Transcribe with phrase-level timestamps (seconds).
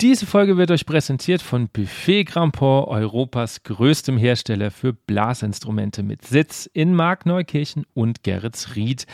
[0.00, 6.70] Diese Folge wird euch präsentiert von Buffet Grandport, Europas größtem Hersteller für Blasinstrumente mit Sitz
[6.72, 9.06] in Markneukirchen und Geretsried.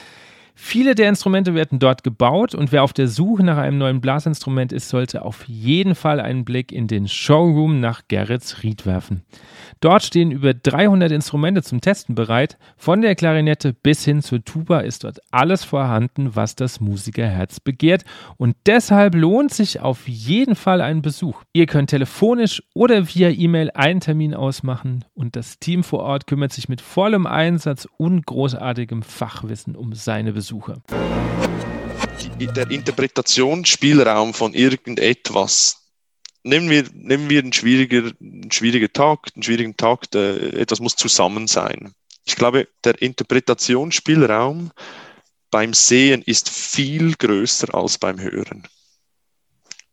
[0.56, 4.72] Viele der Instrumente werden dort gebaut und wer auf der Suche nach einem neuen Blasinstrument
[4.72, 9.24] ist, sollte auf jeden Fall einen Blick in den Showroom nach Gerrits Ried werfen.
[9.80, 12.56] Dort stehen über 300 Instrumente zum Testen bereit.
[12.76, 18.04] Von der Klarinette bis hin zur Tuba ist dort alles vorhanden, was das Musikerherz begehrt.
[18.36, 21.42] Und deshalb lohnt sich auf jeden Fall ein Besuch.
[21.52, 26.52] Ihr könnt telefonisch oder via E-Mail einen Termin ausmachen und das Team vor Ort kümmert
[26.52, 30.43] sich mit vollem Einsatz und großartigem Fachwissen um seine Besucher.
[30.44, 30.82] Besucher.
[32.38, 35.78] Der Interpretationsspielraum von irgendetwas.
[36.42, 41.46] Nehmen wir, nehmen wir einen, schwieriger, einen schwierigen Tag, einen schwierigen Tag, etwas muss zusammen
[41.46, 41.94] sein.
[42.26, 44.70] Ich glaube, der Interpretationsspielraum
[45.50, 48.68] beim Sehen ist viel größer als beim Hören.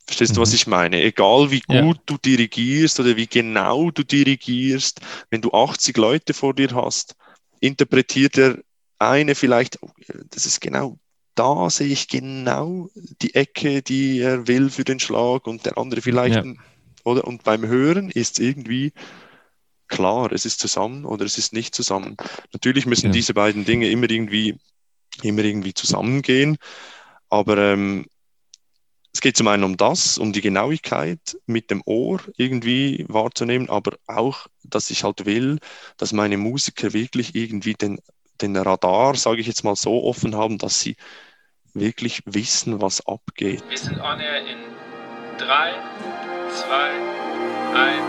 [0.05, 0.55] Verstehst du, was mhm.
[0.55, 1.01] ich meine?
[1.01, 2.03] Egal wie gut ja.
[2.05, 7.15] du dirigierst oder wie genau du dirigierst, wenn du 80 Leute vor dir hast,
[7.61, 8.57] interpretiert er
[9.01, 9.79] eine vielleicht,
[10.29, 10.97] das ist genau
[11.35, 12.89] da sehe ich genau
[13.21, 16.53] die Ecke, die er will für den Schlag und der andere vielleicht, ja.
[17.03, 17.25] oder?
[17.25, 18.91] Und beim Hören ist es irgendwie
[19.87, 22.17] klar, es ist zusammen oder es ist nicht zusammen.
[22.53, 23.11] Natürlich müssen ja.
[23.11, 24.57] diese beiden Dinge immer irgendwie,
[25.23, 26.57] immer irgendwie zusammengehen,
[27.29, 28.05] aber ähm,
[29.13, 33.97] es geht zum einen um das, um die Genauigkeit mit dem Ohr irgendwie wahrzunehmen, aber
[34.07, 35.59] auch, dass ich halt will,
[35.97, 37.99] dass meine Musiker wirklich irgendwie den
[38.41, 40.95] den Radar, sage ich jetzt mal so, offen haben, dass sie
[41.73, 43.63] wirklich wissen, was abgeht.
[43.69, 44.57] Wir sind on air in
[45.37, 45.73] 3,
[46.49, 46.65] 2,
[47.75, 48.03] 1.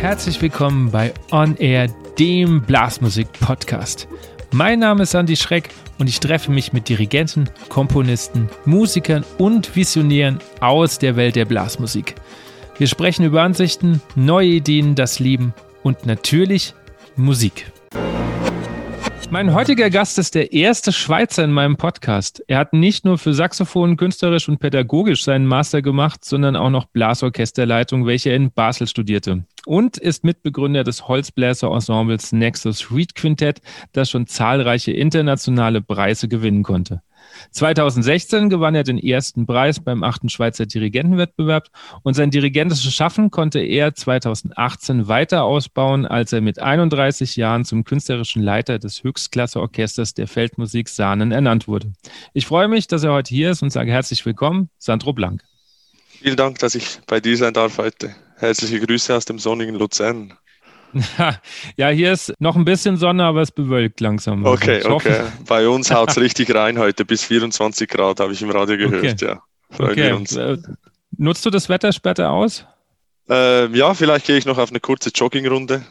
[0.00, 1.86] Herzlich willkommen bei On Air,
[2.18, 4.08] dem Blasmusik-Podcast.
[4.56, 10.38] Mein Name ist Andy Schreck und ich treffe mich mit Dirigenten, Komponisten, Musikern und Visionären
[10.60, 12.14] aus der Welt der Blasmusik.
[12.78, 16.72] Wir sprechen über Ansichten, neue Ideen, das Leben und natürlich
[17.16, 17.66] Musik.
[19.30, 22.44] Mein heutiger Gast ist der erste Schweizer in meinem Podcast.
[22.46, 26.86] Er hat nicht nur für Saxophon künstlerisch und pädagogisch seinen Master gemacht, sondern auch noch
[26.86, 33.60] Blasorchesterleitung, welche er in Basel studierte und ist Mitbegründer des Holzbläser-Ensembles Nexus Reed Quintett,
[33.92, 37.02] das schon zahlreiche internationale Preise gewinnen konnte.
[37.50, 41.68] 2016 gewann er den ersten Preis beim achten Schweizer Dirigentenwettbewerb
[42.02, 47.84] und sein dirigentisches Schaffen konnte er 2018 weiter ausbauen, als er mit 31 Jahren zum
[47.84, 51.92] künstlerischen Leiter des Höchstklasseorchesters der Feldmusik Sahnen ernannt wurde.
[52.32, 55.42] Ich freue mich, dass er heute hier ist und sage herzlich willkommen, Sandro Blank.
[56.08, 58.14] Vielen Dank, dass ich bei dir sein darf heute.
[58.36, 60.34] Herzliche Grüße aus dem sonnigen Luzern.
[61.76, 64.44] Ja, hier ist noch ein bisschen Sonne, aber es bewölkt langsam.
[64.44, 65.22] Also okay, okay.
[65.46, 69.22] Bei uns haut es richtig rein heute, bis 24 Grad, habe ich im Radio gehört.
[69.22, 69.26] Okay.
[69.26, 70.02] Ja, freuen okay.
[70.02, 70.36] wir uns.
[70.36, 70.58] Äh,
[71.16, 72.66] nutzt du das Wetter später aus?
[73.28, 75.84] Ähm, ja, vielleicht gehe ich noch auf eine kurze Joggingrunde.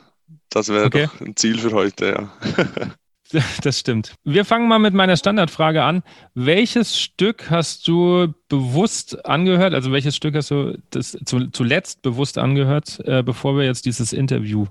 [0.50, 1.08] Das wäre okay.
[1.08, 2.94] doch ein Ziel für heute, ja.
[3.64, 4.16] Das stimmt.
[4.24, 6.04] Wir fangen mal mit meiner Standardfrage an.
[6.34, 9.74] Welches Stück hast du bewusst angehört?
[9.74, 14.68] Also welches Stück hast du das zuletzt bewusst angehört, äh, bevor wir jetzt dieses Interview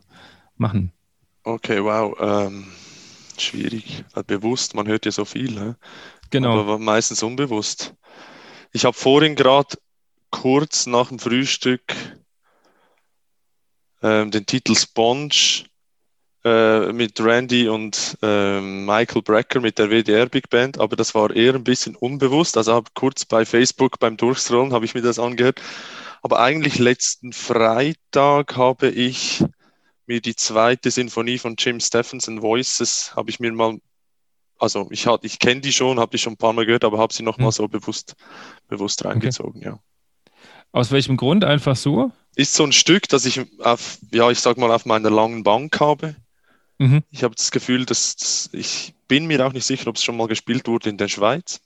[0.56, 0.92] machen?
[1.44, 2.16] Okay, wow.
[2.20, 2.66] Ähm,
[3.36, 4.04] schwierig.
[4.26, 5.58] Bewusst, man hört ja so viel.
[5.58, 5.74] He?
[6.30, 6.60] Genau.
[6.60, 7.94] Aber meistens unbewusst.
[8.72, 9.76] Ich habe vorhin gerade
[10.30, 11.82] kurz nach dem Frühstück
[14.02, 15.64] ähm, den Titel Sponge
[16.44, 21.34] äh, mit Randy und äh, Michael Brecker mit der WDR Big Band, aber das war
[21.34, 22.56] eher ein bisschen unbewusst.
[22.56, 25.60] Also habe kurz bei Facebook beim Durchscrollen habe ich mir das angehört.
[26.22, 29.44] Aber eigentlich letzten Freitag habe ich
[30.06, 33.78] mir die zweite Sinfonie von Jim Stephenson Voices habe ich mir mal
[34.62, 37.12] also ich, ich kenne die schon, habe die schon ein paar Mal gehört, aber habe
[37.12, 37.52] sie noch mal hm.
[37.52, 38.14] so bewusst,
[38.68, 39.70] bewusst reingezogen, okay.
[39.70, 39.78] ja.
[40.70, 41.44] Aus welchem Grund?
[41.44, 42.12] Einfach so?
[42.36, 45.80] Ist so ein Stück, das ich auf, ja, ich sag mal, auf meiner langen Bank
[45.80, 46.14] habe.
[46.82, 47.04] Mhm.
[47.10, 50.16] Ich habe das Gefühl, dass, dass, ich bin mir auch nicht sicher, ob es schon
[50.16, 51.60] mal gespielt wurde in der Schweiz.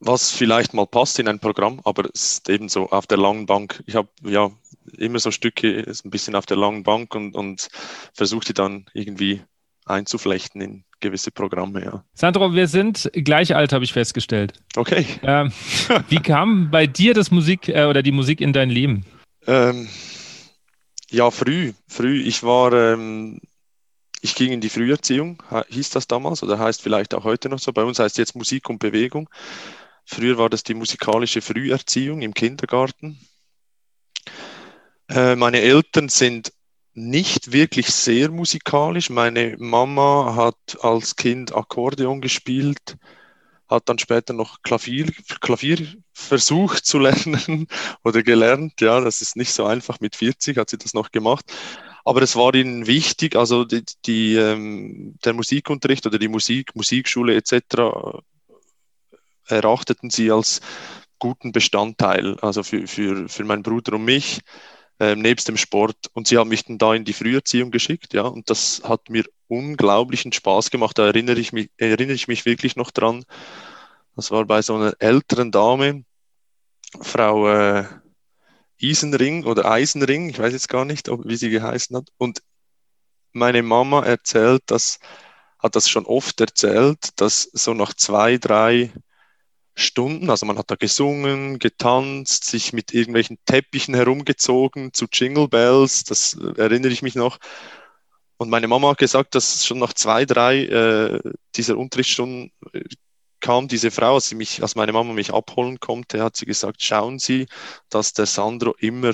[0.00, 3.46] Was vielleicht mal passt in ein Programm, aber es ist eben so auf der langen
[3.46, 3.82] Bank.
[3.86, 4.50] Ich habe ja
[4.98, 7.68] immer so Stücke ein bisschen auf der langen Bank und, und
[8.12, 9.40] versuche die dann irgendwie
[9.86, 12.04] einzuflechten in gewisse Programme, ja.
[12.12, 14.52] Sandro, wir sind gleich alt, habe ich festgestellt.
[14.76, 15.06] Okay.
[15.22, 15.52] Ähm,
[16.10, 19.06] wie kam bei dir das Musik äh, oder die Musik in dein Leben?
[19.46, 19.88] Ähm,
[21.10, 22.20] ja, früh, früh.
[22.22, 23.40] Ich war ähm,
[24.22, 27.72] ich ging in die Früherziehung, hieß das damals oder heißt vielleicht auch heute noch so.
[27.72, 29.28] Bei uns heißt jetzt Musik und Bewegung.
[30.04, 33.18] Früher war das die musikalische Früherziehung im Kindergarten.
[35.08, 36.52] Äh, meine Eltern sind
[36.94, 39.10] nicht wirklich sehr musikalisch.
[39.10, 42.96] Meine Mama hat als Kind Akkordeon gespielt,
[43.68, 47.68] hat dann später noch Klavier, Klavier versucht zu lernen
[48.04, 48.80] oder gelernt.
[48.80, 50.00] Ja, das ist nicht so einfach.
[50.00, 51.44] Mit 40 hat sie das noch gemacht.
[52.04, 57.34] Aber es war ihnen wichtig, also die, die ähm, der Musikunterricht oder die Musik, Musikschule
[57.34, 58.22] etc.
[59.46, 60.60] erachteten sie als
[61.18, 64.40] guten Bestandteil, also für, für, für meinen Bruder und mich
[64.98, 65.96] äh, nebst dem Sport.
[66.14, 69.24] Und sie haben mich dann da in die Früherziehung geschickt, ja, und das hat mir
[69.48, 70.98] unglaublichen Spaß gemacht.
[70.98, 73.24] Da erinnere ich mich, erinnere ich mich wirklich noch dran.
[74.16, 76.04] Das war bei so einer älteren Dame,
[77.00, 77.84] Frau äh,
[78.82, 82.08] Isenring oder Eisenring, ich weiß jetzt gar nicht, ob, wie sie geheißen hat.
[82.18, 82.42] Und
[83.32, 84.98] meine Mama erzählt, das
[85.58, 88.92] hat das schon oft erzählt, dass so nach zwei, drei
[89.74, 90.30] Stunden.
[90.30, 96.34] Also man hat da gesungen, getanzt, sich mit irgendwelchen Teppichen herumgezogen zu Jingle Bells, das
[96.56, 97.38] erinnere ich mich noch.
[98.36, 101.20] Und meine Mama hat gesagt, dass schon nach zwei, drei äh,
[101.56, 102.84] dieser Unterrichtsstunden äh,
[103.40, 106.82] kam diese Frau, als, sie mich, als meine Mama mich abholen konnte, hat sie gesagt,
[106.82, 107.46] schauen Sie,
[107.88, 109.12] dass der Sandro immer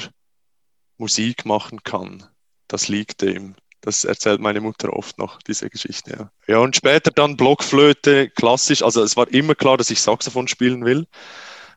[0.99, 2.25] Musik machen kann.
[2.69, 3.55] Das liegt ihm.
[3.81, 6.11] Das erzählt meine Mutter oft noch, diese Geschichte.
[6.19, 8.83] Ja, ja und später dann Blockflöte, klassisch.
[8.83, 11.07] Also es war immer klar, dass ich Saxophon spielen will.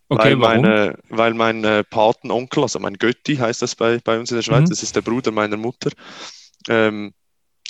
[0.07, 4.31] Okay, weil, meine, weil mein äh, Patenonkel, also mein Götti heißt das bei, bei uns
[4.31, 4.69] in der Schweiz, mhm.
[4.69, 5.91] das ist der Bruder meiner Mutter,
[6.67, 7.13] ähm,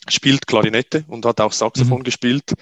[0.07, 2.03] spielt Klarinette und hat auch Saxophon mhm.
[2.03, 2.53] gespielt.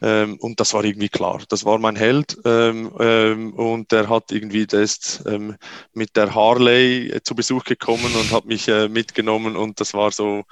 [0.00, 1.40] Ähm, und das war irgendwie klar.
[1.48, 2.38] Das war mein Held.
[2.44, 5.56] Ähm, ähm, und der hat irgendwie, der ist ähm,
[5.92, 9.56] mit der Harley äh, zu Besuch gekommen und hat mich äh, mitgenommen.
[9.56, 10.44] Und das war so,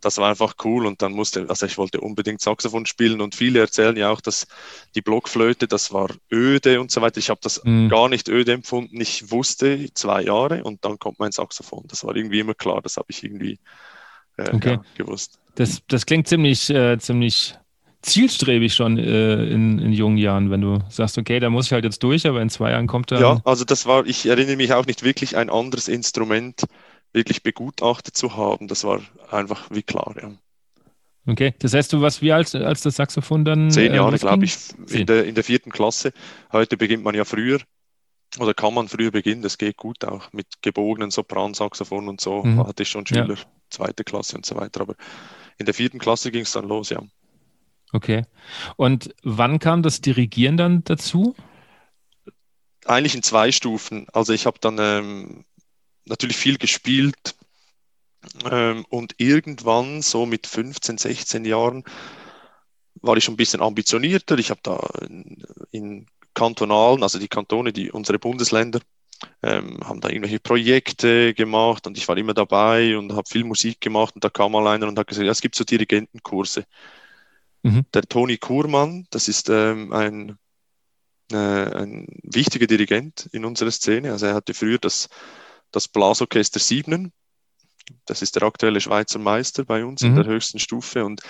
[0.00, 3.60] das war einfach cool und dann musste, also ich wollte unbedingt Saxophon spielen und viele
[3.60, 4.46] erzählen ja auch, dass
[4.94, 7.18] die Blockflöte, das war öde und so weiter.
[7.18, 7.88] Ich habe das mhm.
[7.88, 9.00] gar nicht öde empfunden.
[9.00, 11.84] Ich wusste zwei Jahre und dann kommt mein Saxophon.
[11.88, 13.58] Das war irgendwie immer klar, das habe ich irgendwie
[14.36, 14.72] äh, okay.
[14.72, 15.38] ja, gewusst.
[15.54, 17.54] Das, das klingt ziemlich, äh, ziemlich
[18.06, 21.84] zielstrebig schon äh, in, in jungen Jahren, wenn du sagst, okay, da muss ich halt
[21.84, 23.20] jetzt durch, aber in zwei Jahren kommt er.
[23.20, 26.62] Ja, also das war, ich erinnere mich auch nicht wirklich ein anderes Instrument
[27.12, 28.68] wirklich begutachtet zu haben.
[28.68, 29.00] Das war
[29.30, 30.30] einfach wie klar, ja.
[31.28, 33.70] Okay, das heißt, du warst wie alt, als das Saxophon dann?
[33.70, 34.56] Zehn äh, Jahre, glaube ich,
[34.90, 36.12] in der, in der vierten Klasse.
[36.52, 37.58] Heute beginnt man ja früher
[38.38, 42.44] oder kann man früher beginnen, das geht gut auch mit gebogenen Sopransaxophon und so.
[42.44, 42.66] Mhm.
[42.66, 43.40] Hatte ich schon Schüler, ja.
[43.70, 44.82] zweite Klasse und so weiter.
[44.82, 44.94] Aber
[45.58, 47.00] in der vierten Klasse ging es dann los, ja.
[47.96, 48.26] Okay.
[48.76, 51.34] Und wann kam das Dirigieren dann dazu?
[52.84, 54.06] Eigentlich in zwei Stufen.
[54.12, 55.44] Also ich habe dann ähm,
[56.04, 57.34] natürlich viel gespielt
[58.50, 61.84] ähm, und irgendwann so mit 15, 16 Jahren
[63.00, 64.36] war ich schon ein bisschen ambitionierter.
[64.36, 64.78] Ich habe da
[65.08, 68.80] in, in, kantonalen, also die Kantone, die unsere Bundesländer,
[69.42, 73.80] ähm, haben da irgendwelche Projekte gemacht und ich war immer dabei und habe viel Musik
[73.80, 76.66] gemacht und da kam mal einer und hat gesagt, ja, es gibt so Dirigentenkurse.
[77.66, 77.86] Mhm.
[77.92, 80.38] Der Toni Kurmann, das ist ähm, ein,
[81.32, 84.12] äh, ein wichtiger Dirigent in unserer Szene.
[84.12, 85.08] Also er hatte früher das
[85.70, 87.12] das Blasorchester Siebnen.
[88.04, 90.08] Das ist der aktuelle Schweizer Meister bei uns mhm.
[90.08, 91.20] in der höchsten Stufe und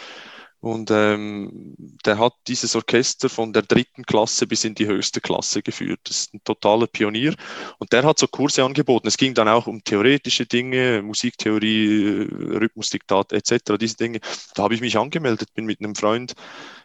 [0.66, 5.62] und ähm, der hat dieses Orchester von der dritten Klasse bis in die höchste Klasse
[5.62, 6.00] geführt.
[6.02, 7.36] Das ist ein totaler Pionier.
[7.78, 9.06] Und der hat so Kurse angeboten.
[9.06, 13.78] Es ging dann auch um theoretische Dinge, Musiktheorie, Rhythmusdiktat etc.
[13.78, 14.18] Diese Dinge.
[14.56, 16.34] Da habe ich mich angemeldet, bin mit einem Freund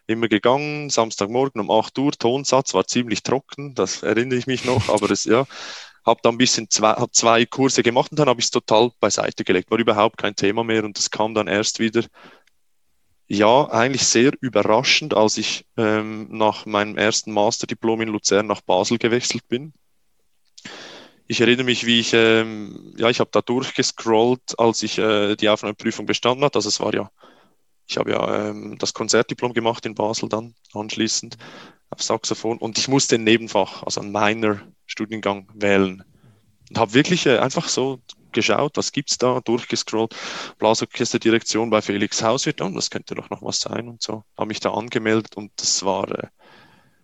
[0.05, 2.11] immer gegangen, Samstagmorgen um 8 Uhr.
[2.11, 5.47] Tonsatz war ziemlich trocken, das erinnere ich mich noch, aber es, ja,
[6.05, 8.91] habe dann ein bisschen zwei, hab zwei Kurse gemacht und dann habe ich es total
[9.00, 9.71] beiseite gelegt.
[9.71, 12.03] War überhaupt kein Thema mehr und das kam dann erst wieder,
[13.33, 18.97] ja, eigentlich sehr überraschend, als ich ähm, nach meinem ersten Masterdiplom in Luzern nach Basel
[18.97, 19.71] gewechselt bin.
[21.27, 25.47] Ich erinnere mich, wie ich, ähm, ja, ich habe da durchgescrollt, als ich äh, die
[25.47, 26.57] Aufnahmeprüfung bestanden hat.
[26.57, 27.09] Also es war ja,
[27.88, 31.38] ich habe ja ähm, das Konzertdiplom gemacht in Basel dann anschließend
[31.89, 36.03] auf Saxophon und ich musste ein Nebenfach, also ein Minor Studiengang wählen.
[36.69, 38.01] Und habe wirklich äh, einfach so
[38.33, 40.15] geschaut, was gibt es da, durchgescrollt,
[40.59, 44.23] Blasorchesterdirektion bei Felix Hauswirt, und das könnte doch noch was sein und so.
[44.38, 46.27] Habe mich da angemeldet und das war äh,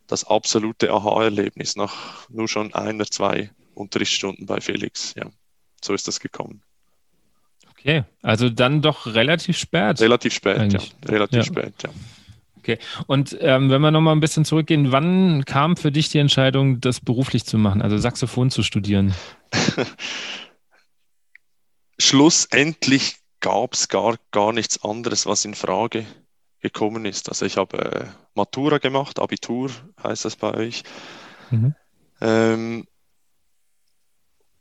[0.07, 5.13] das absolute Aha-Erlebnis nach nur schon einer, zwei Unterrichtsstunden bei Felix.
[5.15, 5.29] Ja,
[5.84, 6.62] so ist das gekommen.
[7.72, 10.01] Okay, also dann doch relativ spät.
[10.01, 10.96] Relativ spät, eigentlich.
[11.03, 11.10] ja.
[11.12, 11.43] Relativ ja.
[11.43, 11.89] spät, ja.
[12.57, 12.79] Okay.
[13.05, 17.00] Und ähm, wenn wir nochmal ein bisschen zurückgehen, wann kam für dich die Entscheidung, das
[17.00, 19.13] beruflich zu machen, also Saxophon zu studieren?
[22.00, 26.06] Schlussendlich gab es gar, gar nichts anderes, was in Frage
[26.60, 27.30] gekommen ist.
[27.30, 29.72] Also ich habe äh, Matura gemacht, Abitur
[30.04, 30.84] heißt das bei euch.
[31.51, 31.75] Mhm.
[32.22, 32.88] Ähm,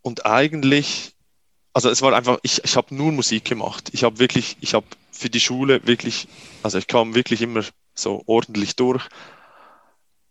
[0.02, 1.16] und eigentlich
[1.76, 3.90] also es war einfach, ich, ich habe nur Musik gemacht.
[3.92, 6.26] Ich habe wirklich, ich habe für die Schule wirklich,
[6.62, 7.62] also ich kam wirklich immer
[7.94, 9.06] so ordentlich durch.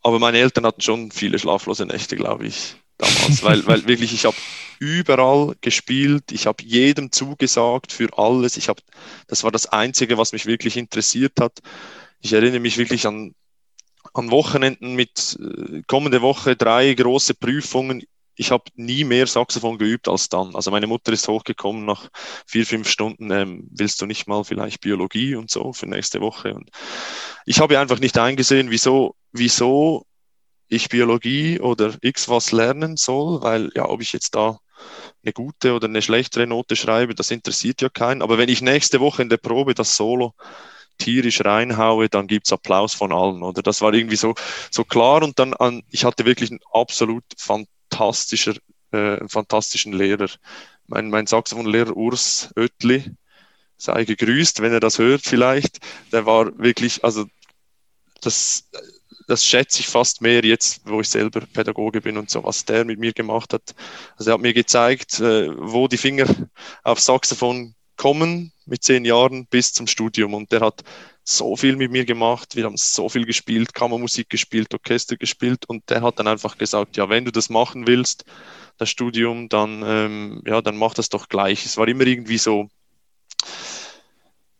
[0.01, 4.25] Aber meine Eltern hatten schon viele schlaflose Nächte, glaube ich, damals, weil, weil wirklich, ich
[4.25, 4.35] habe
[4.79, 8.57] überall gespielt, ich habe jedem zugesagt für alles.
[8.57, 8.81] Ich habe,
[9.27, 11.59] das war das Einzige, was mich wirklich interessiert hat.
[12.21, 13.35] Ich erinnere mich wirklich an,
[14.13, 18.03] an Wochenenden mit äh, kommende Woche drei große Prüfungen
[18.35, 20.55] ich habe nie mehr Saxophon geübt als dann.
[20.55, 22.09] Also meine Mutter ist hochgekommen nach
[22.45, 26.53] vier, fünf Stunden, ähm, willst du nicht mal vielleicht Biologie und so für nächste Woche?
[26.53, 26.69] Und
[27.45, 30.05] ich habe einfach nicht eingesehen, wieso, wieso
[30.67, 34.59] ich Biologie oder X was lernen soll, weil ja, ob ich jetzt da
[35.23, 38.21] eine gute oder eine schlechtere Note schreibe, das interessiert ja keinen.
[38.21, 40.33] Aber wenn ich nächste Woche in der Probe das Solo
[40.97, 43.61] tierisch reinhaue, dann gibt's Applaus von allen, oder?
[43.61, 44.33] Das war irgendwie so,
[44.71, 48.55] so klar und dann an, ich hatte wirklich einen absolut fantastischen fantastischer,
[48.91, 50.29] äh, fantastischen Lehrer.
[50.87, 53.05] Mein, mein Saxophonlehrer Urs Oetli,
[53.77, 55.79] sei gegrüßt, wenn er das hört vielleicht.
[56.11, 57.25] Der war wirklich, also
[58.21, 58.69] das,
[59.27, 62.85] das schätze ich fast mehr jetzt, wo ich selber Pädagoge bin und so, was der
[62.85, 63.75] mit mir gemacht hat.
[64.17, 66.27] Also er hat mir gezeigt, äh, wo die Finger
[66.83, 70.33] auf Saxophon kommen mit zehn Jahren bis zum Studium.
[70.33, 70.83] Und der hat
[71.23, 75.89] so viel mit mir gemacht, wir haben so viel gespielt, Kammermusik gespielt, Orchester gespielt und
[75.89, 78.25] der hat dann einfach gesagt, ja, wenn du das machen willst,
[78.77, 81.65] das Studium, dann, ähm, ja, dann mach das doch gleich.
[81.65, 82.69] Es war immer irgendwie so,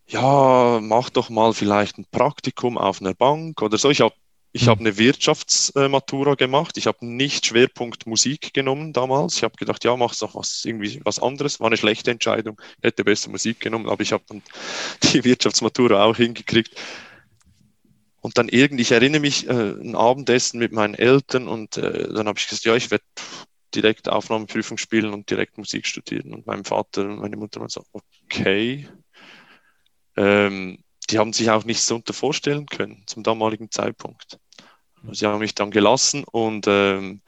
[0.08, 3.90] ja, mach doch mal vielleicht ein Praktikum auf einer Bank oder so.
[3.90, 4.14] Ich habe
[4.56, 4.70] ich mhm.
[4.70, 6.78] habe eine Wirtschaftsmatura gemacht.
[6.78, 9.36] Ich habe nicht Schwerpunkt Musik genommen damals.
[9.36, 11.60] Ich habe gedacht, ja, mach doch was irgendwie was anderes.
[11.60, 12.60] War eine schlechte Entscheidung.
[12.80, 14.42] Hätte besser Musik genommen, aber ich habe dann
[15.02, 16.74] die Wirtschaftsmatura auch hingekriegt.
[18.22, 22.26] Und dann irgendwie, ich erinnere mich, äh, ein Abendessen mit meinen Eltern und äh, dann
[22.26, 23.04] habe ich gesagt, ja, ich werde
[23.74, 26.32] direkt Aufnahmeprüfung spielen und direkt Musik studieren.
[26.32, 28.88] Und mein Vater und meine Mutter waren so, okay.
[30.16, 30.78] Ähm,
[31.10, 34.38] die haben sich auch nichts darunter vorstellen können zum damaligen Zeitpunkt.
[35.12, 37.20] Sie haben mich dann gelassen und ähm,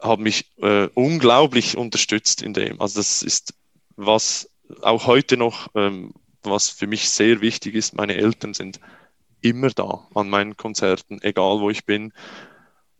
[0.00, 2.80] haben mich äh, unglaublich unterstützt in dem.
[2.80, 3.54] Also das ist
[3.96, 4.50] was
[4.82, 6.12] auch heute noch, ähm,
[6.42, 7.94] was für mich sehr wichtig ist.
[7.94, 8.80] Meine Eltern sind
[9.40, 12.12] immer da an meinen Konzerten, egal wo ich bin.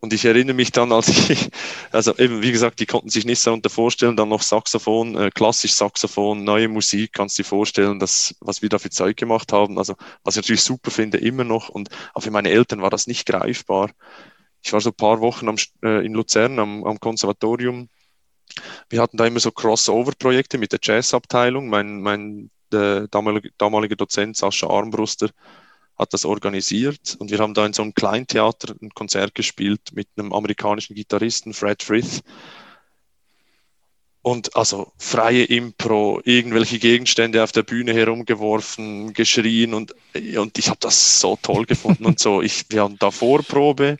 [0.05, 1.49] Und ich erinnere mich dann, als ich,
[1.91, 5.31] also eben, wie gesagt, die konnten sich nicht so unter vorstellen, dann noch Saxophon, äh,
[5.31, 9.51] klassisch Saxophon, neue Musik, kannst du dir vorstellen, dass, was wir da für Zeug gemacht
[9.51, 9.79] haben.
[9.79, 11.69] Also, was ich natürlich super finde, immer noch.
[11.69, 13.89] Und auch für meine Eltern war das nicht greifbar.
[14.61, 17.89] Ich war so ein paar Wochen am, äh, in Luzern am, am Konservatorium.
[18.89, 21.67] Wir hatten da immer so Crossover-Projekte mit der Jazzabteilung.
[21.67, 25.31] Mein, mein der damalige, damalige Dozent Sascha Armbruster
[25.97, 30.07] hat das organisiert und wir haben da in so einem Kleintheater ein Konzert gespielt mit
[30.17, 32.21] einem amerikanischen Gitarristen, Fred Frith.
[34.21, 39.93] Und also freie Impro, irgendwelche Gegenstände auf der Bühne herumgeworfen, geschrien und,
[40.37, 42.41] und ich habe das so toll gefunden und so.
[42.41, 43.97] Ich, wir haben da Vorprobe,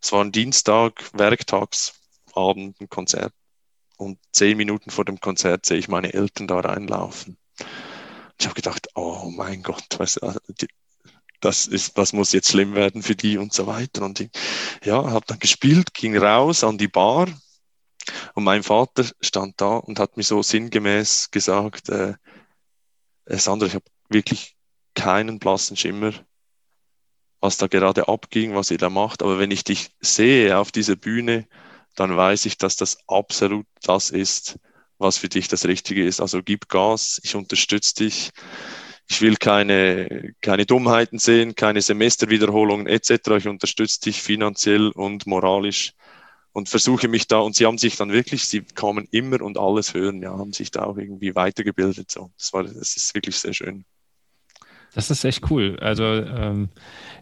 [0.00, 3.34] es war ein Dienstag, Werktagsabend, ein Konzert.
[3.98, 7.36] Und zehn Minuten vor dem Konzert sehe ich meine Eltern da reinlaufen.
[8.38, 10.68] Ich habe gedacht, oh mein Gott, weißt du, die,
[11.40, 14.02] das ist, was muss jetzt schlimm werden für die und so weiter.
[14.02, 14.30] Und ich,
[14.84, 17.28] ja, habe dann gespielt, ging raus an die Bar
[18.34, 22.14] und mein Vater stand da und hat mir so sinngemäß gesagt, äh,
[23.26, 24.56] äh Sandra, ich habe wirklich
[24.94, 26.12] keinen blassen Schimmer,
[27.40, 29.22] was da gerade abging, was ihr da macht.
[29.22, 31.46] Aber wenn ich dich sehe auf dieser Bühne,
[31.94, 34.58] dann weiß ich, dass das absolut das ist,
[34.98, 36.20] was für dich das Richtige ist.
[36.20, 38.30] Also gib Gas, ich unterstütze dich
[39.08, 43.30] ich will keine, keine Dummheiten sehen, keine Semesterwiederholungen etc.
[43.38, 45.92] Ich unterstütze dich finanziell und moralisch
[46.52, 49.92] und versuche mich da, und sie haben sich dann wirklich, sie kamen immer und alles
[49.94, 52.10] hören, ja, haben sich da auch irgendwie weitergebildet.
[52.10, 52.30] So.
[52.38, 53.84] Das, war, das ist wirklich sehr schön.
[54.94, 55.76] Das ist echt cool.
[55.80, 56.70] Also ähm,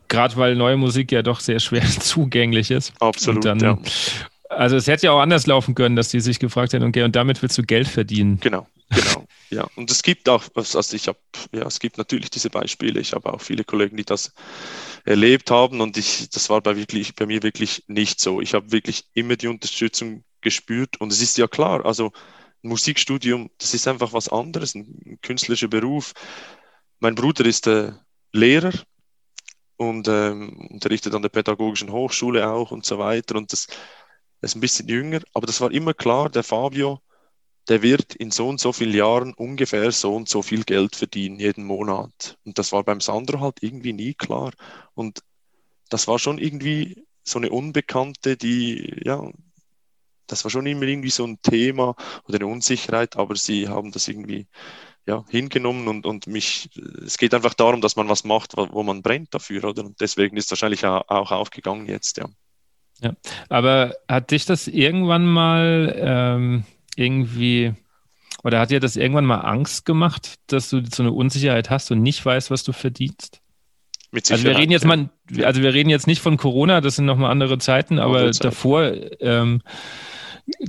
[0.06, 2.92] gerade weil neue Musik ja doch sehr schwer zugänglich ist.
[3.00, 3.44] Absolut.
[3.44, 3.78] Dann, ja.
[4.48, 7.16] Also es hätte ja auch anders laufen können, dass die sich gefragt hätten, okay, und
[7.16, 8.38] damit willst du Geld verdienen.
[8.40, 9.26] Genau, genau.
[9.54, 11.18] Ja, und es gibt auch, also ich habe,
[11.52, 12.98] ja, es gibt natürlich diese Beispiele.
[12.98, 14.32] Ich habe auch viele Kollegen, die das
[15.04, 18.40] erlebt haben und ich, das war bei wirklich, bei mir wirklich nicht so.
[18.40, 22.10] Ich habe wirklich immer die Unterstützung gespürt und es ist ja klar, also
[22.62, 26.14] Musikstudium, das ist einfach was anderes, ein künstlerischer Beruf.
[26.98, 27.92] Mein Bruder ist äh,
[28.32, 28.72] Lehrer
[29.76, 33.68] und ähm, unterrichtet an der Pädagogischen Hochschule auch und so weiter und das
[34.40, 37.00] ist ein bisschen jünger, aber das war immer klar, der Fabio,
[37.68, 41.38] der wird in so und so vielen Jahren ungefähr so und so viel Geld verdienen,
[41.38, 42.38] jeden Monat.
[42.44, 44.52] Und das war beim Sandro halt irgendwie nie klar.
[44.94, 45.20] Und
[45.88, 49.30] das war schon irgendwie so eine Unbekannte, die, ja,
[50.26, 54.08] das war schon immer irgendwie so ein Thema oder eine Unsicherheit, aber sie haben das
[54.08, 54.46] irgendwie
[55.06, 56.70] ja, hingenommen und, und mich,
[57.04, 59.84] es geht einfach darum, dass man was macht, wo, man brennt dafür, oder?
[59.84, 62.26] Und deswegen ist es wahrscheinlich auch, auch aufgegangen jetzt, ja.
[63.00, 63.12] Ja,
[63.48, 66.64] aber hat dich das irgendwann mal ähm,
[66.98, 67.74] irgendwie,
[68.42, 72.02] oder hat dir das irgendwann mal Angst gemacht, dass du so eine Unsicherheit hast und
[72.02, 73.40] nicht weißt, was du verdienst?
[74.30, 75.10] Also wir reden jetzt mal,
[75.42, 78.44] also wir reden jetzt nicht von Corona, das sind nochmal andere Zeiten, aber Zeit.
[78.44, 79.60] davor ähm,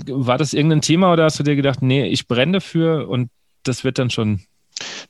[0.08, 3.30] war das irgendein Thema oder hast du dir gedacht, nee, ich brenne dafür und
[3.64, 4.42] das wird dann schon.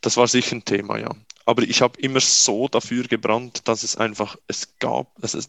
[0.01, 1.09] Das war sicher ein Thema, ja.
[1.45, 5.39] Aber ich habe immer so dafür gebrannt, dass es einfach, es gab, also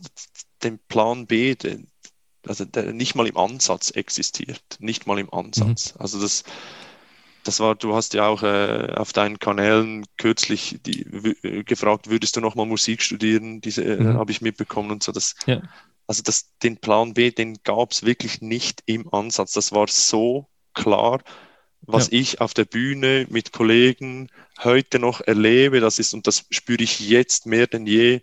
[0.62, 1.88] den Plan B, den,
[2.48, 4.62] also nicht mal im Ansatz existiert.
[4.78, 5.94] Nicht mal im Ansatz.
[5.94, 6.00] Mhm.
[6.00, 6.44] Also das,
[7.44, 11.04] das war, du hast ja auch äh, auf deinen Kanälen kürzlich die,
[11.64, 13.60] gefragt, würdest du nochmal Musik studieren?
[13.60, 14.14] Diese äh, mhm.
[14.14, 15.12] habe ich mitbekommen und so.
[15.12, 15.62] Das, ja.
[16.06, 19.52] Also das, den Plan B, den gab es wirklich nicht im Ansatz.
[19.52, 21.20] Das war so klar
[21.86, 22.18] was ja.
[22.18, 24.28] ich auf der Bühne mit Kollegen
[24.62, 28.20] heute noch erlebe, das ist, und das spüre ich jetzt mehr denn je.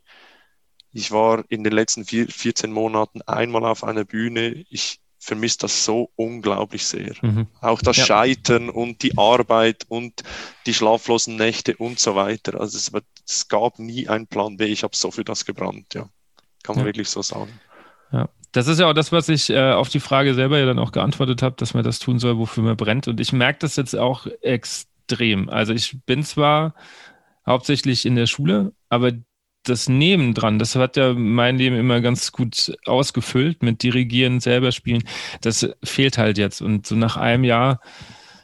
[0.94, 4.64] Ich war in den letzten vier, 14 Monaten einmal auf einer Bühne.
[4.70, 7.14] Ich vermisse das so unglaublich sehr.
[7.22, 7.48] Mhm.
[7.62, 8.06] Auch das ja.
[8.06, 10.24] Scheitern und die Arbeit und
[10.66, 12.60] die schlaflosen Nächte und so weiter.
[12.60, 12.92] Also es,
[13.28, 14.66] es gab nie einen Plan B.
[14.66, 16.10] Ich habe so für das gebrannt, ja.
[16.64, 16.90] Kann man ja.
[16.90, 17.60] wirklich so sagen.
[18.12, 18.30] Ja.
[18.52, 20.92] Das ist ja auch das, was ich äh, auf die Frage selber ja dann auch
[20.92, 23.08] geantwortet habe, dass man das tun soll, wofür man brennt.
[23.08, 25.50] Und ich merke das jetzt auch extrem.
[25.50, 26.76] Also ich bin zwar
[27.48, 29.12] hauptsächlich in der Schule, aber
[29.64, 35.04] das Nebendran, das hat ja mein Leben immer ganz gut ausgefüllt mit Dirigieren, selber spielen.
[35.42, 36.62] Das fehlt halt jetzt.
[36.62, 37.80] Und so nach einem Jahr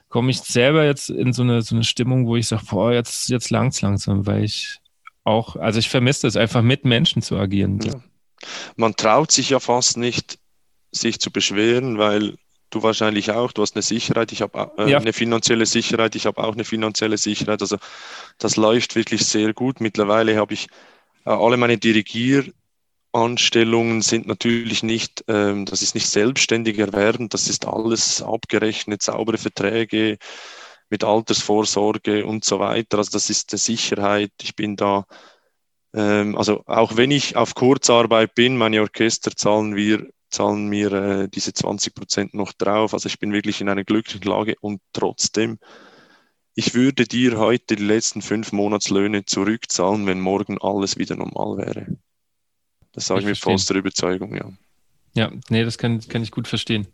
[0.08, 3.30] komme ich selber jetzt in so eine, so eine Stimmung, wo ich sage, boah, jetzt,
[3.30, 4.80] jetzt langt's langsam, weil ich
[5.24, 7.80] auch, also ich vermisse es einfach mit Menschen zu agieren.
[7.82, 8.02] Ja
[8.76, 10.40] man traut sich ja fast nicht,
[10.92, 12.36] sich zu beschweren, weil
[12.70, 15.00] du wahrscheinlich auch, du hast eine Sicherheit, ich habe äh, ja.
[15.00, 17.62] eine finanzielle Sicherheit, ich habe auch eine finanzielle Sicherheit.
[17.62, 17.78] Also
[18.38, 19.82] das läuft wirklich sehr gut.
[19.82, 20.68] Mittlerweile habe ich
[21.38, 28.22] alle meine Dirigieranstellungen sind natürlich nicht, ähm, das ist nicht selbstständig erwerben, das ist alles
[28.22, 30.18] abgerechnet, saubere Verträge
[30.90, 32.98] mit Altersvorsorge und so weiter.
[32.98, 34.32] Also das ist eine Sicherheit.
[34.42, 35.06] Ich bin da
[35.94, 41.28] ähm, also auch wenn ich auf Kurzarbeit bin, meine Orchester zahlen wir zahlen mir äh,
[41.28, 42.94] diese 20 Prozent noch drauf.
[42.94, 45.60] Also ich bin wirklich in einer glücklichen Lage und trotzdem,
[46.60, 51.88] ich würde dir heute die letzten fünf Monatslöhne zurückzahlen, wenn morgen alles wieder normal wäre.
[52.92, 54.52] Das sage ich, mit vollster Überzeugung, ja.
[55.14, 56.88] Ja, nee, das kann, kann ich gut verstehen.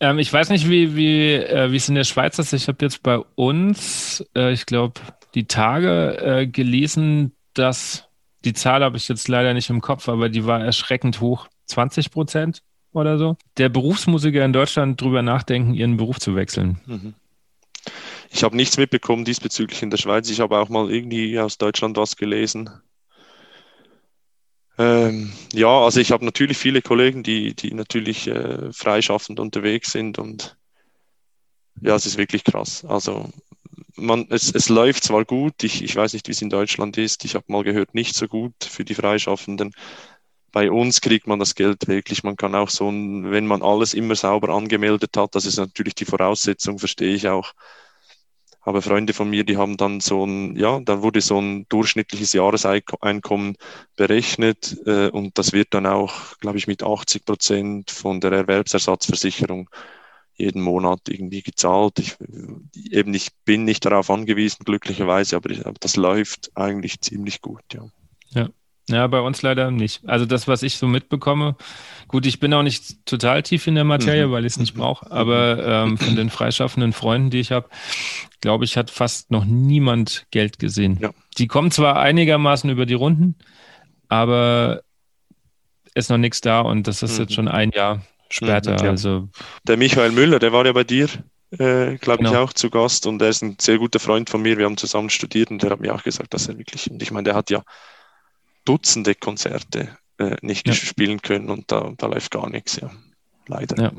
[0.00, 2.52] Ähm, ich weiß nicht, wie, wie, äh, es in der Schweiz ist.
[2.52, 5.00] Ich habe jetzt bei uns, äh, ich glaube,
[5.36, 8.08] die Tage äh, gelesen, dass
[8.44, 11.46] die Zahl habe ich jetzt leider nicht im Kopf, aber die war erschreckend hoch.
[11.66, 13.36] 20 Prozent oder so.
[13.56, 16.80] Der Berufsmusiker in Deutschland drüber nachdenken, ihren Beruf zu wechseln.
[16.86, 17.14] Mhm.
[18.32, 20.30] Ich habe nichts mitbekommen diesbezüglich in der Schweiz.
[20.30, 22.70] Ich habe auch mal irgendwie aus Deutschland was gelesen.
[24.78, 30.18] Ähm, ja, also ich habe natürlich viele Kollegen, die, die natürlich äh, freischaffend unterwegs sind
[30.18, 30.56] und
[31.82, 32.84] ja, es ist wirklich krass.
[32.84, 33.28] Also
[33.96, 37.24] man, es, es läuft zwar gut, ich, ich weiß nicht, wie es in Deutschland ist,
[37.24, 39.72] ich habe mal gehört, nicht so gut für die Freischaffenden.
[40.52, 42.24] Bei uns kriegt man das Geld wirklich.
[42.24, 46.04] Man kann auch so, wenn man alles immer sauber angemeldet hat, das ist natürlich die
[46.06, 47.52] Voraussetzung, verstehe ich auch.
[48.62, 52.34] Aber Freunde von mir, die haben dann so ein, ja, da wurde so ein durchschnittliches
[52.34, 53.56] Jahreseinkommen
[53.96, 59.70] berechnet äh, und das wird dann auch, glaube ich, mit 80 Prozent von der Erwerbsersatzversicherung
[60.34, 61.98] jeden Monat irgendwie gezahlt.
[61.98, 62.16] Ich,
[62.90, 67.62] eben, ich bin nicht darauf angewiesen, glücklicherweise, aber, ich, aber das läuft eigentlich ziemlich gut,
[67.72, 67.84] ja.
[68.90, 69.06] Ja.
[69.06, 70.06] Bei uns leider nicht.
[70.06, 71.56] Also das, was ich so mitbekomme,
[72.08, 74.32] gut, ich bin auch nicht total tief in der Materie, mhm.
[74.32, 77.68] weil ich es nicht brauche, aber ähm, von den freischaffenden Freunden, die ich habe,
[78.40, 80.98] glaube ich, hat fast noch niemand Geld gesehen.
[81.00, 81.10] Ja.
[81.38, 83.36] Die kommen zwar einigermaßen über die Runden,
[84.08, 84.82] aber
[85.94, 87.20] ist noch nichts da und das ist mhm.
[87.20, 88.72] jetzt schon ein Jahr später.
[88.72, 88.90] Mhm, ja.
[88.90, 89.28] Also
[89.66, 91.08] der Michael Müller, der war ja bei dir,
[91.52, 92.30] äh, glaube genau.
[92.30, 94.56] ich, auch zu Gast und er ist ein sehr guter Freund von mir.
[94.56, 97.10] Wir haben zusammen studiert und der hat mir auch gesagt, dass er wirklich, und ich
[97.10, 97.62] meine, der hat ja
[98.70, 100.74] Dutzende Konzerte äh, nicht ja.
[100.74, 102.90] spielen können und da, da läuft gar nichts, ja.
[103.46, 103.82] Leider.
[103.82, 103.92] Ja.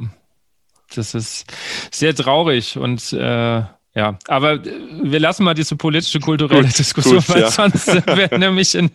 [0.95, 1.45] Das ist
[1.91, 7.29] sehr traurig und äh, ja, aber wir lassen mal diese politische, kulturelle gut, Diskussion, gut,
[7.29, 7.51] weil ja.
[7.51, 8.89] sonst wäre nämlich in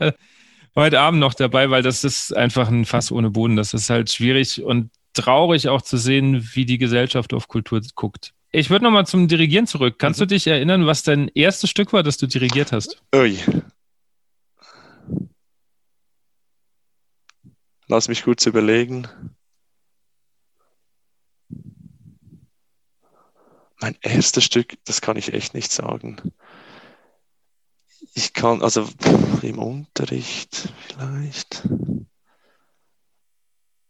[0.75, 3.57] heute Abend noch dabei, weil das ist einfach ein Fass ohne Boden.
[3.57, 8.33] Das ist halt schwierig und traurig auch zu sehen, wie die Gesellschaft auf Kultur guckt.
[8.53, 9.97] Ich würde nochmal zum Dirigieren zurück.
[9.99, 10.25] Kannst mhm.
[10.25, 13.03] du dich erinnern, was dein erstes Stück war, das du dirigiert hast?
[13.15, 13.39] Ui.
[17.89, 19.07] Lass mich kurz überlegen.
[23.81, 26.17] Mein erstes Stück, das kann ich echt nicht sagen.
[28.15, 28.89] Ich kann, also
[29.43, 31.69] im Unterricht vielleicht.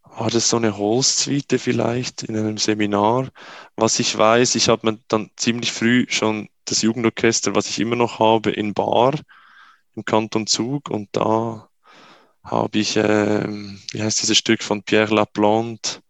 [0.02, 3.30] War das so eine Holzsuite vielleicht in einem Seminar?
[3.76, 7.96] Was ich weiß, ich habe mir dann ziemlich früh schon das Jugendorchester, was ich immer
[7.96, 9.14] noch habe, in Bar
[9.94, 11.70] im Kanton Zug und da
[12.46, 13.46] habe ich, äh,
[13.92, 16.00] wie heißt dieses Stück von Pierre Laplante,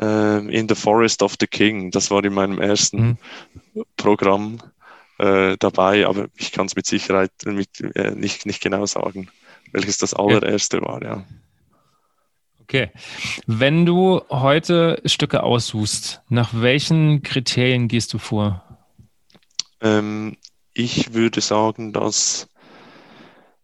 [0.00, 1.90] äh, In the Forest of the King.
[1.90, 3.18] Das war in meinem ersten
[3.74, 3.84] mhm.
[3.96, 4.58] Programm
[5.18, 9.28] äh, dabei, aber ich kann es mit Sicherheit mit, äh, nicht, nicht genau sagen,
[9.72, 10.82] welches das allererste ja.
[10.82, 11.24] war, ja.
[12.62, 12.90] Okay.
[13.46, 18.64] Wenn du heute Stücke aussuchst, nach welchen Kriterien gehst du vor?
[19.82, 20.36] Ähm,
[20.72, 22.48] ich würde sagen, dass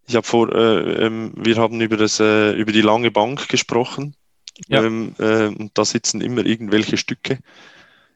[0.08, 4.16] ich habe vor, äh, ähm, wir haben über das, äh, über die lange Bank gesprochen.
[4.66, 4.82] Ja.
[4.82, 7.38] Ähm, äh, und da sitzen immer irgendwelche Stücke.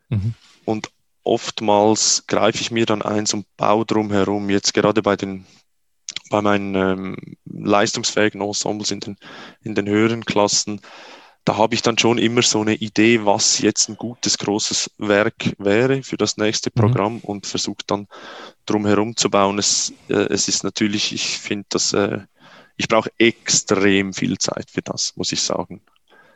[0.08, 0.34] Mhm.
[0.64, 0.90] Und
[1.22, 4.50] oftmals greife ich mir dann eins und baue drum herum.
[4.50, 5.46] Jetzt gerade bei den
[6.30, 9.16] bei meinen ähm, leistungsfähigen Ensembles in den,
[9.62, 10.80] in den höheren Klassen,
[11.44, 15.54] da habe ich dann schon immer so eine Idee, was jetzt ein gutes, großes Werk
[15.58, 16.80] wäre für das nächste mhm.
[16.80, 17.20] Programm mhm.
[17.20, 18.06] und versuche dann
[18.66, 19.58] drum herum zu bauen.
[19.58, 22.20] Es, äh, es ist natürlich, ich finde dass äh,
[22.76, 25.82] ich brauche extrem viel Zeit für das, muss ich sagen.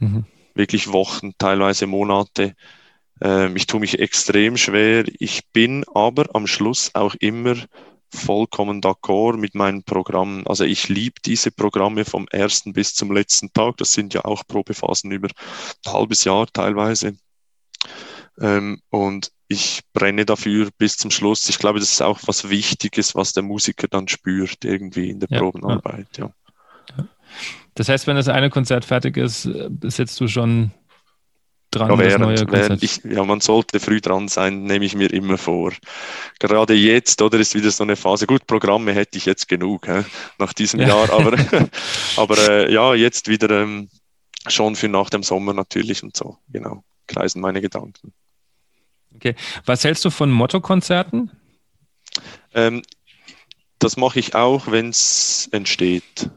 [0.00, 0.26] Mhm.
[0.54, 2.54] Wirklich Wochen, teilweise Monate.
[3.20, 5.04] Ähm, ich tue mich extrem schwer.
[5.18, 7.56] Ich bin aber am Schluss auch immer
[8.16, 10.46] vollkommen d'accord mit meinen Programmen.
[10.46, 13.76] Also ich liebe diese Programme vom ersten bis zum letzten Tag.
[13.76, 17.16] Das sind ja auch Probephasen über ein halbes Jahr teilweise.
[18.40, 21.48] Ähm, und ich brenne dafür bis zum Schluss.
[21.48, 25.28] Ich glaube, das ist auch was Wichtiges, was der Musiker dann spürt irgendwie in der
[25.30, 26.08] ja, Probenarbeit.
[26.16, 26.32] Ja.
[26.96, 27.06] ja.
[27.74, 30.72] Das heißt, wenn das eine Konzert fertig ist, äh, sitzt du schon
[31.76, 32.82] dran, ja, während, das neue Konzert.
[32.82, 35.72] Ich, ja, man sollte früh dran sein, nehme ich mir immer vor.
[36.38, 38.26] Gerade jetzt, oder ist wieder so eine Phase.
[38.26, 40.04] Gut, Programme hätte ich jetzt genug hä,
[40.38, 40.88] nach diesem ja.
[40.88, 41.36] Jahr, aber,
[42.16, 43.88] aber äh, ja, jetzt wieder ähm,
[44.48, 46.38] schon für nach dem Sommer natürlich und so.
[46.48, 48.12] Genau, kreisen meine Gedanken.
[49.14, 49.34] Okay,
[49.64, 51.30] was hältst du von Motto-Konzerten?
[52.54, 52.82] Ähm,
[53.78, 56.30] das mache ich auch, wenn es entsteht,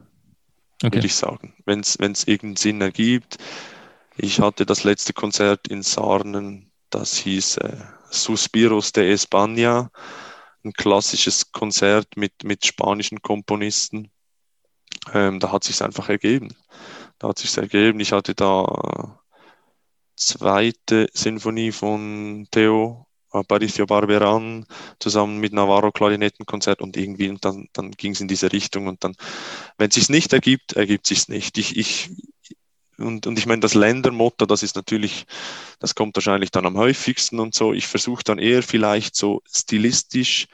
[0.82, 0.94] okay.
[0.94, 1.54] würde ich sagen.
[1.64, 3.38] Wenn es irgendeinen Sinn ergibt.
[4.22, 7.76] Ich hatte das letzte Konzert in Sarnen, das hieß äh,
[8.10, 9.88] Suspiros de España,
[10.62, 14.10] ein klassisches Konzert mit, mit spanischen Komponisten.
[15.14, 16.54] Ähm, da hat sich einfach ergeben.
[17.18, 17.98] Da hat sich ergeben.
[18.00, 19.22] Ich hatte da
[20.16, 24.66] zweite Sinfonie von Theo Aparicio Barberan
[24.98, 29.02] zusammen mit Navarro Klarinettenkonzert und irgendwie und dann, dann ging es in diese Richtung und
[29.02, 29.14] dann,
[29.78, 31.56] wenn es sich nicht ergibt, ergibt sich nicht.
[31.56, 32.10] Ich, ich,
[33.00, 35.26] und, und ich meine, das Ländermotto, das ist natürlich,
[35.78, 37.72] das kommt wahrscheinlich dann am häufigsten und so.
[37.72, 40.48] Ich versuche dann eher vielleicht so stilistisch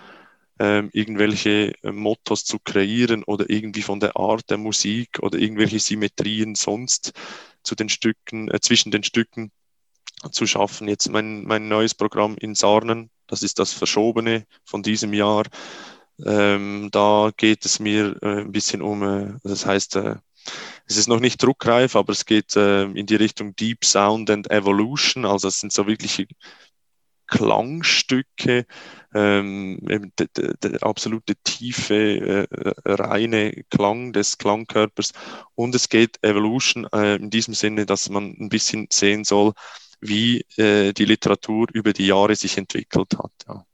[0.59, 5.79] ähm, irgendwelche äh, Mottos zu kreieren oder irgendwie von der Art der Musik oder irgendwelche
[5.79, 7.13] Symmetrien sonst
[7.63, 9.51] zu den Stücken, äh, zwischen den Stücken
[10.33, 10.89] zu schaffen.
[10.89, 15.45] Jetzt mein, mein neues Programm in Sarnen, das ist das Verschobene von diesem Jahr.
[16.25, 20.17] Ähm, da geht es mir äh, ein bisschen um, äh, das heißt, äh,
[20.87, 24.51] es ist noch nicht druckreif, aber es geht äh, in die Richtung Deep Sound and
[24.51, 25.25] Evolution.
[25.25, 26.27] Also es sind so wirkliche
[27.27, 28.67] Klangstücke,
[29.15, 35.13] ähm, der, der, der, absolute tiefe, äh, reine Klang des Klangkörpers.
[35.55, 39.53] Und es geht Evolution äh, in diesem Sinne, dass man ein bisschen sehen soll,
[40.01, 43.33] wie äh, die Literatur über die Jahre sich entwickelt hat.
[43.49, 43.67] Ja.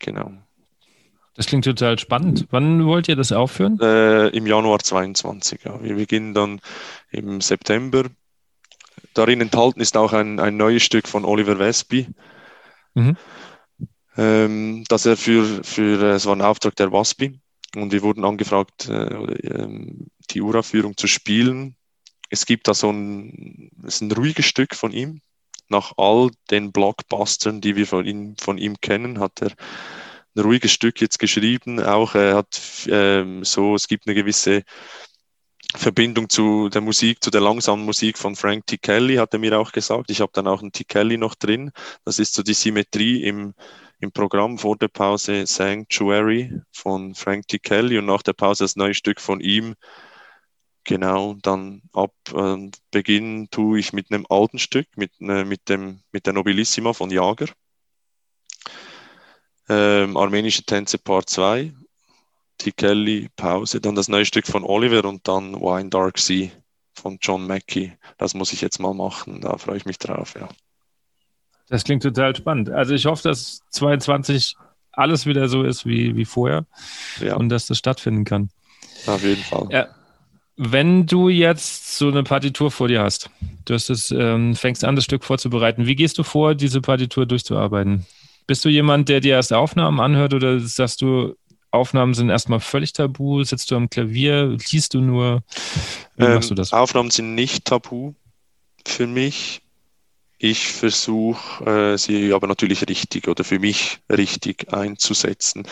[0.00, 0.32] Genau.
[1.38, 2.48] Das klingt total spannend.
[2.50, 3.78] Wann wollt ihr das aufführen?
[3.80, 5.60] Äh, Im Januar 22.
[5.62, 5.80] Ja.
[5.80, 6.60] Wir beginnen dann
[7.12, 8.06] im September.
[9.14, 12.08] Darin enthalten ist auch ein, ein neues Stück von Oliver Wesby.
[12.94, 13.16] Mhm.
[14.16, 17.38] Ähm, dass er für, für, es war ein Auftrag der WASPI
[17.76, 21.76] und wir wurden angefragt, äh, ähm, die Uraufführung zu spielen.
[22.30, 25.20] Es gibt da so ein, ist ein ruhiges Stück von ihm.
[25.68, 29.52] Nach all den Blockbustern, die wir von ihm, von ihm kennen, hat er
[30.38, 31.82] ein ruhiges Stück jetzt geschrieben.
[31.82, 34.62] Auch er hat ähm, so, es gibt eine gewisse
[35.74, 38.78] Verbindung zu der Musik, zu der langsamen Musik von Frank T.
[38.78, 40.10] Kelly, hat er mir auch gesagt.
[40.10, 40.84] Ich habe dann auch einen T.
[40.84, 41.72] Kelly noch drin.
[42.04, 43.54] Das ist so die Symmetrie im,
[44.00, 47.58] im Programm vor der Pause Sanctuary von Frank T.
[47.58, 49.74] Kelly und nach der Pause das neue Stück von ihm.
[50.84, 56.00] Genau, dann ab äh, Beginn tue ich mit einem alten Stück, mit, äh, mit, dem,
[56.12, 57.48] mit der Nobilissima von Jager
[59.68, 61.72] ähm, Armenische Tänze Part 2,
[62.58, 62.72] T.
[62.72, 66.50] Kelly, Pause, dann das neue Stück von Oliver und dann Wine Dark Sea
[66.94, 67.92] von John Mackey.
[68.16, 70.48] Das muss ich jetzt mal machen, da freue ich mich drauf, ja.
[71.68, 72.70] Das klingt total spannend.
[72.70, 74.56] Also ich hoffe, dass 22
[74.92, 76.66] alles wieder so ist wie, wie vorher
[77.20, 77.36] ja.
[77.36, 78.50] und dass das stattfinden kann.
[79.06, 79.68] Auf jeden Fall.
[79.70, 79.88] Ja.
[80.56, 83.30] Wenn du jetzt so eine Partitur vor dir hast,
[83.64, 87.26] du hast es, ähm, fängst an, das Stück vorzubereiten, wie gehst du vor, diese Partitur
[87.26, 88.06] durchzuarbeiten?
[88.48, 91.36] Bist du jemand, der dir erst Aufnahmen anhört oder sagst du,
[91.70, 93.44] Aufnahmen sind erstmal völlig tabu?
[93.44, 94.56] Sitzt du am Klavier?
[94.70, 95.42] Liest du nur?
[96.16, 96.72] Wie ähm, machst du das?
[96.72, 98.14] Aufnahmen sind nicht tabu
[98.86, 99.60] für mich.
[100.38, 105.64] Ich versuche äh, sie aber natürlich richtig oder für mich richtig einzusetzen.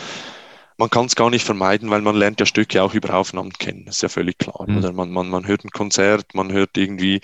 [0.77, 3.85] Man kann es gar nicht vermeiden, weil man lernt ja Stücke auch über Aufnahmen kennen.
[3.85, 4.65] Das ist ja völlig klar.
[4.67, 4.77] Mhm.
[4.77, 7.21] Oder man, man, man hört ein Konzert, man hört irgendwie,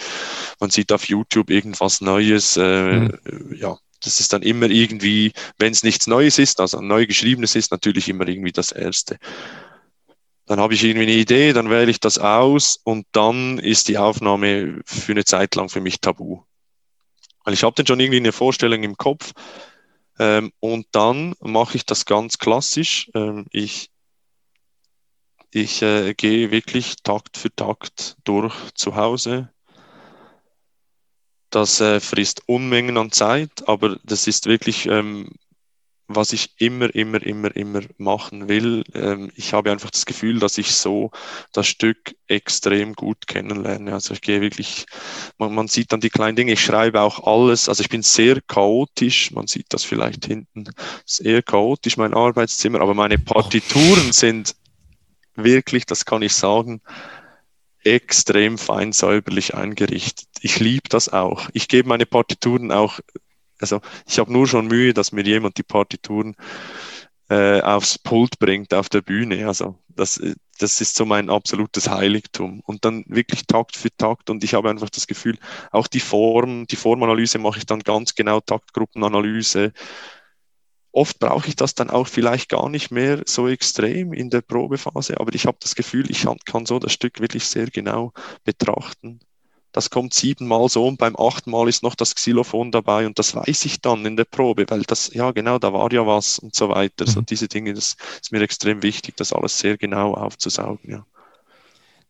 [0.60, 2.58] man sieht auf YouTube irgendwas Neues.
[2.58, 3.56] Äh, mhm.
[3.56, 7.72] Ja, das ist dann immer irgendwie, wenn es nichts Neues ist, also neu geschriebenes ist,
[7.72, 9.18] natürlich immer irgendwie das Erste.
[10.46, 13.98] Dann habe ich irgendwie eine Idee, dann wähle ich das aus und dann ist die
[13.98, 16.42] Aufnahme für eine Zeit lang für mich tabu.
[17.46, 19.32] Weil ich habe dann schon irgendwie eine Vorstellung im Kopf.
[20.20, 23.10] Ähm, und dann mache ich das ganz klassisch.
[23.16, 23.90] Ähm, ich
[25.56, 29.50] ich äh, gehe wirklich Takt für Takt durch zu Hause.
[31.54, 35.30] Das äh, frisst Unmengen an Zeit, aber das ist wirklich ähm,
[36.08, 38.84] was ich immer, immer, immer, immer machen will.
[38.94, 41.12] Ähm, ich habe einfach das Gefühl, dass ich so
[41.54, 43.94] das Stück extrem gut kennenlerne.
[43.94, 44.86] Also ich gehe wirklich,
[45.38, 48.42] man, man sieht dann die kleinen Dinge, ich schreibe auch alles, also ich bin sehr
[48.42, 50.66] chaotisch, man sieht das vielleicht hinten,
[51.06, 54.56] sehr chaotisch, mein Arbeitszimmer, aber meine Partituren sind
[55.36, 56.82] wirklich, das kann ich sagen,
[57.84, 60.28] extrem fein säuberlich eingerichtet.
[60.42, 61.50] Ich liebe das auch.
[61.54, 63.00] Ich gebe meine Partituren auch
[63.64, 66.36] also ich habe nur schon Mühe, dass mir jemand die Partituren
[67.30, 69.48] äh, aufs Pult bringt auf der Bühne.
[69.48, 70.22] Also das,
[70.60, 72.62] das ist so mein absolutes Heiligtum.
[72.66, 74.30] Und dann wirklich Takt für Takt.
[74.30, 75.38] Und ich habe einfach das Gefühl,
[75.72, 79.72] auch die Form, die Formanalyse mache ich dann ganz genau, Taktgruppenanalyse.
[80.94, 85.20] Oft brauche ich das dann auch vielleicht gar nicht mehr so extrem in der Probephase,
[85.20, 88.14] aber ich habe das Gefühl, ich kann so das Stück wirklich sehr genau
[88.46, 89.20] betrachten
[89.74, 93.36] das kommt siebenmal so und beim achten Mal ist noch das Xylophon dabei und das
[93.36, 96.56] weiß ich dann in der Probe, weil das, ja genau, da war ja was und
[96.56, 97.06] so weiter.
[97.06, 97.10] Mhm.
[97.10, 101.06] So diese Dinge, das ist mir extrem wichtig, das alles sehr genau aufzusaugen, ja.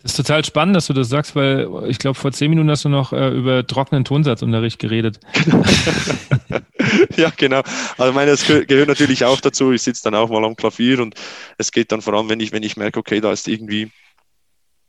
[0.04, 2.84] Das ist total spannend, dass du das sagst, weil ich glaube, vor zehn Minuten hast
[2.84, 5.22] du noch äh, über trockenen Tonsatzunterricht geredet.
[7.16, 7.62] ja, genau.
[7.98, 9.72] Also ich meine, das gehört natürlich auch dazu.
[9.72, 11.16] Ich sitze dann auch mal am Klavier und
[11.58, 13.92] es geht dann vor allem, wenn ich, wenn ich merke, okay, da ist irgendwie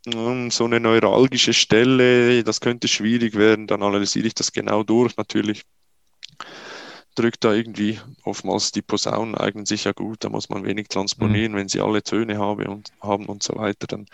[0.05, 5.63] so eine neuralgische Stelle, das könnte schwierig werden, dann analysiere ich das genau durch natürlich.
[7.15, 11.53] Drückt da irgendwie oftmals die Posaunen eignen sich ja gut, da muss man wenig transponieren,
[11.53, 11.57] mhm.
[11.57, 13.87] wenn sie alle Töne habe und, haben und so weiter.
[13.87, 14.05] Dann,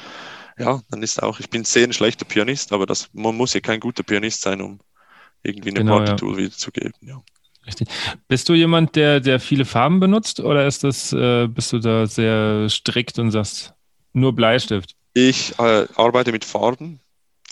[0.62, 3.60] ja, dann ist auch, ich bin sehr ein schlechter Pianist, aber das, man muss ja
[3.60, 4.80] kein guter Pianist sein, um
[5.42, 6.38] irgendwie eine genau, Partitur ja.
[6.38, 6.94] wiederzugeben.
[7.02, 7.22] Ja.
[7.66, 7.88] Richtig.
[8.28, 12.06] Bist du jemand, der, der viele Farben benutzt oder ist das, äh, bist du da
[12.06, 13.74] sehr strikt und sagst
[14.14, 14.96] nur Bleistift?
[15.14, 17.00] Ich äh, arbeite mit Farben,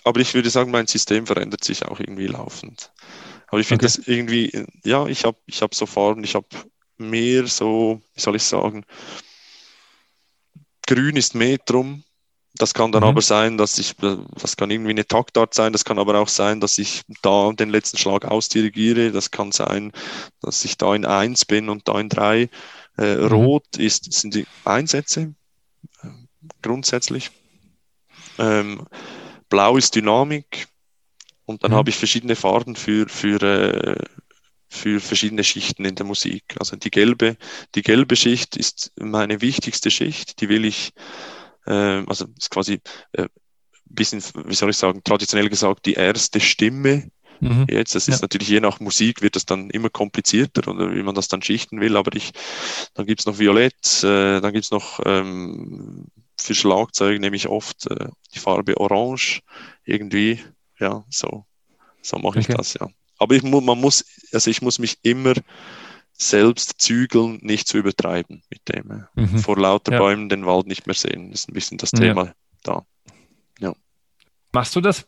[0.04, 2.92] aber ich würde sagen, mein System verändert sich auch irgendwie laufend.
[3.48, 3.96] Aber ich finde okay.
[3.98, 6.48] das irgendwie, ja, ich habe ich hab so Farben, ich habe
[6.98, 8.86] mehr so, wie soll ich sagen,
[10.86, 12.04] grün ist Metrum.
[12.60, 13.10] Das kann dann mhm.
[13.10, 16.60] aber sein, dass ich, das kann irgendwie eine Taktart sein, das kann aber auch sein,
[16.60, 19.14] dass ich da den letzten Schlag ausdirigiere.
[19.14, 19.94] Das kann sein,
[20.42, 22.50] dass ich da in 1 bin und da in 3.
[22.98, 23.26] Äh, mhm.
[23.28, 25.34] Rot ist, sind die Einsätze
[26.04, 26.08] äh,
[26.62, 27.32] grundsätzlich.
[28.38, 28.86] Ähm,
[29.48, 30.68] Blau ist Dynamik
[31.46, 31.76] und dann mhm.
[31.76, 34.04] habe ich verschiedene Farben für, für, äh,
[34.68, 36.44] für verschiedene Schichten in der Musik.
[36.60, 37.38] Also die gelbe,
[37.76, 40.92] die gelbe Schicht ist meine wichtigste Schicht, die will ich,
[41.70, 42.82] äh, also ist quasi
[43.14, 43.28] äh,
[43.86, 47.10] bisschen, wie soll ich sagen, traditionell gesagt, die erste Stimme
[47.42, 47.68] Mhm.
[47.70, 48.22] Jetzt, das ist ja.
[48.22, 51.80] natürlich je nach Musik wird das dann immer komplizierter oder wie man das dann schichten
[51.80, 52.32] will, aber ich,
[52.94, 58.10] dann gibt's noch Violett, äh, dann gibt's noch ähm, für Schlagzeug nehme ich oft äh,
[58.34, 59.42] die Farbe Orange
[59.86, 60.40] irgendwie.
[60.80, 61.46] Ja, so,
[62.02, 62.58] so mache ich okay.
[62.58, 62.88] das, ja.
[63.18, 65.34] Aber ich, man muss, also ich muss mich immer
[66.22, 69.06] selbst zügeln, nicht zu übertreiben mit dem.
[69.16, 69.40] Mhm.
[69.40, 70.00] Vor lauter ja.
[70.00, 71.32] Bäumen den Wald nicht mehr sehen.
[71.32, 72.34] Das ist ein bisschen das Thema ja.
[72.64, 72.86] da.
[73.60, 73.74] Ja.
[74.52, 75.06] Machst du das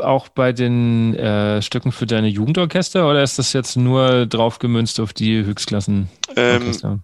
[0.00, 4.98] auch bei den äh, Stücken für deine Jugendorchester oder ist das jetzt nur drauf gemünzt
[4.98, 6.08] auf die Höchstklassen?
[6.36, 7.02] Ähm,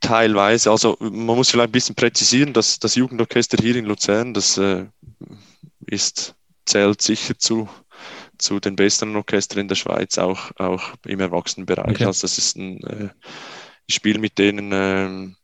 [0.00, 4.56] teilweise, also man muss vielleicht ein bisschen präzisieren, dass das Jugendorchester hier in Luzern, das
[4.56, 4.86] äh,
[5.86, 6.34] ist,
[6.64, 7.68] zählt sicher zu,
[8.38, 11.94] zu den besten Orchestern in der Schweiz, auch, auch im Erwachsenenbereich.
[11.96, 12.04] Okay.
[12.04, 13.08] Also das ist ein äh,
[13.88, 15.34] Spiel mit denen äh,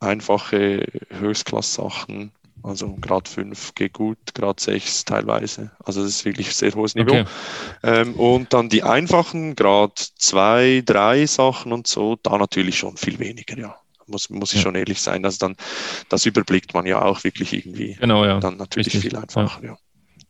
[0.00, 5.72] einfache Höchstklasse-Sachen Also Grad 5 geht gut, Grad 6 teilweise.
[5.84, 7.20] Also das ist wirklich sehr hohes Niveau.
[7.20, 7.24] Okay.
[7.82, 13.18] Ähm, und dann die einfachen Grad 2, 3 Sachen und so, da natürlich schon viel
[13.18, 13.76] weniger, ja.
[14.06, 14.62] Muss, muss ich ja.
[14.62, 15.24] schon ehrlich sein.
[15.24, 15.56] Also dann,
[16.08, 17.94] das überblickt man ja auch wirklich irgendwie.
[17.94, 18.38] Genau, ja.
[18.38, 19.02] Dann natürlich Richtig.
[19.02, 19.76] viel einfacher, ja.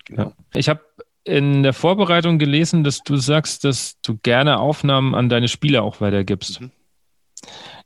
[0.05, 0.33] Genau.
[0.55, 0.81] Ich habe
[1.25, 6.01] in der Vorbereitung gelesen, dass du sagst, dass du gerne Aufnahmen an deine Spieler auch
[6.01, 6.61] weitergibst.
[6.61, 6.71] Mhm.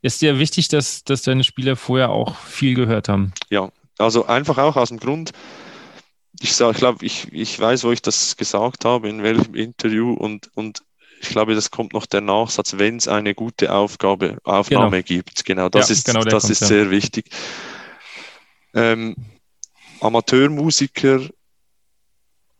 [0.02, 3.32] Ist dir wichtig, dass, dass deine Spieler vorher auch viel gehört haben?
[3.50, 5.32] Ja, also einfach auch aus dem Grund,
[6.40, 10.82] ich glaube, ich, ich weiß, wo ich das gesagt habe, in welchem Interview und, und
[11.20, 15.22] ich glaube, das kommt noch der Nachsatz, wenn es eine gute Aufgabe, Aufnahme genau.
[15.22, 15.44] gibt.
[15.44, 16.66] Genau, das ja, ist, genau das kommt, ist ja.
[16.68, 17.30] sehr wichtig.
[18.72, 19.16] Ähm,
[20.00, 21.22] Amateurmusiker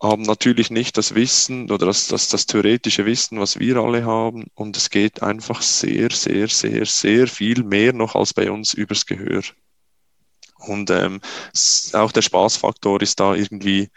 [0.00, 4.46] haben natürlich nicht das Wissen oder das, das, das theoretische Wissen, was wir alle haben.
[4.54, 9.06] Und es geht einfach sehr, sehr, sehr, sehr viel mehr noch als bei uns übers
[9.06, 9.42] Gehör.
[10.58, 11.20] Und ähm,
[11.92, 13.90] auch der Spaßfaktor ist da irgendwie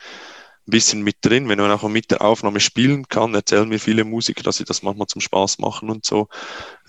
[0.72, 1.48] bisschen mit drin.
[1.48, 4.82] Wenn man auch mit der Aufnahme spielen kann, erzählen mir viele Musiker, dass sie das
[4.82, 6.28] manchmal zum Spaß machen und so.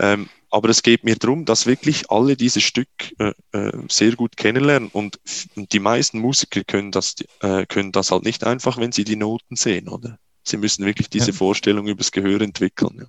[0.01, 4.37] Ähm, aber es geht mir darum, dass wirklich alle diese Stück äh, äh, sehr gut
[4.37, 5.19] kennenlernen und,
[5.57, 9.17] und die meisten Musiker können das, äh, können das halt nicht einfach, wenn sie die
[9.17, 10.19] Noten sehen, oder?
[10.45, 11.37] Sie müssen wirklich diese ja.
[11.37, 12.97] Vorstellung übers Gehör entwickeln.
[13.01, 13.07] Ja.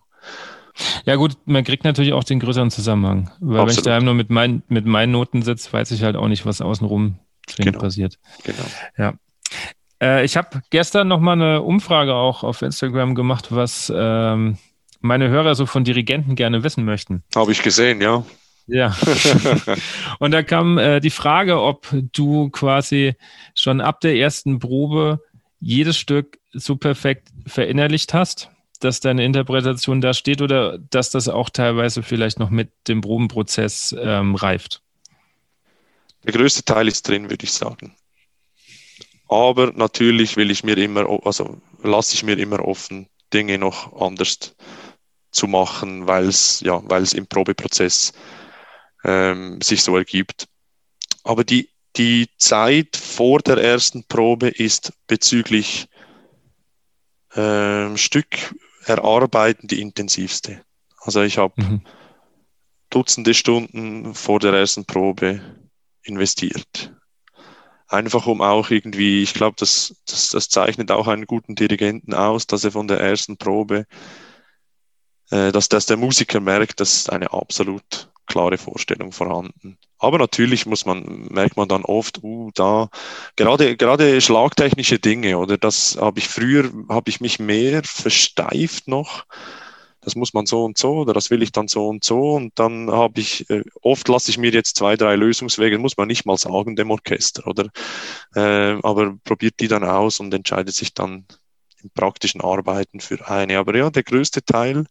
[1.05, 3.31] Ja, gut, man kriegt natürlich auch den größeren Zusammenhang.
[3.39, 3.85] Weil Absolut.
[3.85, 6.45] wenn ich da nur mit, mein, mit meinen Noten sitze, weiß ich halt auch nicht,
[6.45, 7.19] was außenrum
[7.57, 7.79] genau.
[7.79, 8.17] passiert.
[8.43, 8.63] Genau.
[8.97, 9.13] Ja.
[10.03, 14.57] Äh, ich habe gestern nochmal eine Umfrage auch auf Instagram gemacht, was ähm,
[14.99, 17.23] meine Hörer so von Dirigenten gerne wissen möchten.
[17.35, 18.25] Habe ich gesehen, ja.
[18.67, 18.95] Ja.
[20.19, 23.15] und da kam äh, die Frage, ob du quasi
[23.55, 25.21] schon ab der ersten Probe
[25.59, 31.49] jedes Stück so perfekt verinnerlicht hast, dass deine Interpretation da steht oder dass das auch
[31.49, 34.81] teilweise vielleicht noch mit dem Probenprozess ähm, reift?
[36.25, 37.95] Der größte Teil ist drin, würde ich sagen.
[39.27, 44.55] Aber natürlich will ich mir immer, also lasse ich mir immer offen, Dinge noch anders
[45.31, 48.13] zu machen, weil es ja, weil es im Probeprozess
[49.03, 50.47] ähm, sich so ergibt.
[51.23, 55.87] Aber die, die Zeit vor der ersten Probe ist bezüglich
[57.35, 58.55] ähm, Stück
[58.85, 60.63] erarbeiten die intensivste.
[60.99, 61.81] Also ich habe mhm.
[62.89, 65.41] Dutzende Stunden vor der ersten Probe
[66.03, 66.93] investiert.
[67.93, 72.47] Einfach um auch irgendwie, ich glaube, das, das, das zeichnet auch einen guten Dirigenten aus,
[72.47, 73.85] dass er von der ersten Probe
[75.33, 79.77] äh, dass, dass der Musiker merkt, dass eine absolut klare Vorstellung vorhanden.
[79.97, 82.89] Aber natürlich muss man, merkt man dann oft, uh, da,
[83.35, 89.25] gerade, gerade schlagtechnische Dinge, oder das habe ich früher, habe ich mich mehr versteift noch.
[90.03, 92.33] Das muss man so und so, oder das will ich dann so und so.
[92.33, 96.07] Und dann habe ich, äh, oft lasse ich mir jetzt zwei, drei Lösungswege, muss man
[96.07, 97.69] nicht mal sagen, dem Orchester, oder?
[98.35, 101.25] Äh, aber probiert die dann aus und entscheidet sich dann
[101.81, 103.57] im praktischen Arbeiten für eine.
[103.57, 104.85] Aber ja, der größte Teil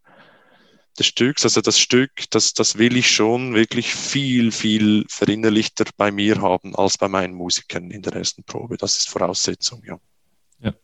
[0.98, 1.44] des Stücks.
[1.44, 6.76] Also das Stück, das, das will ich schon wirklich viel, viel verinnerlichter bei mir haben
[6.76, 8.76] als bei meinen Musikern in der ersten Probe.
[8.76, 9.98] Das ist Voraussetzung, ja.
[10.60, 10.74] Ja,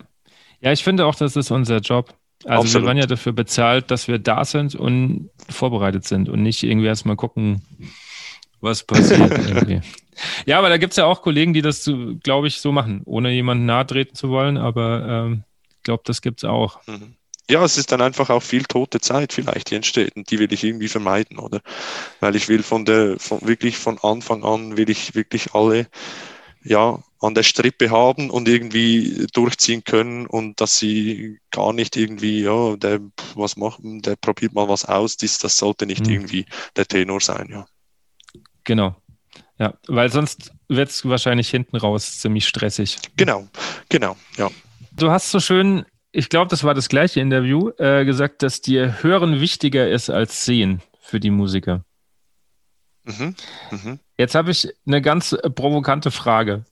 [0.60, 2.14] ja ich finde auch, das ist unser Job.
[2.44, 2.83] Also Absolut.
[2.83, 6.87] wir werden ja dafür bezahlt, dass wir da sind und vorbereitet sind und nicht irgendwie
[6.87, 7.62] erstmal gucken,
[8.61, 9.81] was passiert irgendwie.
[10.46, 11.90] Ja, aber da gibt es ja auch Kollegen, die das,
[12.22, 16.22] glaube ich, so machen, ohne jemanden nahe treten zu wollen, aber ähm, ich glaube, das
[16.22, 16.81] gibt es auch.
[16.87, 17.16] Mhm
[17.51, 20.53] ja, es ist dann einfach auch viel tote Zeit vielleicht, die entsteht und die will
[20.53, 21.62] ich irgendwie vermeiden, oder?
[22.20, 25.87] Weil ich will von der, von, wirklich von Anfang an will ich wirklich alle,
[26.62, 32.42] ja, an der Strippe haben und irgendwie durchziehen können und dass sie gar nicht irgendwie,
[32.42, 33.00] ja, der,
[33.35, 36.12] was macht, der probiert mal was aus, das, das sollte nicht mhm.
[36.12, 37.66] irgendwie der Tenor sein, ja.
[38.64, 38.96] Genau.
[39.59, 42.98] Ja, weil sonst wird es wahrscheinlich hinten raus ziemlich stressig.
[43.16, 43.48] Genau,
[43.88, 44.50] genau, ja.
[44.92, 49.02] Du hast so schön ich glaube, das war das gleiche Interview, äh, gesagt, dass dir
[49.02, 51.85] Hören wichtiger ist als Sehen für die Musiker.
[53.04, 53.35] Mhm.
[53.70, 54.00] Mhm.
[54.16, 56.64] Jetzt habe ich eine ganz provokante Frage.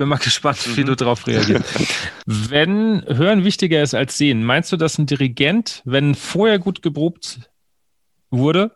[0.00, 0.86] Bin mal gespannt, wie mhm.
[0.86, 1.62] du darauf reagierst.
[2.24, 7.40] wenn Hören wichtiger ist als Sehen, meinst du, dass ein Dirigent, wenn vorher gut geprobt
[8.30, 8.70] wurde,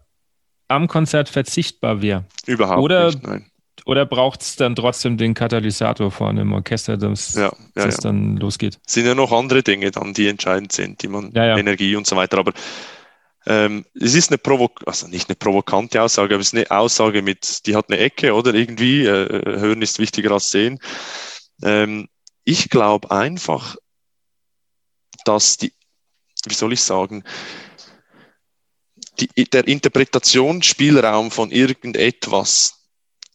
[0.68, 2.26] am Konzert verzichtbar wäre?
[2.44, 3.46] Überhaupt Oder nicht, nein.
[3.86, 8.00] Oder braucht es dann trotzdem den Katalysator vorne im Orchester, dass ja, ja, das ja.
[8.02, 8.78] dann losgeht?
[8.86, 12.16] Es sind ja noch andere Dinge dann, die entscheidend sind, die man, Energie und so
[12.16, 12.36] weiter.
[12.36, 12.52] Aber
[13.46, 17.22] ähm, es ist eine Provok also nicht eine provokante Aussage, aber es ist eine Aussage
[17.22, 20.78] mit, die hat eine Ecke, oder irgendwie, äh, hören ist wichtiger als sehen.
[21.62, 22.08] Ähm,
[22.44, 23.76] ich glaube einfach,
[25.24, 25.72] dass die,
[26.46, 27.24] wie soll ich sagen,
[29.20, 32.84] die, der Interpretationsspielraum von irgendetwas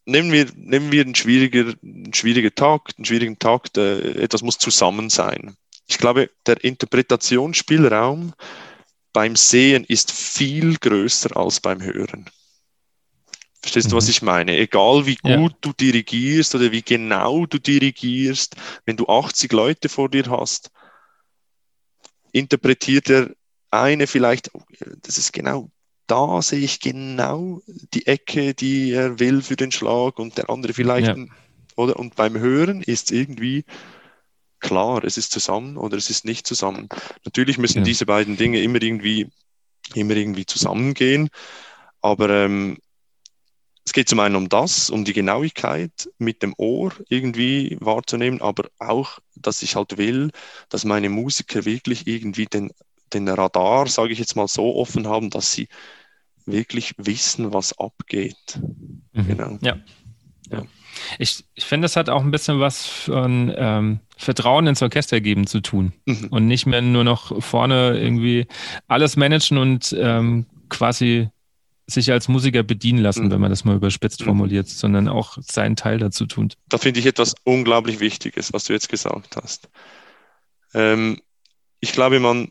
[0.06, 5.10] nehmen wir, nehmen wir einen, schwieriger, einen schwierigen Tag, einen schwierigen Tag, etwas muss zusammen
[5.10, 5.56] sein.
[5.88, 8.34] Ich glaube, der Interpretationsspielraum
[9.14, 12.30] beim Sehen ist viel größer als beim Hören.
[13.62, 13.92] Verstehst mhm.
[13.92, 14.12] du, was mhm.
[14.12, 14.58] ich meine?
[14.58, 15.58] Egal wie gut ja.
[15.62, 18.56] du dirigierst oder wie genau du dirigierst,
[18.86, 20.72] wenn du 80 Leute vor dir hast,
[22.32, 23.36] interpretiert der
[23.72, 24.52] eine vielleicht,
[25.02, 25.70] das ist genau
[26.10, 27.62] da sehe ich genau
[27.94, 31.26] die Ecke, die er will für den Schlag und der andere vielleicht, ja.
[31.76, 31.98] oder?
[31.98, 33.64] Und beim Hören ist es irgendwie
[34.60, 36.90] klar, es ist zusammen oder es ist nicht zusammen.
[37.26, 37.84] Natürlich müssen ja.
[37.84, 39.30] diese beiden Dinge immer irgendwie,
[39.94, 41.30] immer irgendwie zusammengehen,
[42.02, 42.78] aber ähm,
[43.90, 48.70] es geht zum einen um das, um die Genauigkeit mit dem Ohr irgendwie wahrzunehmen, aber
[48.78, 50.30] auch, dass ich halt will,
[50.70, 52.72] dass meine Musiker wirklich irgendwie den,
[53.14, 55.70] den Radar, sage ich jetzt mal so, offen haben, dass sie
[56.46, 58.60] wirklich wissen, was abgeht.
[59.12, 59.28] Mhm.
[59.28, 59.58] Genau.
[59.62, 59.80] Ja.
[60.52, 60.64] ja.
[61.18, 65.48] Ich, ich finde, das hat auch ein bisschen was von ähm, Vertrauen ins Orchester geben
[65.48, 66.28] zu tun mhm.
[66.30, 68.48] und nicht mehr nur noch vorne irgendwie
[68.88, 71.30] alles managen und ähm, quasi
[71.88, 73.32] sich als Musiker bedienen lassen, mhm.
[73.32, 74.26] wenn man das mal überspitzt mhm.
[74.26, 76.54] formuliert, sondern auch seinen Teil dazu tun.
[76.68, 79.70] Da finde ich etwas unglaublich Wichtiges, was du jetzt gesagt hast.
[80.74, 81.20] Ähm,
[81.80, 82.50] ich glaube, man,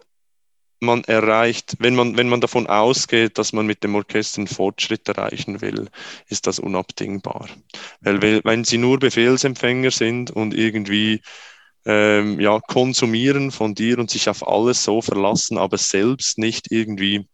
[0.80, 5.08] man erreicht, wenn man, wenn man davon ausgeht, dass man mit dem Orchester einen Fortschritt
[5.08, 5.88] erreichen will,
[6.28, 7.48] ist das unabdingbar.
[8.00, 11.22] Weil wenn sie nur Befehlsempfänger sind und irgendwie
[11.84, 17.26] ähm, ja, konsumieren von dir und sich auf alles so verlassen, aber selbst nicht irgendwie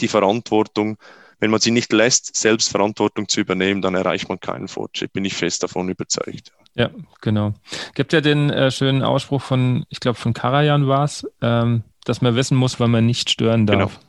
[0.00, 0.98] die Verantwortung,
[1.38, 5.12] wenn man sie nicht lässt, selbst Verantwortung zu übernehmen, dann erreicht man keinen Fortschritt.
[5.12, 6.52] Bin ich fest davon überzeugt.
[6.74, 7.54] Ja, genau.
[7.94, 12.22] Gibt ja den äh, schönen Ausspruch von, ich glaube, von Karajan war es, ähm, dass
[12.22, 14.00] man wissen muss, wann man nicht stören darf.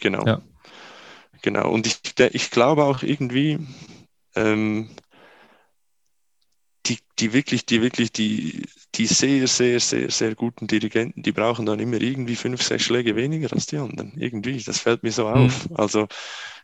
[0.00, 0.20] Genau.
[0.22, 0.26] Genau.
[0.26, 0.40] Ja.
[1.42, 1.70] genau.
[1.70, 2.00] Und ich,
[2.32, 3.58] ich glaube auch irgendwie,
[4.34, 4.90] ähm,
[6.86, 8.64] die, die wirklich, die wirklich, die,
[8.94, 13.16] die sehr, sehr, sehr, sehr guten Dirigenten, die brauchen dann immer irgendwie fünf, sechs Schläge
[13.16, 14.12] weniger als die anderen.
[14.16, 15.34] Irgendwie, das fällt mir so mhm.
[15.34, 15.68] auf.
[15.74, 16.08] Also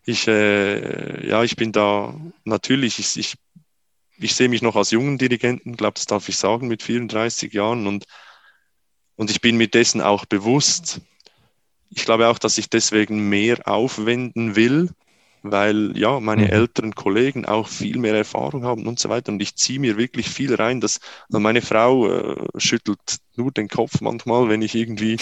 [0.05, 2.15] ich, äh, ja, ich bin da
[2.45, 3.35] natürlich, ich, ich,
[4.19, 7.87] ich sehe mich noch als jungen Dirigenten, glaube, das darf ich sagen, mit 34 Jahren
[7.87, 8.07] und
[9.17, 11.01] und ich bin mir dessen auch bewusst.
[11.91, 14.91] Ich glaube auch, dass ich deswegen mehr aufwenden will,
[15.43, 16.51] weil ja meine mhm.
[16.51, 19.33] älteren Kollegen auch viel mehr Erfahrung haben und so weiter.
[19.33, 20.81] Und ich ziehe mir wirklich viel rein.
[20.81, 25.17] Dass also meine Frau äh, schüttelt nur den Kopf manchmal, wenn ich irgendwie,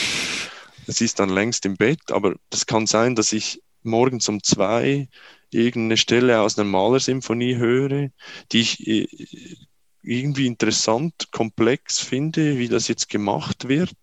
[0.86, 5.09] sie ist dann längst im Bett, aber das kann sein, dass ich morgens um zwei
[5.55, 8.11] irgendeine Stelle aus einer Malersymphonie höre,
[8.52, 9.09] die ich äh,
[10.02, 13.94] irgendwie interessant, komplex finde, wie das jetzt gemacht wird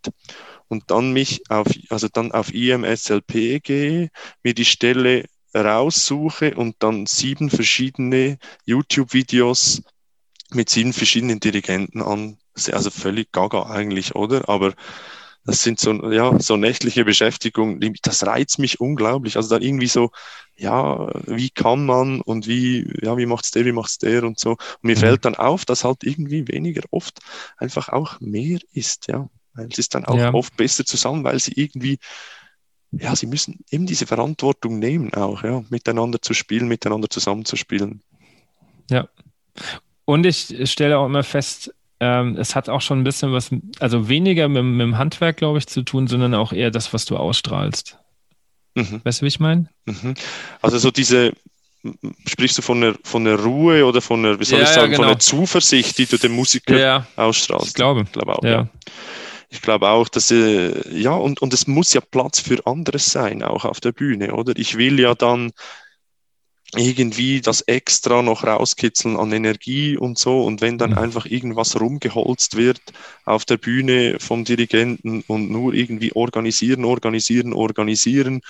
[0.68, 4.10] und dann mich auf, also dann auf IMSLP gehe,
[4.42, 9.82] mir die Stelle raussuche und dann sieben verschiedene YouTube-Videos
[10.50, 12.38] mit sieben verschiedenen Dirigenten an,
[12.72, 14.48] also völlig gaga eigentlich, oder?
[14.48, 14.74] Aber
[15.44, 19.36] das sind so, ja, so nächtliche Beschäftigungen, das reizt mich unglaublich.
[19.36, 20.10] Also dann irgendwie so,
[20.54, 24.50] ja, wie kann man und wie, ja, wie macht's der, wie macht's der und so.
[24.52, 25.00] Und mir mhm.
[25.00, 27.20] fällt dann auf, dass halt irgendwie weniger oft
[27.56, 29.28] einfach auch mehr ist, ja.
[29.54, 30.32] Weil es ist dann auch ja.
[30.32, 31.98] oft besser zusammen, weil sie irgendwie,
[32.92, 38.02] ja, sie müssen eben diese Verantwortung nehmen auch, ja, miteinander zu spielen, miteinander zusammenzuspielen.
[38.90, 39.08] Ja.
[40.04, 44.08] Und ich stelle auch immer fest, ähm, es hat auch schon ein bisschen was, also
[44.08, 47.16] weniger mit, mit dem Handwerk, glaube ich, zu tun, sondern auch eher das, was du
[47.16, 47.96] ausstrahlst.
[48.74, 49.02] Mhm.
[49.04, 49.68] Weißt du, wie ich meine?
[49.86, 50.14] Mhm.
[50.60, 51.32] Also so diese,
[52.26, 54.90] sprichst du von der, von der Ruhe oder von der, wie soll ja, ich sagen,
[54.90, 55.02] ja, genau.
[55.02, 57.68] von der Zuversicht, die du dem Musiker ja, ausstrahlst?
[57.68, 58.02] Ich glaube.
[58.02, 58.66] Ich glaube auch, ja.
[59.48, 63.44] Ich glaube auch, dass, äh, ja, und, und es muss ja Platz für anderes sein,
[63.44, 64.54] auch auf der Bühne, oder?
[64.56, 65.52] Ich will ja dann
[66.74, 70.44] irgendwie das extra noch rauskitzeln an Energie und so.
[70.44, 70.98] Und wenn dann mhm.
[70.98, 72.80] einfach irgendwas rumgeholzt wird
[73.24, 78.40] auf der Bühne vom Dirigenten und nur irgendwie organisieren, organisieren, organisieren,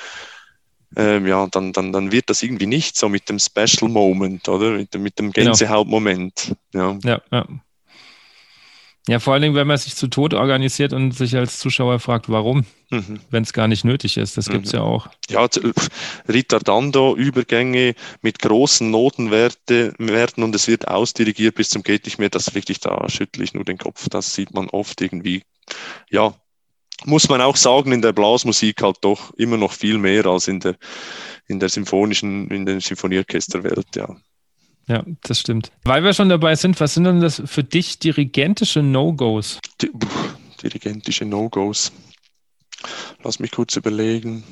[0.95, 4.73] ähm, ja, dann, dann, dann wird das irgendwie nicht so mit dem Special Moment, oder?
[4.73, 5.47] Mit, mit dem genau.
[5.47, 6.55] Gänsehautmoment.
[6.75, 6.99] Ja.
[7.03, 7.47] ja, ja.
[9.09, 12.29] Ja, vor allen Dingen, wenn man sich zu Tod organisiert und sich als Zuschauer fragt,
[12.29, 13.19] warum, mhm.
[13.31, 14.37] wenn es gar nicht nötig ist.
[14.37, 14.79] Das gibt es mhm.
[14.79, 15.09] ja auch.
[15.29, 15.49] Ja,
[16.29, 22.31] Ritardando, Übergänge mit großen Notenwerten und es wird ausdirigiert bis zum geht nicht mehr.
[22.31, 24.09] Das wirklich, da schüttle ich nur den Kopf.
[24.09, 25.43] Das sieht man oft irgendwie.
[26.09, 26.35] Ja,
[27.05, 30.61] muss man auch sagen, in der Blasmusik halt doch immer noch viel mehr als in
[30.61, 30.77] der,
[31.49, 34.17] in der symphonischen, in der Symphonieorchesterwelt, ja.
[34.89, 35.71] Ja, das stimmt.
[35.85, 39.61] Weil wir schon dabei sind, was sind denn das für dich dirigentische No-Gos?
[39.81, 39.91] Di
[40.63, 41.93] dirigentische No-Gos.
[43.23, 44.45] Lass mich kurz überlegen.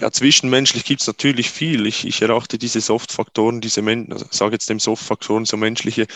[0.00, 1.86] ja, zwischenmenschlich gibt es natürlich viel.
[1.86, 6.06] Ich, ich erachte diese Soft-Faktoren, diese Men also sage jetzt dem Soft-Faktoren, so menschliche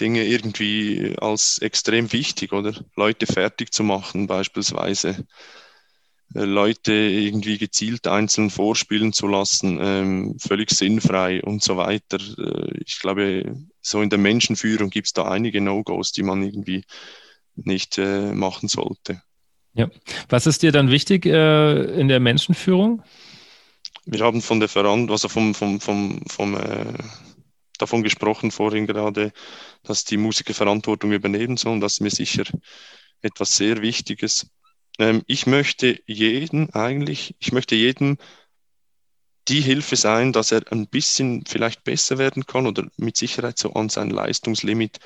[0.00, 2.72] Dinge irgendwie als extrem wichtig, oder?
[2.96, 5.26] Leute fertig zu machen, beispielsweise.
[6.34, 12.18] Äh, Leute irgendwie gezielt einzeln vorspielen zu lassen, ähm, völlig sinnfrei und so weiter.
[12.18, 16.84] Äh, ich glaube, so in der Menschenführung gibt es da einige No-Gos, die man irgendwie
[17.54, 19.22] nicht äh, machen sollte.
[19.74, 19.88] Ja.
[20.28, 23.02] Was ist dir dann wichtig äh, in der Menschenführung?
[24.06, 26.94] Wir haben von der Verant also vom, vom, vom, vom äh,
[27.78, 29.32] davon gesprochen vorhin gerade,
[29.82, 31.80] dass die Musiker Verantwortung übernehmen sollen.
[31.80, 32.44] Das ist mir sicher
[33.22, 34.50] etwas sehr Wichtiges.
[34.98, 38.18] Ähm, ich möchte jeden eigentlich, ich möchte jedem
[39.48, 43.72] die Hilfe sein, dass er ein bisschen vielleicht besser werden kann oder mit Sicherheit so
[43.72, 44.98] an sein Leistungslimit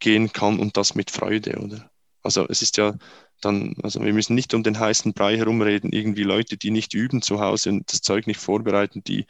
[0.00, 1.90] gehen kann und das mit Freude, oder?
[2.22, 2.96] Also es ist ja
[3.40, 7.22] dann, also wir müssen nicht um den heißen Brei herumreden, irgendwie Leute, die nicht üben
[7.22, 9.26] zu Hause und das Zeug nicht vorbereiten, die,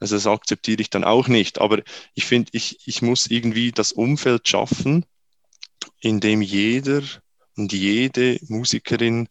[0.00, 1.60] also das akzeptiere ich dann auch nicht.
[1.60, 1.82] Aber
[2.14, 5.04] ich finde, ich, ich muss irgendwie das Umfeld schaffen,
[6.00, 7.02] in dem jeder
[7.56, 9.28] und jede Musikerin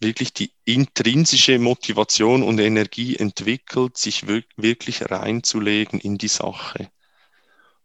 [0.00, 6.90] wirklich die intrinsische Motivation und Energie entwickelt, sich wirklich reinzulegen in die Sache.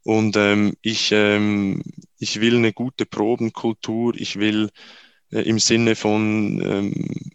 [0.04, 1.84] Und ähm, ich, ähm,
[2.18, 4.72] ich will eine gute Probenkultur, ich will
[5.32, 7.32] äh, im Sinne von, ähm,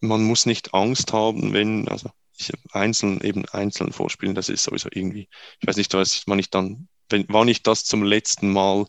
[0.00, 4.88] man muss nicht Angst haben, wenn, also ich einzeln, eben einzeln vorspielen, das ist sowieso
[4.92, 5.28] irgendwie,
[5.60, 8.86] ich weiß nicht, was, wann ich dann, wenn, wann ich das zum letzten Mal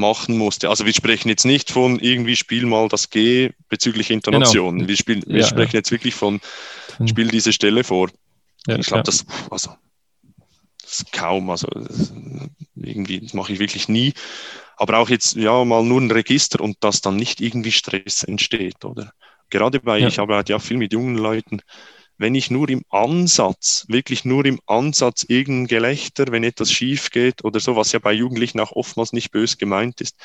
[0.00, 0.68] machen musste.
[0.68, 4.78] Also wir sprechen jetzt nicht von irgendwie spiel mal das G bezüglich Intonation.
[4.78, 4.88] Genau.
[4.88, 5.78] Wir, spielen, wir ja, sprechen ja.
[5.78, 6.40] jetzt wirklich von
[7.06, 8.10] spiel diese Stelle vor.
[8.66, 9.74] Ja, ich glaube, das, also,
[10.82, 12.12] das ist kaum, also das,
[12.74, 14.12] irgendwie, das mache ich wirklich nie.
[14.76, 18.84] Aber auch jetzt ja mal nur ein Register und dass dann nicht irgendwie Stress entsteht,
[18.84, 19.12] oder?
[19.50, 21.60] Gerade bei, ich arbeite ja viel mit jungen Leuten,
[22.20, 27.44] wenn ich nur im Ansatz, wirklich nur im Ansatz irgendein Gelächter, wenn etwas schief geht
[27.44, 30.16] oder so, was ja bei Jugendlichen auch oftmals nicht bös gemeint ist,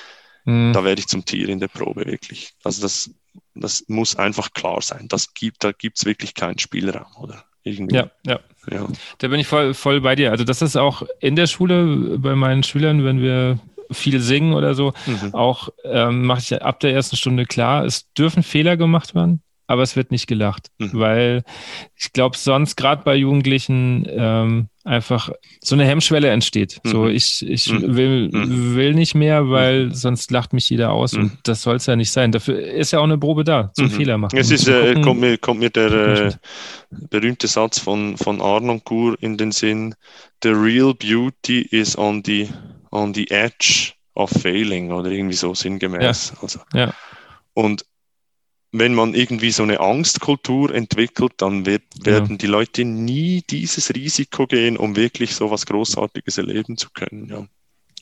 [0.43, 0.73] mhm.
[0.73, 2.53] da werde ich zum Tier in der Probe, wirklich.
[2.65, 3.11] Also das,
[3.53, 5.07] das muss einfach klar sein.
[5.07, 7.45] Das gibt, da gibt es wirklich keinen Spielraum, oder?
[7.63, 7.95] Irgendwie.
[7.95, 8.87] Ja, ja, ja.
[9.19, 10.31] Da bin ich voll, voll bei dir.
[10.31, 13.57] Also das ist auch in der Schule bei meinen Schülern, wenn wir
[13.89, 15.33] viel singen oder so, mhm.
[15.33, 19.81] auch ähm, mache ich ab der ersten Stunde klar, es dürfen Fehler gemacht werden aber
[19.81, 20.91] es wird nicht gelacht, mhm.
[20.93, 21.43] weil
[21.95, 26.79] ich glaube, sonst gerade bei Jugendlichen ähm, einfach so eine Hemmschwelle entsteht.
[26.83, 26.89] Mhm.
[26.89, 27.95] So, ich, ich mhm.
[27.95, 28.75] will, mhm.
[28.75, 29.93] will nicht mehr, weil mhm.
[29.93, 31.37] sonst lacht mich jeder aus und mhm.
[31.43, 32.31] das soll es ja nicht sein.
[32.31, 34.37] Dafür ist ja auch eine Probe da, zum Fehler machen.
[34.37, 36.31] Es ist, äh, kommt, mir, kommt mir der äh,
[36.91, 39.95] berühmte Satz von, von Arnoncourt in den Sinn,
[40.43, 42.49] The real beauty is on the,
[42.91, 46.33] on the edge of failing oder irgendwie so sinngemäß.
[46.35, 46.41] Ja.
[46.43, 46.93] Also, ja.
[47.53, 47.85] Und
[48.79, 52.37] wenn man irgendwie so eine Angstkultur entwickelt, dann wird, werden ja.
[52.37, 57.27] die Leute nie dieses Risiko gehen, um wirklich so was Großartiges erleben zu können.
[57.29, 57.45] Ja.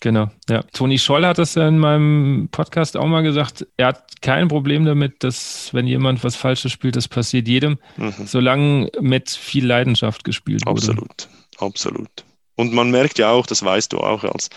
[0.01, 0.63] Genau, ja.
[0.73, 3.65] Toni Scholl hat das in meinem Podcast auch mal gesagt.
[3.77, 8.13] Er hat kein Problem damit, dass, wenn jemand was Falsches spielt, das passiert jedem, mhm.
[8.25, 10.71] solange mit viel Leidenschaft gespielt wurde.
[10.71, 12.25] Absolut, absolut.
[12.55, 14.49] Und man merkt ja auch, das weißt du auch als,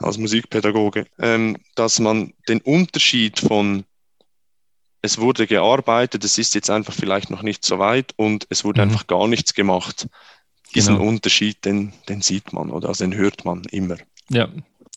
[0.00, 3.84] als Musikpädagoge, ähm, dass man den Unterschied von
[5.02, 8.82] es wurde gearbeitet, es ist jetzt einfach vielleicht noch nicht so weit und es wurde
[8.84, 8.90] mhm.
[8.90, 10.08] einfach gar nichts gemacht.
[10.74, 11.08] Diesen genau.
[11.08, 13.96] Unterschied, den, den sieht man oder also den hört man immer.
[14.28, 14.48] Ja,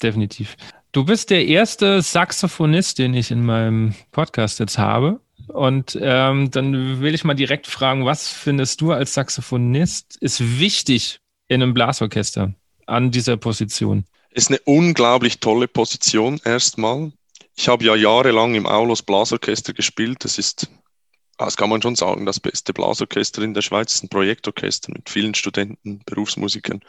[0.01, 0.55] definitiv.
[0.91, 5.19] Du bist der erste Saxophonist, den ich in meinem Podcast jetzt habe.
[5.47, 11.19] Und ähm, dann will ich mal direkt fragen, was findest du als Saxophonist ist wichtig
[11.47, 12.53] in einem Blasorchester
[12.85, 14.05] an dieser Position?
[14.31, 17.11] Ist eine unglaublich tolle Position erstmal.
[17.55, 20.23] Ich habe ja jahrelang im Aulos Blasorchester gespielt.
[20.23, 20.69] Das ist,
[21.37, 23.87] das kann man schon sagen, das beste Blasorchester in der Schweiz.
[23.87, 26.81] Das ist ein Projektorchester mit vielen Studenten, Berufsmusikern.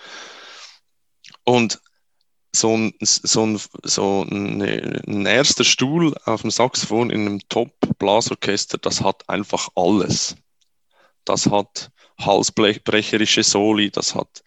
[1.44, 1.80] Und
[2.54, 8.78] so ein, so ein, so eine, ein erster Stuhl auf dem Saxophon in einem Top-Blasorchester,
[8.78, 10.36] das hat einfach alles.
[11.24, 14.44] Das hat halsbrecherische Soli, das hat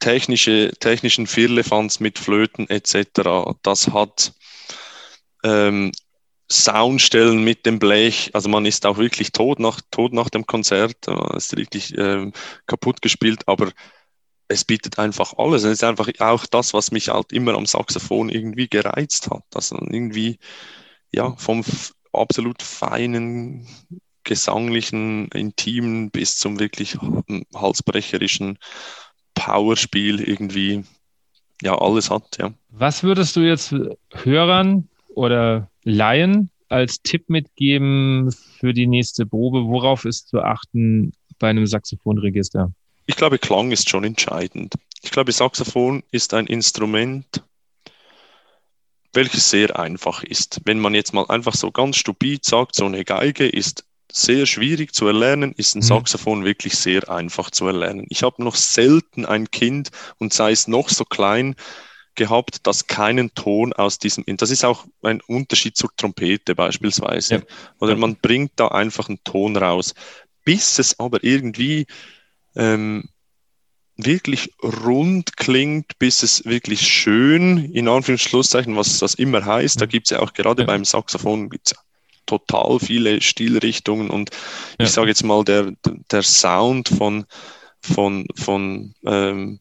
[0.00, 3.56] technische, technischen Firlefanz mit Flöten etc.
[3.62, 4.32] Das hat
[5.46, 5.92] ähm,
[6.50, 8.30] Soundstellen mit dem Blech.
[8.32, 11.06] Also man ist auch wirklich tot nach, tot nach dem Konzert.
[11.06, 12.32] Man ist richtig ähm,
[12.66, 13.72] kaputt gespielt, aber
[14.48, 15.64] es bietet einfach alles.
[15.64, 19.44] Es ist einfach auch das, was mich halt immer am Saxophon irgendwie gereizt hat.
[19.54, 20.38] Also irgendwie,
[21.12, 21.64] ja, vom
[22.12, 23.66] absolut feinen,
[24.22, 26.96] gesanglichen, intimen bis zum wirklich
[27.54, 28.58] halsbrecherischen
[29.34, 30.84] Powerspiel irgendwie,
[31.60, 32.52] ja, alles hat, ja.
[32.68, 33.74] Was würdest du jetzt
[34.12, 39.64] Hörern oder Laien als Tipp mitgeben für die nächste Probe?
[39.64, 42.72] Worauf ist zu achten bei einem Saxophonregister?
[43.06, 44.74] Ich glaube, Klang ist schon entscheidend.
[45.02, 47.42] Ich glaube, Saxophon ist ein Instrument,
[49.12, 50.60] welches sehr einfach ist.
[50.64, 54.94] Wenn man jetzt mal einfach so ganz stupid sagt, so eine Geige ist sehr schwierig
[54.94, 55.84] zu erlernen, ist ein mhm.
[55.84, 58.06] Saxophon wirklich sehr einfach zu erlernen.
[58.08, 61.54] Ich habe noch selten ein Kind und sei es noch so klein
[62.16, 67.34] gehabt, das keinen Ton aus diesem, das ist auch ein Unterschied zur Trompete beispielsweise.
[67.36, 67.42] Ja.
[67.78, 69.94] Oder man bringt da einfach einen Ton raus.
[70.44, 71.86] Bis es aber irgendwie
[72.54, 73.08] ähm,
[73.96, 79.90] wirklich rund klingt, bis es wirklich schön, in Anführungszeichen, was das immer heißt, da mhm.
[79.90, 80.66] gibt es ja auch gerade ja.
[80.66, 81.78] beim Saxophon gibt's ja
[82.26, 84.30] total viele Stilrichtungen und
[84.78, 85.72] ich sage jetzt mal, der,
[86.10, 87.24] der Sound von,
[87.80, 89.60] von, von ähm,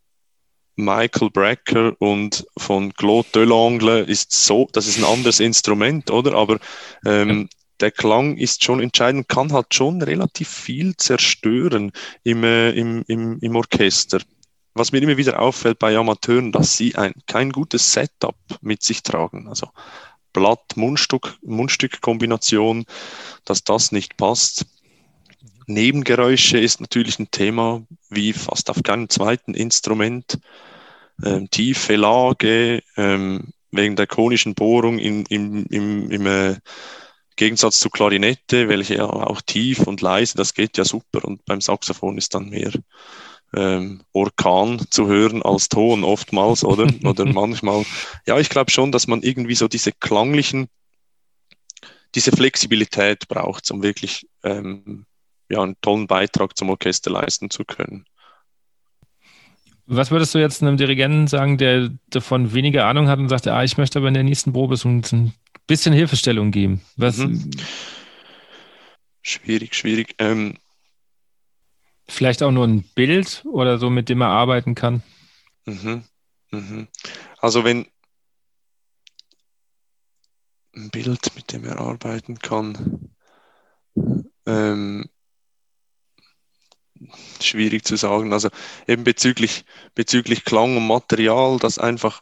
[0.75, 6.35] Michael Brecker und von Claude Delangle ist so, das ist ein anderes Instrument, oder?
[6.35, 6.59] Aber
[7.05, 7.47] ähm,
[7.79, 11.91] der Klang ist schon entscheidend, kann halt schon relativ viel zerstören
[12.23, 14.19] im, äh, im, im, im Orchester.
[14.73, 19.03] Was mir immer wieder auffällt bei Amateuren, dass sie ein, kein gutes Setup mit sich
[19.03, 19.47] tragen.
[19.47, 19.69] Also
[20.33, 22.85] Blatt-Mundstück-Kombination,
[23.45, 24.65] dass das nicht passt.
[25.67, 30.39] Nebengeräusche ist natürlich ein Thema, wie fast auf keinem zweiten Instrument.
[31.23, 36.55] Ähm, tiefe Lage, ähm, wegen der konischen Bohrung in, im, im, im äh,
[37.35, 41.25] Gegensatz zu Klarinette, welche ja auch tief und leise, das geht ja super.
[41.25, 42.71] Und beim Saxophon ist dann mehr
[43.53, 46.87] ähm, Orkan zu hören als Ton oftmals, oder?
[47.03, 47.85] Oder manchmal.
[48.25, 50.67] Ja, ich glaube schon, dass man irgendwie so diese klanglichen,
[52.15, 55.05] diese Flexibilität braucht, um wirklich ähm,
[55.49, 58.05] ja, einen tollen Beitrag zum Orchester leisten zu können.
[59.87, 63.63] Was würdest du jetzt einem Dirigenten sagen, der davon weniger Ahnung hat und sagt, ah,
[63.63, 65.33] ich möchte aber in der nächsten Probe so ein
[65.67, 66.81] bisschen Hilfestellung geben?
[66.97, 67.17] Was?
[67.17, 67.51] Mhm.
[69.21, 70.15] Schwierig, schwierig.
[70.17, 70.57] Ähm,
[72.07, 75.01] Vielleicht auch nur ein Bild oder so, mit dem er arbeiten kann.
[75.65, 76.03] Mhm.
[76.51, 76.87] Mhm.
[77.39, 77.87] Also wenn
[80.75, 83.09] ein Bild, mit dem er arbeiten kann,
[84.45, 85.09] ähm,
[87.41, 88.33] schwierig zu sagen.
[88.33, 88.49] Also
[88.87, 92.21] eben bezüglich, bezüglich Klang und Material, das einfach,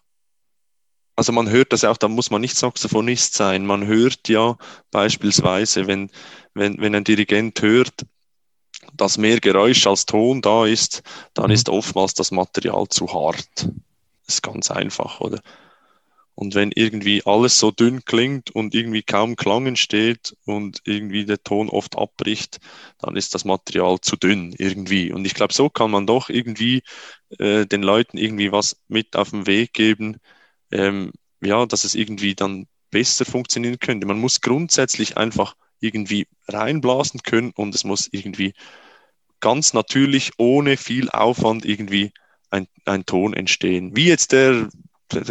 [1.15, 3.65] also man hört das auch, da muss man nicht Saxophonist sein.
[3.65, 4.57] Man hört ja
[4.91, 6.09] beispielsweise, wenn,
[6.53, 8.05] wenn, wenn ein Dirigent hört,
[8.93, 11.03] dass mehr Geräusch als Ton da ist,
[11.34, 11.51] dann mhm.
[11.53, 13.69] ist oftmals das Material zu hart.
[14.26, 15.41] Das ist ganz einfach, oder?
[16.36, 21.43] Und wenn irgendwie alles so dünn klingt und irgendwie kaum Klang entsteht und irgendwie der
[21.43, 22.59] Ton oft abbricht,
[22.99, 25.13] dann ist das Material zu dünn irgendwie.
[25.13, 26.81] Und ich glaube, so kann man doch irgendwie
[27.39, 30.17] äh, den Leuten irgendwie was mit auf den Weg geben,
[30.71, 31.11] ähm,
[31.41, 34.07] ja, dass es irgendwie dann besser funktionieren könnte.
[34.07, 38.53] Man muss grundsätzlich einfach irgendwie reinblasen können und es muss irgendwie
[39.39, 42.13] ganz natürlich, ohne viel Aufwand irgendwie
[42.49, 43.95] ein, ein Ton entstehen.
[43.95, 44.69] Wie jetzt der, der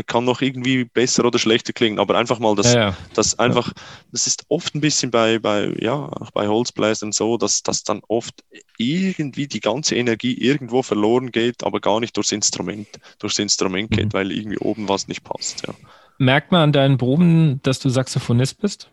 [0.07, 2.97] kann noch irgendwie besser oder schlechter klingen, aber einfach mal das, ja, ja.
[3.15, 3.73] das einfach,
[4.11, 8.03] das ist oft ein bisschen bei, bei, ja, auch bei Holzbläsern so, dass, dass dann
[8.09, 8.45] oft
[8.79, 14.07] irgendwie die ganze Energie irgendwo verloren geht, aber gar nicht durchs Instrument, durchs Instrument geht,
[14.07, 14.13] mhm.
[14.13, 15.75] weil irgendwie oben was nicht passt, ja.
[16.19, 18.91] Merkt man an deinen Proben, dass du Saxophonist bist?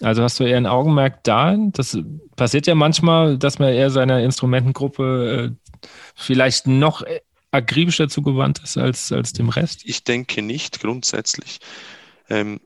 [0.00, 1.56] Also hast du eher ein Augenmerk da?
[1.56, 1.96] Das
[2.34, 7.02] passiert ja manchmal, dass man eher seiner Instrumentengruppe äh, vielleicht noch
[7.52, 9.82] akribischer zugewandt ist als, als dem Rest?
[9.84, 11.60] Ich denke nicht grundsätzlich.
[12.28, 12.60] Ähm,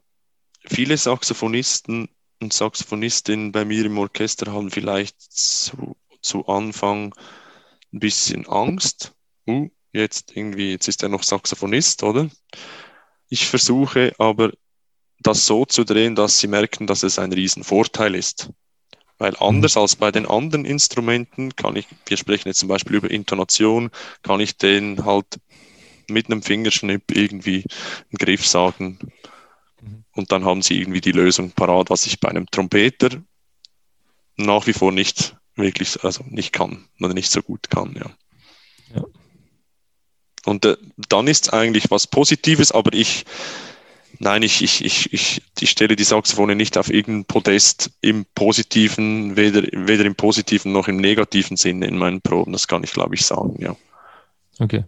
[0.64, 2.08] viele Saxophonisten
[2.40, 7.14] und Saxophonistinnen bei mir im Orchester haben vielleicht zu, zu Anfang
[7.92, 9.12] ein bisschen Angst.
[9.46, 12.28] Uh, jetzt irgendwie, jetzt ist er noch Saxophonist, oder?
[13.28, 14.52] Ich versuche aber
[15.18, 18.50] das so zu drehen, dass sie merken, dass es ein Riesenvorteil ist.
[19.18, 23.10] Weil anders als bei den anderen Instrumenten kann ich, wir sprechen jetzt zum Beispiel über
[23.10, 23.90] Intonation,
[24.22, 25.26] kann ich den halt
[26.08, 28.98] mit einem Fingerschnipp irgendwie einen Griff sagen.
[29.80, 30.04] Mhm.
[30.12, 33.22] Und dann haben sie irgendwie die Lösung parat, was ich bei einem Trompeter
[34.36, 38.10] nach wie vor nicht wirklich, also nicht kann oder nicht so gut kann, ja.
[38.94, 39.04] ja.
[40.44, 40.76] Und äh,
[41.08, 43.24] dann ist es eigentlich was Positives, aber ich,
[44.18, 49.36] Nein, ich, ich, ich, ich, ich stelle die Saxophone nicht auf irgendein Podest im positiven,
[49.36, 52.52] weder, weder im positiven noch im negativen Sinne in meinen Proben.
[52.52, 53.76] Das kann ich, glaube ich, sagen, ja.
[54.58, 54.84] Okay.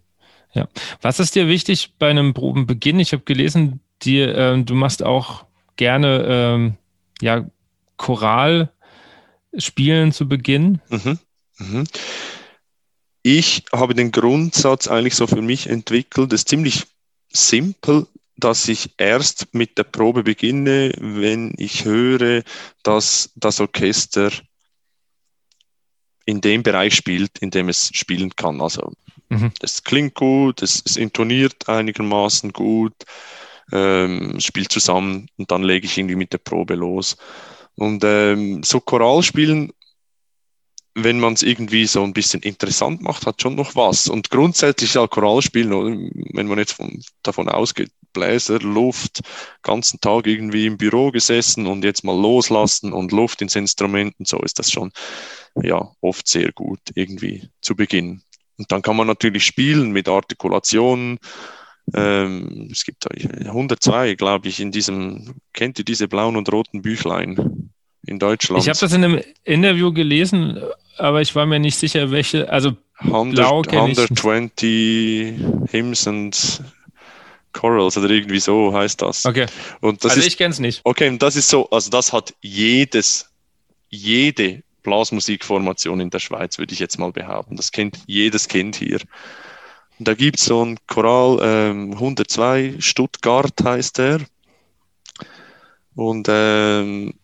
[0.55, 0.69] Ja.
[1.03, 3.01] Was ist dir wichtig bei einem Probenbeginn?
[3.01, 5.45] Ich habe gelesen, dir, äh, du machst auch
[5.77, 6.75] gerne ähm,
[7.21, 7.47] ja,
[7.97, 8.73] Choral
[9.57, 10.81] spielen zu Beginn.
[10.89, 11.19] Mhm.
[11.59, 11.85] Mhm.
[13.23, 16.87] Ich habe den Grundsatz eigentlich so für mich entwickelt, ist ziemlich
[17.31, 18.07] simpel,
[18.39, 22.43] dass ich erst mit der Probe beginne, wenn ich höre,
[22.85, 24.31] dass das Orchester
[26.25, 28.61] in dem Bereich spielt, in dem es spielen kann.
[28.61, 28.93] Also
[29.29, 29.51] mhm.
[29.61, 32.95] es klingt gut, es, es intoniert einigermaßen gut,
[33.73, 37.17] ähm, spielt zusammen und dann lege ich irgendwie mit der Probe los.
[37.75, 39.73] Und ähm, so Choralspielen
[41.03, 44.09] wenn man es irgendwie so ein bisschen interessant macht, hat schon noch was.
[44.09, 49.21] Und grundsätzlich ja Choralspielen, wenn man jetzt von, davon ausgeht, Bläser, Luft,
[49.63, 54.29] ganzen Tag irgendwie im Büro gesessen und jetzt mal loslassen und Luft ins Instrument und
[54.29, 54.93] so ist das schon
[55.63, 58.23] ja oft sehr gut irgendwie zu Beginn.
[58.59, 61.19] Und dann kann man natürlich spielen mit Artikulationen.
[61.95, 67.71] Ähm, es gibt 102, glaube ich, in diesem, kennt ihr diese blauen und roten Büchlein
[68.05, 68.63] in Deutschland?
[68.63, 70.61] Ich habe das in einem Interview gelesen,
[70.99, 75.41] aber ich war mir nicht sicher, welche, also 100, blau 120
[75.71, 76.63] Hymns and
[77.53, 79.25] Chorals oder irgendwie so heißt das.
[79.27, 79.47] Okay.
[79.81, 80.81] Und das also ist, ich kenne es nicht.
[80.85, 83.31] Okay, und das ist so, also das hat jedes,
[83.89, 87.57] jede Blasmusikformation in der Schweiz, würde ich jetzt mal behaupten.
[87.57, 89.01] Das kennt jedes Kind hier.
[89.99, 94.21] Und da gibt es so ein Choral, ähm, 102, Stuttgart heißt der.
[95.95, 97.15] Und ähm,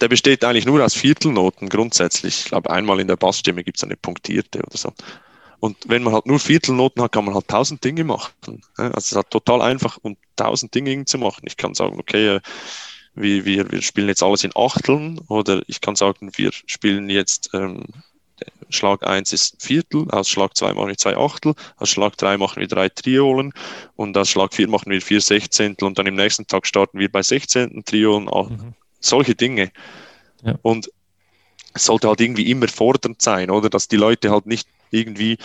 [0.00, 2.40] der besteht eigentlich nur aus Viertelnoten grundsätzlich.
[2.40, 4.92] Ich glaube, einmal in der Bassstimme gibt es eine punktierte oder so.
[5.60, 8.32] Und wenn man halt nur Viertelnoten hat, kann man halt tausend Dinge machen.
[8.76, 11.42] Also es ist halt total einfach, um tausend Dinge zu machen.
[11.46, 12.40] Ich kann sagen, okay, äh,
[13.14, 17.50] wir, wir, wir spielen jetzt alles in Achteln oder ich kann sagen, wir spielen jetzt
[17.52, 17.84] ähm,
[18.70, 22.60] Schlag 1 ist Viertel, aus Schlag 2 machen wir zwei Achtel, aus Schlag 3 machen
[22.60, 23.52] wir drei Triolen
[23.96, 27.10] und aus Schlag 4 machen wir vier Sechzehntel und dann im nächsten Tag starten wir
[27.10, 27.84] bei 16.
[27.84, 29.72] Triolen, mhm solche Dinge.
[30.42, 30.58] Ja.
[30.62, 30.90] Und
[31.74, 33.70] es sollte halt irgendwie immer fordernd sein, oder?
[33.70, 35.38] Dass die Leute halt nicht irgendwie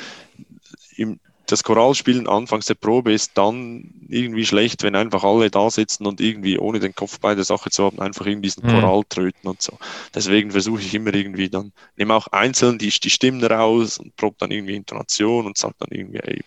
[0.98, 6.06] im, das Choralspielen anfangs der Probe ist dann irgendwie schlecht, wenn einfach alle da sitzen
[6.08, 8.72] und irgendwie ohne den Kopf bei der Sache zu haben, einfach irgendwie diesen mhm.
[8.72, 9.78] Choral tröten und so.
[10.14, 14.38] Deswegen versuche ich immer irgendwie dann, nehme auch einzeln die, die Stimmen raus und probe
[14.40, 16.42] dann irgendwie Intonation und sage dann irgendwie, ey,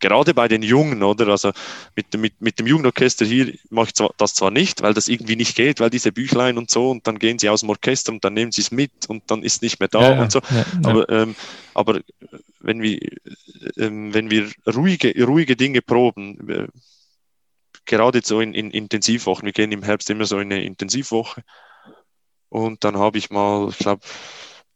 [0.00, 1.28] gerade bei den Jungen, oder?
[1.28, 1.52] Also
[1.94, 5.54] mit, mit, mit dem Jugendorchester hier mache ich das zwar nicht, weil das irgendwie nicht
[5.54, 8.34] geht, weil diese Büchlein und so, und dann gehen sie aus dem Orchester und dann
[8.34, 10.40] nehmen sie es mit und dann ist nicht mehr da ja, und so.
[10.50, 10.64] Ja, ja.
[10.82, 11.36] Aber, ähm,
[11.74, 12.00] aber
[12.58, 12.98] wenn wir,
[13.76, 16.66] ähm, wenn wir ruhige, ruhige Dinge proben, äh,
[17.84, 21.42] gerade so in, in Intensivwochen, wir gehen im Herbst immer so in eine Intensivwoche
[22.48, 24.02] und dann habe ich mal, ich glaube,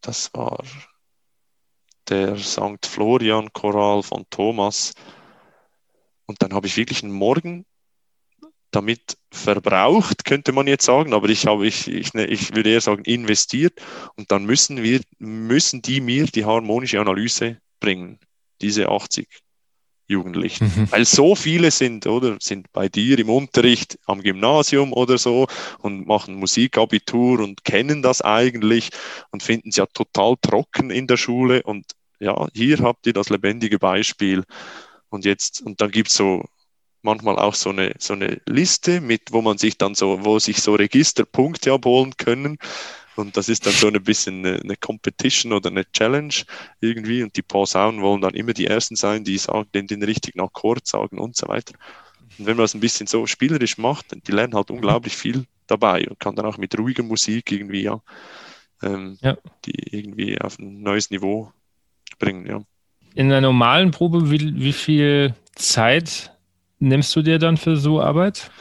[0.01, 0.63] das war
[2.09, 2.85] der St.
[2.85, 4.93] Florian Choral von Thomas.
[6.25, 7.65] Und dann habe ich wirklich einen Morgen
[8.71, 12.81] damit verbraucht, könnte man jetzt sagen, aber ich habe, ich, ich, ne, ich würde eher
[12.81, 13.81] sagen, investiert.
[14.15, 18.19] Und dann müssen wir, müssen die mir die harmonische Analyse bringen,
[18.61, 19.27] diese 80
[20.07, 20.65] Jugendlichen.
[20.75, 20.91] Mhm.
[20.91, 25.47] Weil so viele sind, oder, sind bei dir im Unterricht am Gymnasium oder so
[25.79, 28.89] und machen Musikabitur und kennen das eigentlich
[29.31, 31.85] und finden es ja total trocken in der Schule und
[32.19, 34.43] ja, hier habt ihr das lebendige Beispiel.
[35.15, 36.43] Und jetzt, und dann gibt es so
[37.01, 40.61] manchmal auch so eine, so eine Liste mit, wo man sich dann so, wo sich
[40.61, 42.57] so Registerpunkte abholen können.
[43.15, 46.33] Und das ist dann so ein bisschen eine, eine Competition oder eine Challenge
[46.81, 47.23] irgendwie.
[47.23, 50.85] Und die Posaunen wollen dann immer die Ersten sein, die sagen, den, den richtigen Akkord
[50.85, 51.75] sagen und so weiter.
[52.37, 56.05] Und wenn man das ein bisschen so spielerisch macht, die lernen halt unglaublich viel dabei
[56.09, 58.01] und kann dann auch mit ruhiger Musik irgendwie ja,
[58.83, 59.37] ähm, ja.
[59.65, 61.51] die irgendwie auf ein neues Niveau
[62.19, 62.61] bringen, ja.
[63.15, 66.33] In einer normalen Probe, wie, wie viel Zeit
[66.79, 68.51] nimmst du dir dann für so Arbeit?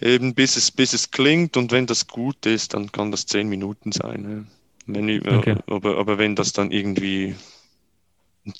[0.00, 3.48] Eben bis es, bis es klingt und wenn das gut ist, dann kann das zehn
[3.48, 4.46] Minuten sein.
[4.86, 5.56] Wenn ich, okay.
[5.66, 7.34] aber, aber wenn das dann irgendwie,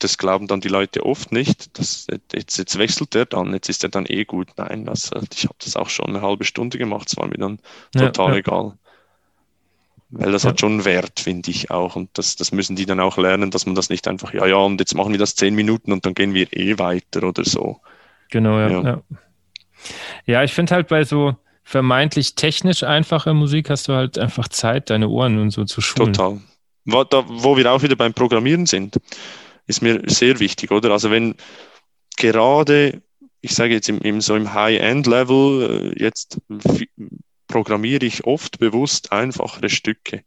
[0.01, 3.85] das glauben dann die Leute oft nicht, das, jetzt, jetzt wechselt er dann, jetzt ist
[3.85, 4.49] er dann eh gut.
[4.57, 7.59] Nein, das, ich habe das auch schon eine halbe Stunde gemacht, es war mir dann
[7.93, 8.39] total ja, ja.
[8.39, 8.79] egal.
[10.15, 10.51] Weil das ja.
[10.51, 11.97] hat schon Wert, finde ich auch.
[11.97, 14.57] Und das, das müssen die dann auch lernen, dass man das nicht einfach, ja, ja,
[14.57, 17.81] und jetzt machen wir das zehn Minuten und dann gehen wir eh weiter oder so.
[18.31, 18.71] Genau, ja.
[18.71, 19.03] Ja, ja.
[20.27, 21.35] ja ich finde halt bei so
[21.65, 26.13] vermeintlich technisch einfacher Musik hast du halt einfach Zeit, deine Ohren und so zu schulen.
[26.13, 26.41] Total.
[26.85, 29.01] Wo, da, wo wir auch wieder beim Programmieren sind,
[29.67, 30.91] ist mir sehr wichtig, oder?
[30.91, 31.37] Also wenn
[32.19, 33.01] gerade,
[33.41, 36.39] ich sage jetzt im, im so im High-End-Level äh, jetzt
[37.53, 40.25] programmiere ich oft bewusst einfachere Stücke.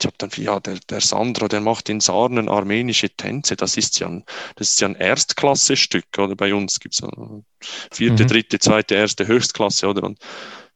[0.00, 3.54] Ich habe dann, ja, der, der Sandro, der macht in Sarnen armenische Tänze.
[3.54, 4.24] Das ist ja ein,
[4.56, 6.34] das ist ja ein Erstklasse-Stück, oder?
[6.34, 7.08] Bei uns gibt es
[7.92, 8.26] vierte, mhm.
[8.26, 10.02] dritte, zweite, erste Höchstklasse, oder?
[10.02, 10.18] Und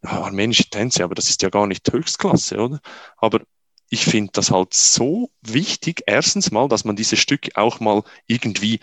[0.05, 2.81] ja, armenische Tänze, aber das ist ja gar nicht Höchstklasse, oder?
[3.17, 3.41] Aber
[3.89, 8.79] ich finde das halt so wichtig, erstens mal, dass man diese Stücke auch mal irgendwie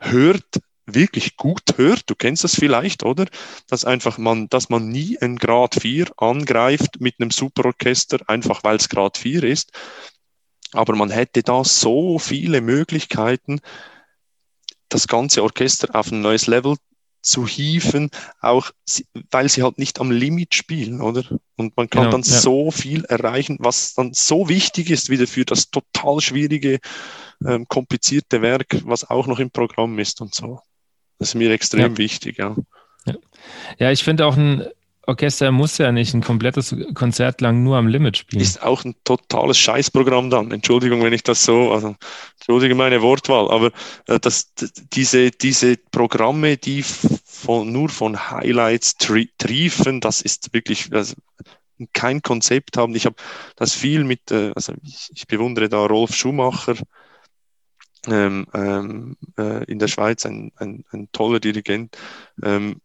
[0.00, 3.26] hört, wirklich gut hört, du kennst das vielleicht, oder?
[3.68, 8.76] Dass einfach man, dass man nie ein Grad 4 angreift mit einem Superorchester, einfach weil
[8.76, 9.72] es Grad 4 ist.
[10.72, 13.60] Aber man hätte da so viele Möglichkeiten,
[14.88, 16.76] das ganze Orchester auf ein neues Level
[17.22, 18.10] zu hieven,
[18.40, 18.70] auch
[19.30, 21.24] weil sie halt nicht am Limit spielen, oder?
[21.56, 22.40] Und man kann genau, dann ja.
[22.40, 26.80] so viel erreichen, was dann so wichtig ist wieder für das total schwierige,
[27.44, 30.60] ähm, komplizierte Werk, was auch noch im Programm ist und so.
[31.20, 31.98] Das ist mir extrem ja.
[31.98, 32.56] wichtig, ja.
[33.06, 33.14] Ja,
[33.78, 34.66] ja ich finde auch ein
[35.06, 38.42] Orchester muss ja nicht ein komplettes Konzert lang nur am Limit spielen.
[38.42, 40.52] Ist auch ein totales Scheißprogramm dann.
[40.52, 41.96] Entschuldigung, wenn ich das so, also
[42.36, 43.72] entschuldige meine Wortwahl, aber
[44.06, 44.52] äh, das,
[44.92, 51.14] diese, diese Programme, die von, nur von Highlights tri triefen, das ist wirklich also,
[51.92, 52.94] kein Konzept haben.
[52.94, 53.16] Ich habe
[53.56, 56.76] das viel mit, äh, also ich, ich bewundere da Rolf Schumacher,
[58.06, 61.96] ähm, ähm, äh, in der Schweiz ein, ein, ein toller Dirigent.
[62.42, 62.80] Ähm,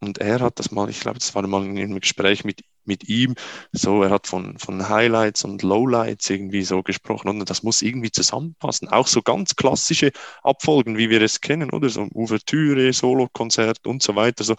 [0.00, 3.08] und er hat das mal, ich glaube, das war mal in einem Gespräch mit, mit
[3.08, 3.34] ihm,
[3.72, 8.10] so, er hat von, von Highlights und Lowlights irgendwie so gesprochen und das muss irgendwie
[8.10, 8.88] zusammenpassen.
[8.88, 10.12] Auch so ganz klassische
[10.42, 11.88] Abfolgen, wie wir es kennen, oder?
[11.88, 14.44] So Ouvertüre, Solokonzert und so weiter.
[14.44, 14.56] So,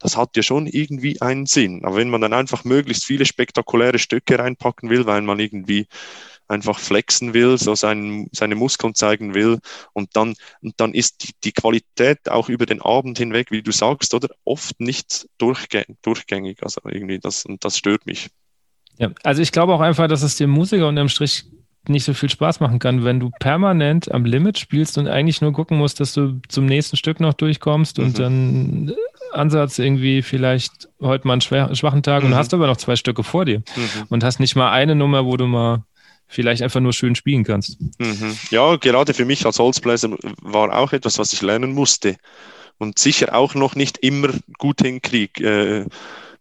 [0.00, 1.84] das hat ja schon irgendwie einen Sinn.
[1.84, 5.86] Aber wenn man dann einfach möglichst viele spektakuläre Stücke reinpacken will, weil man irgendwie
[6.48, 9.58] einfach flexen will, so sein, seine Muskeln zeigen will.
[9.92, 13.72] Und dann, und dann ist die, die Qualität auch über den Abend hinweg, wie du
[13.72, 15.96] sagst, oder oft nicht durchgängig.
[16.02, 16.62] durchgängig.
[16.62, 18.30] Also irgendwie das, und das stört mich.
[18.98, 21.44] Ja, also ich glaube auch einfach, dass es dem Musiker unterm Strich
[21.88, 25.52] nicht so viel Spaß machen kann, wenn du permanent am Limit spielst und eigentlich nur
[25.52, 28.04] gucken musst, dass du zum nächsten Stück noch durchkommst mhm.
[28.04, 28.94] und dann
[29.32, 32.30] Ansatz irgendwie vielleicht heute mal einen schwachen Tag mhm.
[32.30, 34.04] und hast aber noch zwei Stücke vor dir mhm.
[34.08, 35.84] und hast nicht mal eine Nummer, wo du mal
[36.26, 37.78] vielleicht einfach nur schön spielen kannst.
[37.98, 38.36] Mhm.
[38.50, 42.16] Ja, gerade für mich als Holzbläser war auch etwas, was ich lernen musste
[42.78, 45.44] und sicher auch noch nicht immer gut hinkriege.
[45.44, 45.86] Äh,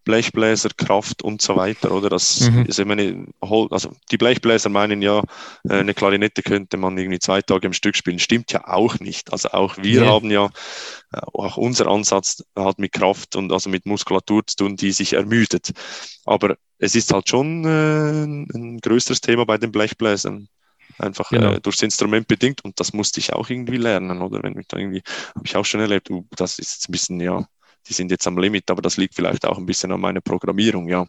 [0.03, 2.09] Blechbläser, Kraft und so weiter, oder?
[2.09, 2.65] Das mhm.
[2.65, 5.23] ist meine, also die Blechbläser meinen ja,
[5.67, 8.19] äh, eine Klarinette könnte man irgendwie zwei Tage im Stück spielen.
[8.19, 9.31] Stimmt ja auch nicht.
[9.31, 10.07] Also auch wir ja.
[10.07, 10.45] haben ja,
[11.13, 15.13] äh, auch unser Ansatz hat mit Kraft und also mit Muskulatur zu tun, die sich
[15.13, 15.71] ermüdet.
[16.25, 20.47] Aber es ist halt schon äh, ein größeres Thema bei den Blechbläsern
[20.97, 21.53] einfach genau.
[21.53, 24.43] äh, durchs Instrument bedingt und das musste ich auch irgendwie lernen, oder?
[24.43, 25.01] Wenn ich da irgendwie,
[25.35, 27.47] habe ich auch schon erlebt, uh, das ist jetzt ein bisschen, ja,
[27.87, 30.87] die sind jetzt am Limit, aber das liegt vielleicht auch ein bisschen an meiner Programmierung,
[30.87, 31.05] ja.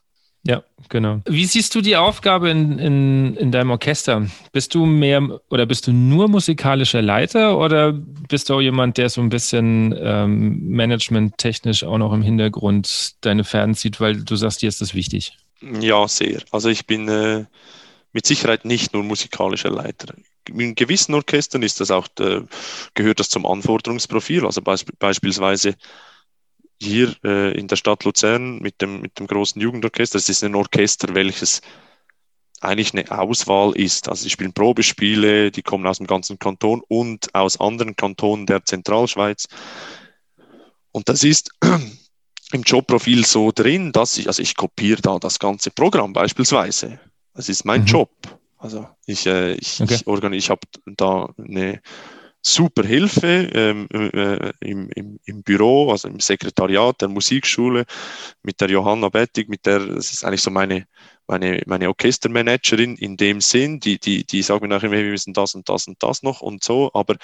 [0.47, 1.22] Ja, genau.
[1.25, 4.27] Wie siehst du die Aufgabe in, in, in deinem Orchester?
[4.53, 9.09] Bist du mehr oder bist du nur musikalischer Leiter oder bist du auch jemand, der
[9.09, 14.61] so ein bisschen ähm, managementtechnisch auch noch im Hintergrund deine Fäden zieht, weil du sagst,
[14.61, 15.33] dir ist das wichtig?
[15.81, 16.43] Ja, sehr.
[16.51, 17.47] Also ich bin äh,
[18.12, 20.14] mit Sicherheit nicht nur musikalischer Leiter.
[20.47, 22.43] In gewissen Orchestern ist das auch, äh,
[22.93, 24.45] gehört das zum Anforderungsprofil.
[24.45, 25.75] Also beisp beispielsweise
[26.85, 30.18] hier äh, in der Stadt Luzern mit dem, mit dem großen Jugendorchester.
[30.18, 31.61] Das ist ein Orchester, welches
[32.61, 34.09] eigentlich eine Auswahl ist.
[34.09, 38.64] Also sie spielen Probespiele, die kommen aus dem ganzen Kanton und aus anderen Kantonen der
[38.64, 39.47] Zentralschweiz.
[40.93, 41.51] Und das ist
[42.53, 47.01] im Jobprofil so drin, dass ich, also ich kopiere da das ganze Programm beispielsweise.
[47.35, 47.87] Das ist mein mhm.
[47.87, 48.11] Job.
[48.59, 49.95] Also ich, äh, ich, okay.
[49.95, 51.82] ich, ich habe da eine
[52.47, 57.86] super Hilfe ähm, äh, im, im, im Büro, also im Sekretariat der Musikschule
[58.42, 60.86] mit der Johanna Bettig, mit der, das ist eigentlich so meine,
[61.26, 65.55] meine, meine Orchestermanagerin in dem Sinn, die, die, die sagen mir nachher, wir müssen das
[65.55, 67.16] und das und das noch und so, aber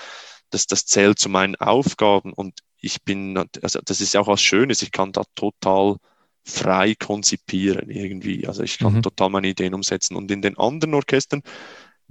[0.48, 4.40] das, das zählt zu meinen Aufgaben und ich bin, also das ist ja auch was
[4.40, 5.96] Schönes, ich kann da total
[6.44, 8.46] frei konzipieren irgendwie.
[8.46, 9.02] Also ich kann mhm.
[9.02, 10.16] total meine Ideen umsetzen.
[10.16, 11.42] Und in den anderen Orchestern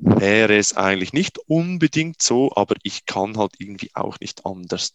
[0.01, 4.93] wäre es eigentlich nicht unbedingt so, aber ich kann halt irgendwie auch nicht anders.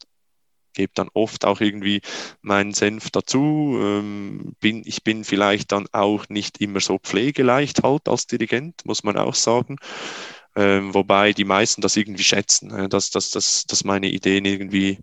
[0.72, 2.00] Gebe dann oft auch irgendwie
[2.42, 3.78] meinen Senf dazu.
[3.80, 9.04] Ähm, bin, ich bin vielleicht dann auch nicht immer so pflegeleicht halt als Dirigent, muss
[9.04, 9.76] man auch sagen.
[10.56, 14.98] Ähm, wobei die meisten das irgendwie schätzen, äh, dass, dass, dass, dass meine Ideen irgendwie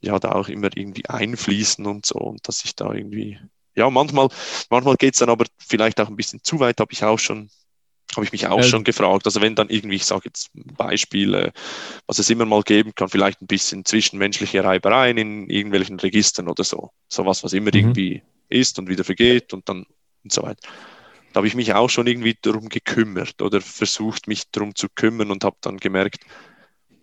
[0.00, 3.38] ja da auch immer irgendwie einfließen und so und dass ich da irgendwie
[3.74, 4.28] ja manchmal
[4.70, 7.50] manchmal geht's dann aber vielleicht auch ein bisschen zu weit, habe ich auch schon
[8.16, 9.26] habe ich mich auch äh, schon gefragt.
[9.26, 11.52] Also wenn dann irgendwie, ich sage jetzt Beispiele,
[12.06, 16.64] was es immer mal geben kann, vielleicht ein bisschen zwischenmenschliche Reibereien in irgendwelchen Registern oder
[16.64, 16.90] so.
[17.08, 17.78] Sowas, was immer mhm.
[17.78, 19.86] irgendwie ist und wieder vergeht und dann
[20.24, 20.68] und so weiter.
[21.32, 25.30] Da habe ich mich auch schon irgendwie darum gekümmert oder versucht, mich darum zu kümmern
[25.30, 26.24] und habe dann gemerkt,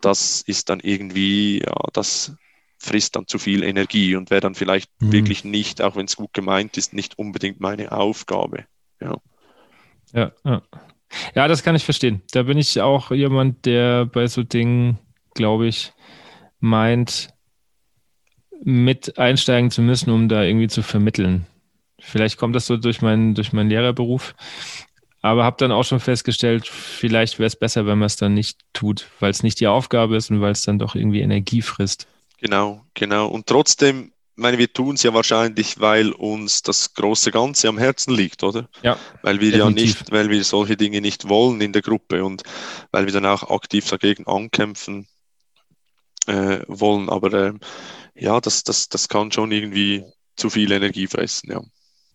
[0.02, 2.34] das ist dann irgendwie, ja, das
[2.78, 5.12] frisst dann zu viel Energie und wäre dann vielleicht mhm.
[5.12, 8.66] wirklich nicht, auch wenn es gut gemeint ist, nicht unbedingt meine Aufgabe.
[9.00, 9.18] Ja.
[10.14, 10.62] Ja, ja.
[11.36, 12.22] Ja, das kann ich verstehen.
[12.32, 15.00] Da bin ich auch jemand, der bei so Dingen,
[15.34, 15.94] glaube ich,
[16.60, 17.30] meint,
[18.64, 21.48] mit einsteigen zu müssen, um da irgendwie zu vermitteln.
[22.00, 24.36] Vielleicht kommt das so durch meinen, durch meinen Lehrerberuf.
[25.24, 28.60] Aber habe dann auch schon festgestellt, vielleicht wäre es besser, wenn man es dann nicht
[28.74, 32.08] tut, weil es nicht die Aufgabe ist und weil es dann doch irgendwie Energie frisst.
[32.40, 33.28] Genau, genau.
[33.28, 38.14] Und trotzdem, meine, wir tun es ja wahrscheinlich, weil uns das große Ganze am Herzen
[38.14, 38.68] liegt, oder?
[38.84, 38.98] Ja.
[39.22, 39.78] Weil wir definitiv.
[39.78, 42.44] ja nicht, weil wir solche Dinge nicht wollen in der Gruppe und
[42.92, 45.08] weil wir dann auch aktiv dagegen ankämpfen
[46.28, 47.10] äh, wollen.
[47.10, 47.54] Aber äh,
[48.16, 50.04] ja, das, das, das kann schon irgendwie
[50.36, 51.62] zu viel Energie fressen, ja.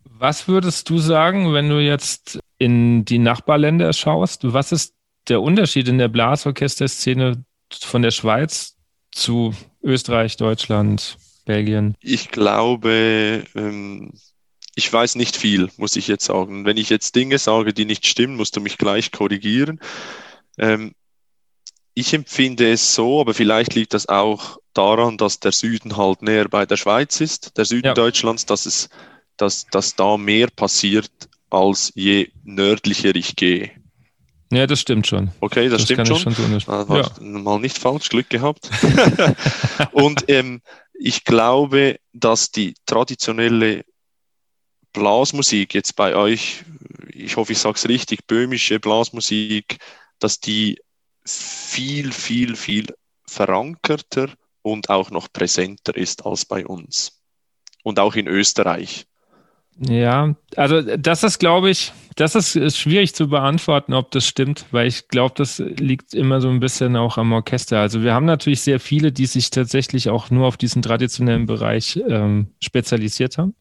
[0.05, 4.53] Was würdest du sagen, wenn du jetzt in die Nachbarländer schaust?
[4.53, 4.95] Was ist
[5.29, 8.77] der Unterschied in der Blasorchesterszene von der Schweiz
[9.11, 9.53] zu
[9.83, 11.97] Österreich, Deutschland, Belgien?
[12.01, 14.13] Ich glaube, ähm,
[14.75, 16.67] ich weiß nicht viel, muss ich jetzt sagen.
[16.67, 19.81] Wenn ich jetzt Dinge sage, die nicht stimmen, musst du mich gleich korrigieren.
[20.59, 20.95] Ähm,
[21.95, 26.47] ich empfinde es so, aber vielleicht liegt das auch daran, dass der Süden halt näher
[26.49, 27.95] bei der Schweiz ist, der Süden ja.
[27.95, 28.91] Deutschlands, dass es,
[29.39, 31.11] dass, dass da mehr passiert,
[31.49, 33.71] als je nördlicher ich gehe.
[34.53, 35.31] Ja, das stimmt schon.
[35.41, 36.35] Okay, das, das stimmt schon.
[36.35, 37.11] schon so ah, ja.
[37.21, 38.71] Mal nicht falsch, Glück gehabt.
[39.93, 40.61] Und ähm,
[40.99, 43.85] ich glaube, dass die traditionelle
[44.93, 46.65] Blasmusik jetzt bei euch,
[47.13, 49.79] ich hoffe, ich sage es richtig, böhmische Blasmusik,
[50.19, 50.81] dass die
[51.25, 52.87] viel, viel, viel
[53.27, 54.33] verankerter
[54.63, 57.21] und auch noch präsenter ist als bei uns.
[57.83, 59.07] Und auch in Österreich.
[59.79, 64.65] Ja, also das ist, glaube ich, das ist, ist, schwierig zu beantworten, ob das stimmt,
[64.71, 67.81] weil ich glaube, das liegt immer so ein bisschen auch am Orchester.
[67.81, 72.01] Also wir haben natürlich sehr viele, die sich tatsächlich auch nur auf diesen traditionellen Bereich
[72.09, 73.55] ähm, spezialisiert haben.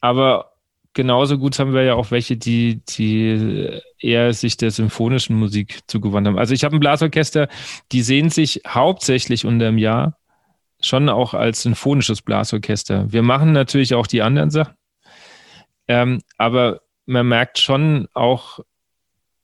[0.00, 0.52] Aber
[0.94, 6.26] genauso gut haben wir ja auch welche, die, die eher sich der symphonischen Musik zugewandt
[6.26, 6.38] haben.
[6.38, 7.48] Also ich habe ein Blasorchester,
[7.92, 10.16] die sehen sich hauptsächlich unter dem Jahr
[10.80, 13.12] schon auch als symphonisches Blasorchester.
[13.12, 14.74] Wir machen natürlich auch die anderen Sachen.
[15.88, 18.60] Ähm, aber man merkt schon auch,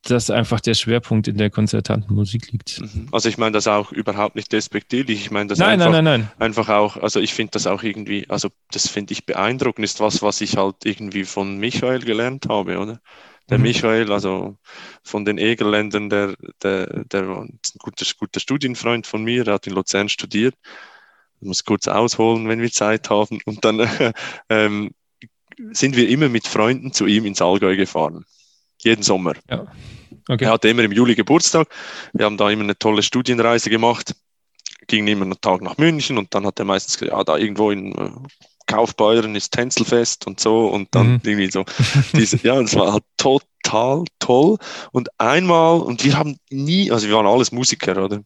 [0.03, 2.81] dass einfach der Schwerpunkt in der konzertanten Musik liegt.
[2.81, 3.09] Mhm.
[3.13, 5.21] Also ich meine das auch überhaupt nicht despektierlich.
[5.21, 8.25] Ich meine das nein, einfach, nein, nein, einfach auch, also ich finde das auch irgendwie,
[8.29, 12.79] also das finde ich beeindruckend, ist was, was ich halt irgendwie von Michael gelernt habe,
[12.79, 13.01] oder?
[13.51, 13.65] Der mhm.
[13.65, 14.57] Michael, also
[15.03, 19.73] von den Egerländern, der, der, der ein guter, guter Studienfreund von mir, der hat in
[19.75, 20.55] Luzern studiert.
[21.41, 23.39] Ich muss kurz ausholen, wenn wir Zeit haben.
[23.47, 23.81] Und dann
[24.51, 24.91] ähm,
[25.73, 28.25] sind wir immer mit Freunden zu ihm ins Allgäu gefahren.
[28.79, 29.35] Jeden Sommer.
[29.51, 29.67] Ja.
[30.29, 30.45] Okay.
[30.45, 31.69] Er hatte immer im Juli Geburtstag.
[32.13, 34.15] Wir haben da immer eine tolle Studienreise gemacht.
[34.87, 37.71] Ging immer einen Tag nach München und dann hat er meistens gesagt, ja, da irgendwo
[37.71, 38.11] in äh,
[38.67, 41.21] Kaufbeuren ist Tänzelfest und so und dann mhm.
[41.25, 41.65] irgendwie so.
[42.15, 44.59] Diese, ja, das war halt total toll.
[44.93, 48.23] Und einmal, und wir haben nie, also wir waren alles Musiker, oder?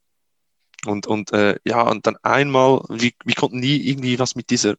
[0.85, 4.74] Und, und äh, ja, und dann einmal, wir, wir konnten nie irgendwie was mit dieser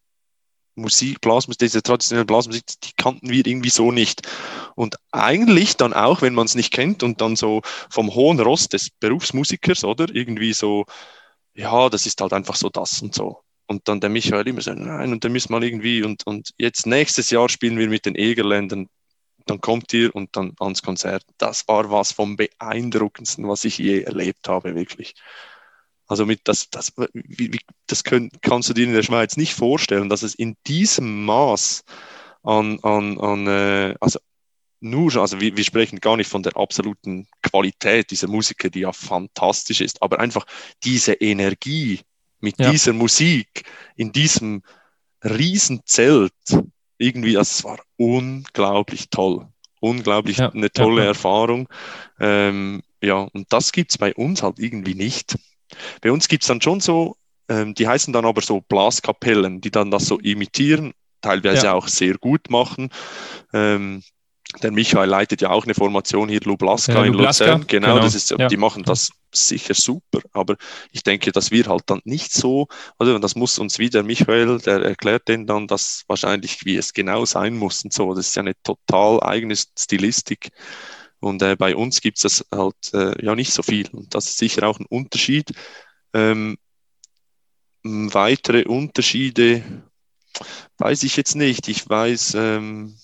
[0.76, 4.28] Musik, Blasmusik, diese traditionelle Blasmusik, die kannten wir irgendwie so nicht.
[4.76, 8.70] Und eigentlich dann auch, wenn man es nicht kennt und dann so vom hohen Ross
[8.70, 10.14] des Berufsmusikers, oder?
[10.14, 10.86] Irgendwie so,
[11.54, 13.44] ja, das ist halt einfach so das und so.
[13.68, 16.86] Und dann der Michael immer so, nein, und dann müssen wir irgendwie, und, und jetzt
[16.86, 18.88] nächstes Jahr spielen wir mit den Egerländern,
[19.46, 21.24] dann kommt ihr und dann ans Konzert.
[21.38, 25.16] Das war was vom beeindruckendsten, was ich je erlebt habe, wirklich.
[26.14, 29.56] Also mit das, das, wie, wie, das können, kannst du dir in der Schweiz nicht
[29.56, 31.84] vorstellen, dass es in diesem Maß
[32.44, 34.20] an, an, an äh, also
[34.80, 38.92] nur, also wir, wir sprechen gar nicht von der absoluten Qualität dieser Musiker, die ja
[38.94, 40.46] fantastisch ist, aber einfach
[40.84, 42.02] diese Energie
[42.42, 42.70] mit ja.
[42.70, 43.64] dieser Musik
[43.96, 44.62] in diesem
[45.24, 46.32] Riesenzelt,
[47.00, 49.48] irgendwie, es war unglaublich toll.
[49.80, 50.52] Unglaublich ja.
[50.52, 51.08] eine tolle ja.
[51.08, 51.68] Erfahrung.
[52.20, 55.38] Ähm, ja, und das gibt es bei uns halt irgendwie nicht.
[56.02, 57.16] Bei uns gibt es dann schon so,
[57.50, 61.74] ähm, die heißen dann aber so Blaskapellen, die dann das so imitieren, teilweise ja.
[61.74, 62.90] auch sehr gut machen.
[63.54, 64.04] Ähm,
[64.62, 67.66] der Michael leitet ja auch eine Formation hier, Lublaska ja, in Luzern.
[67.68, 68.48] Genau, genau, Das ist, ja.
[68.48, 70.20] die machen das sicher super.
[70.32, 70.56] Aber
[70.92, 72.68] ich denke, dass wir halt dann nicht so,
[73.00, 77.26] also das muss uns wieder Michael, der erklärt denen dann das wahrscheinlich, wie es genau
[77.26, 78.14] sein muss und so.
[78.14, 80.50] Das ist ja eine total eigene Stilistik.
[81.24, 83.88] Und äh, bei uns gibt es das halt äh, ja nicht so viel.
[83.94, 85.54] Und das ist sicher auch ein Unterschied.
[86.14, 86.58] Ähm,
[87.82, 89.64] weitere Unterschiede
[90.80, 91.70] weiß ich jetzt nicht.
[91.70, 92.98] Ich weiß, ähm,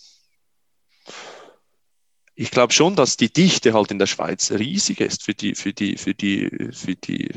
[2.35, 5.71] ich glaube schon, dass die Dichte halt in der Schweiz riesig ist für die, für
[5.71, 7.29] die, für die, für die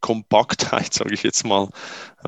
[0.00, 1.68] Kompaktheit, sage ich jetzt mal,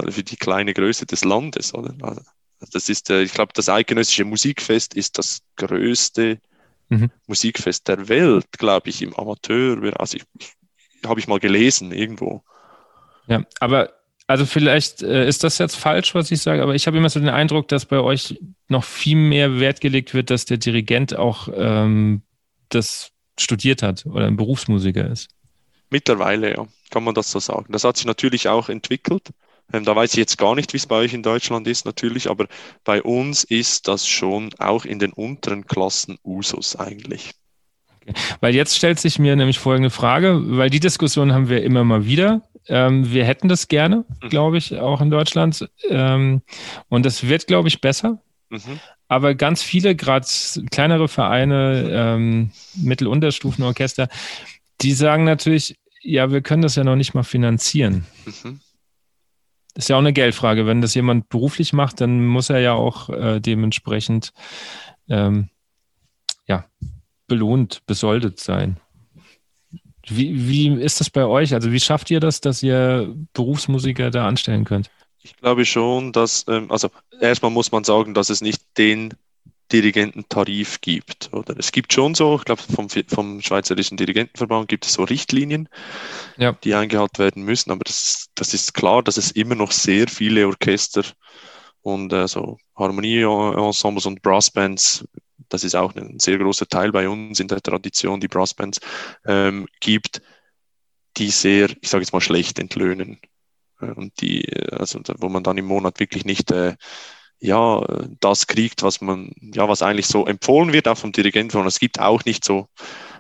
[0.09, 1.75] für die kleine Größe des Landes.
[1.75, 1.93] Oder?
[2.01, 6.41] Also das ist, äh, ich glaube, das eidgenössische Musikfest ist das größte
[6.91, 7.11] mhm.
[7.27, 9.99] Musikfest der Welt, glaube ich, im Amateur.
[9.99, 10.25] Also ich,
[11.07, 12.45] habe ich mal gelesen irgendwo.
[13.27, 13.93] Ja, aber
[14.27, 17.19] also vielleicht äh, ist das jetzt falsch, was ich sage, aber ich habe immer so
[17.19, 18.39] den Eindruck, dass bei euch
[18.69, 22.23] noch viel mehr Wert gelegt wird, dass der Dirigent auch ähm,
[22.69, 25.31] das studiert hat oder ein Berufsmusiker ist.
[25.91, 27.73] Mittlerweile, ja, kann man das so sagen.
[27.73, 29.31] Das hat sich natürlich auch entwickelt.
[29.73, 32.29] Ähm, da weiß ich jetzt gar nicht, wie es bei euch in Deutschland ist, natürlich,
[32.29, 32.47] aber
[32.85, 37.33] bei uns ist das schon auch in den unteren Klassen Usus eigentlich.
[38.03, 38.15] Okay.
[38.41, 42.07] Weil jetzt stellt sich mir nämlich folgende Frage, weil die Diskussion haben wir immer mal
[42.07, 42.43] wieder.
[42.69, 44.29] Ähm, wir hätten das gerne, mhm.
[44.29, 45.69] glaube ich, auch in Deutschland.
[45.89, 46.43] Ähm,
[46.89, 48.23] und das wird, glaube ich, besser.
[48.49, 48.81] Mhm.
[49.09, 50.27] Aber ganz viele, gerade
[50.71, 54.09] kleinere Vereine, ähm, Mittelunterstufenorchester,
[54.81, 58.07] die sagen natürlich, ja, wir können das ja noch nicht mal finanzieren.
[58.25, 58.61] Mhm.
[59.81, 60.67] Ist ja auch eine Geldfrage.
[60.67, 64.35] Wenn das jemand beruflich macht, dann muss er ja auch äh, dementsprechend
[65.09, 65.49] ähm,
[66.47, 66.67] ja,
[67.27, 68.77] belohnt, besoldet sein.
[70.07, 71.55] Wie, wie ist das bei euch?
[71.55, 74.91] Also wie schafft ihr das, dass ihr Berufsmusiker da anstellen könnt?
[75.23, 79.15] Ich glaube schon, dass, ähm, also erstmal muss man sagen, dass es nicht den
[79.73, 81.33] Dirigententarif gibt.
[81.33, 85.69] Oder es gibt schon so, ich glaube, vom, vom Schweizerischen Dirigentenverband gibt es so Richtlinien,
[86.37, 86.53] ja.
[86.65, 90.47] die eingehalten werden müssen, aber das, das ist klar, dass es immer noch sehr viele
[90.47, 91.05] Orchester
[91.83, 95.05] und äh, so Harmonie-Ensembles und Brassbands
[95.51, 98.81] das ist auch ein sehr großer Teil bei uns in der Tradition, die Brassbands
[99.27, 100.23] ähm, gibt,
[101.17, 103.21] die sehr, ich sage jetzt mal, schlecht entlöhnen.
[103.81, 106.77] Äh, und die, äh, also wo man dann im Monat wirklich nicht äh,
[107.41, 107.83] ja,
[108.21, 111.57] das kriegt, was man, ja, was eigentlich so empfohlen wird, auch vom Dirigenten.
[111.59, 112.69] Und es gibt auch nicht so.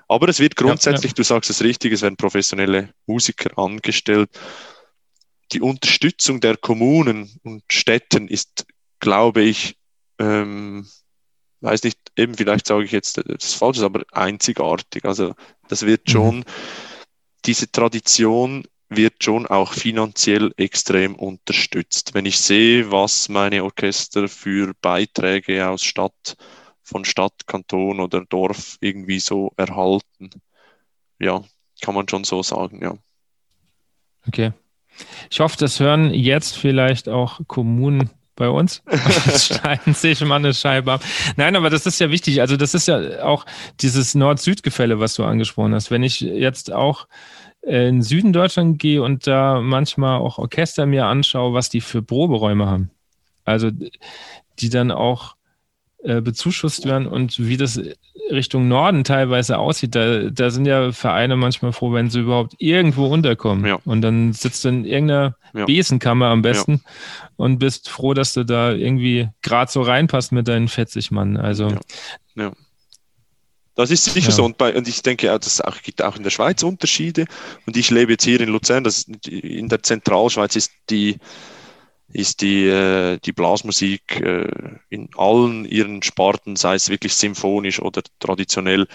[0.09, 1.14] Aber es wird grundsätzlich, ja, ja.
[1.16, 4.29] du sagst es richtig, es werden professionelle Musiker angestellt.
[5.53, 8.66] Die Unterstützung der Kommunen und Städten ist,
[8.99, 9.77] glaube ich,
[10.18, 10.87] ähm,
[11.61, 15.05] weiß nicht, eben vielleicht sage ich jetzt das Falsche, aber einzigartig.
[15.05, 15.35] Also
[15.68, 16.12] das wird mhm.
[16.12, 16.45] schon,
[17.47, 22.12] diese Tradition wird schon auch finanziell extrem unterstützt.
[22.12, 26.36] Wenn ich sehe, was meine Orchester für Beiträge aus Stadt,
[26.82, 30.30] von Stadt, Kanton oder Dorf irgendwie so erhalten,
[31.20, 31.43] ja,
[31.80, 32.95] kann man schon so sagen, ja.
[34.26, 34.53] Okay.
[35.30, 38.82] Ich hoffe, das hören jetzt vielleicht auch Kommunen bei uns.
[39.38, 41.05] Schneiden sich mal eine Scheibe ab.
[41.36, 42.41] Nein, aber das ist ja wichtig.
[42.41, 43.47] Also das ist ja auch
[43.80, 45.91] dieses Nord-Süd-Gefälle, was du angesprochen hast.
[45.91, 47.07] Wenn ich jetzt auch
[47.62, 52.66] in Süden Deutschland gehe und da manchmal auch Orchester mir anschaue, was die für Proberäume
[52.66, 52.90] haben.
[53.44, 53.70] Also
[54.58, 55.36] die dann auch
[56.02, 57.78] äh, bezuschusst werden und wie das
[58.30, 63.06] Richtung Norden teilweise aussieht, da, da sind ja Vereine manchmal froh, wenn sie überhaupt irgendwo
[63.06, 63.66] unterkommen.
[63.66, 63.78] Ja.
[63.84, 65.66] Und dann sitzt du in irgendeiner ja.
[65.66, 67.28] Besenkammer am besten ja.
[67.36, 71.36] und bist froh, dass du da irgendwie gerade so reinpasst mit deinen 40 Mann.
[71.36, 71.76] Also
[72.34, 72.52] ja.
[73.75, 74.45] Das ist sicher so.
[74.45, 77.27] Und, bei, und ich denke, es gibt auch in der Schweiz Unterschiede.
[77.66, 78.85] Und ich lebe jetzt hier in Luzern.
[78.85, 81.16] Das, in der Zentralschweiz ist die
[82.12, 84.49] ist die, äh, die Blasmusik äh,
[84.89, 88.89] in allen ihren Sparten, sei es wirklich symphonisch oder traditionell,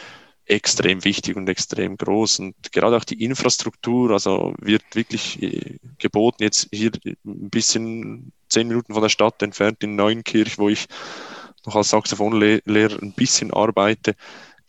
[0.45, 2.39] extrem wichtig und extrem groß.
[2.39, 8.67] Und gerade auch die Infrastruktur, also wird wirklich äh, geboten, jetzt hier ein bisschen zehn
[8.67, 10.85] Minuten von der Stadt entfernt in Neunkirch, wo ich
[11.65, 14.15] noch als Saxophonlehrer ein bisschen arbeite.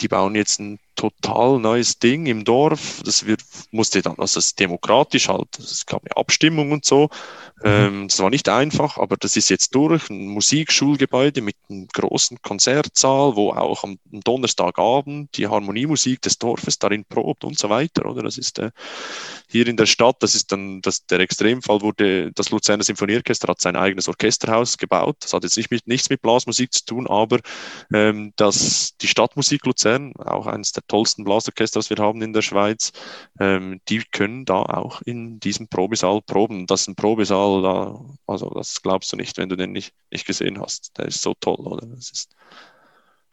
[0.00, 3.00] Die bauen jetzt ein total neues Ding im Dorf.
[3.04, 7.08] Das wird, musste dann, also das ist demokratisch halt, es gab eine Abstimmung und so.
[7.62, 7.64] Mhm.
[7.64, 10.10] Ähm, das war nicht einfach, aber das ist jetzt durch.
[10.10, 17.04] Ein Musikschulgebäude mit einem großen Konzertsaal, wo auch am Donnerstagabend die Harmoniemusik des Dorfes darin
[17.04, 18.06] probt und so weiter.
[18.06, 18.70] Oder das ist äh,
[19.48, 23.60] hier in der Stadt, das ist dann das, der Extremfall, wurde das Luzerner Sinfonieorchester hat
[23.60, 25.16] sein eigenes Orchesterhaus gebaut.
[25.20, 27.40] Das hat jetzt nicht mit, nichts mit Blasmusik zu tun, aber
[27.92, 32.42] ähm, das, die Stadtmusik Luzern, auch eines der tollsten Blasorchester, was wir haben in der
[32.42, 32.92] Schweiz,
[33.40, 36.66] ähm, die können da auch in diesem Probesaal proben.
[36.66, 40.26] Das ist ein Probesaal, da, also das glaubst du nicht, wenn du den nicht, nicht
[40.26, 40.96] gesehen hast.
[40.98, 41.86] Der ist so toll, oder?
[41.86, 42.30] Das ist,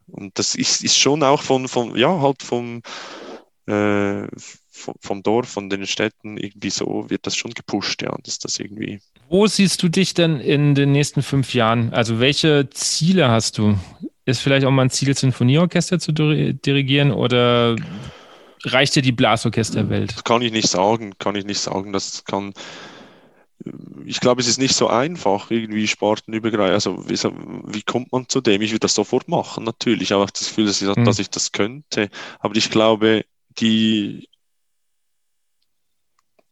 [0.07, 2.81] und das ist, ist schon auch von, von ja, halt vom,
[3.67, 4.27] äh,
[4.73, 8.99] vom Dorf, von den Städten irgendwie so wird das schon gepusht, ja, dass das irgendwie.
[9.29, 11.93] Wo siehst du dich denn in den nächsten fünf Jahren?
[11.93, 13.77] Also welche Ziele hast du?
[14.25, 17.75] Ist vielleicht auch mal ein Ziel, Sinfonieorchester zu dirigieren oder
[18.63, 20.15] reicht dir die Blasorchesterwelt?
[20.15, 21.91] Das kann ich nicht sagen, kann ich nicht sagen.
[21.91, 22.53] Das kann,
[24.05, 26.73] ich glaube, es ist nicht so einfach, irgendwie spartenübergreifend.
[26.73, 27.17] Also, wie,
[27.73, 28.61] wie, kommt man zu dem?
[28.61, 30.13] Ich würde das sofort machen, natürlich.
[30.13, 31.03] Aber das Gefühl, dass ich, mhm.
[31.03, 32.09] dass ich das könnte.
[32.39, 33.25] Aber ich glaube,
[33.59, 34.29] die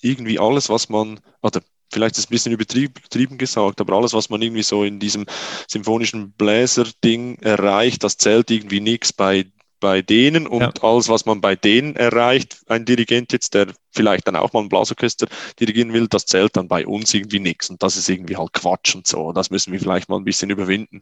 [0.01, 1.61] irgendwie alles, was man, oder
[1.91, 5.25] vielleicht ist es ein bisschen übertrieben gesagt, aber alles, was man irgendwie so in diesem
[5.67, 9.45] symphonischen Bläser-Ding erreicht, das zählt irgendwie nichts bei
[9.81, 10.71] bei denen und ja.
[10.81, 14.69] alles, was man bei denen erreicht, ein Dirigent jetzt, der vielleicht dann auch mal ein
[14.69, 15.27] Blasorchester
[15.59, 17.69] dirigieren will, das zählt dann bei uns irgendwie nichts.
[17.69, 19.33] Und das ist irgendwie halt Quatsch und so.
[19.33, 21.01] Das müssen wir vielleicht mal ein bisschen überwinden.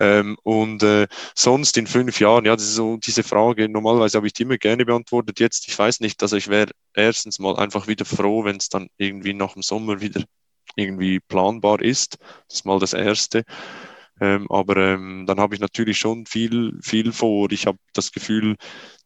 [0.00, 1.06] Ähm, und äh,
[1.36, 4.58] sonst in fünf Jahren, ja, das ist so diese Frage, normalerweise habe ich die immer
[4.58, 5.38] gerne beantwortet.
[5.38, 8.88] Jetzt, ich weiß nicht, also ich wäre erstens mal einfach wieder froh, wenn es dann
[8.96, 10.24] irgendwie nach dem Sommer wieder
[10.76, 12.18] irgendwie planbar ist.
[12.48, 13.44] Das ist mal das Erste.
[14.24, 17.52] Ähm, aber ähm, dann habe ich natürlich schon viel, viel vor.
[17.52, 18.56] Ich habe das Gefühl,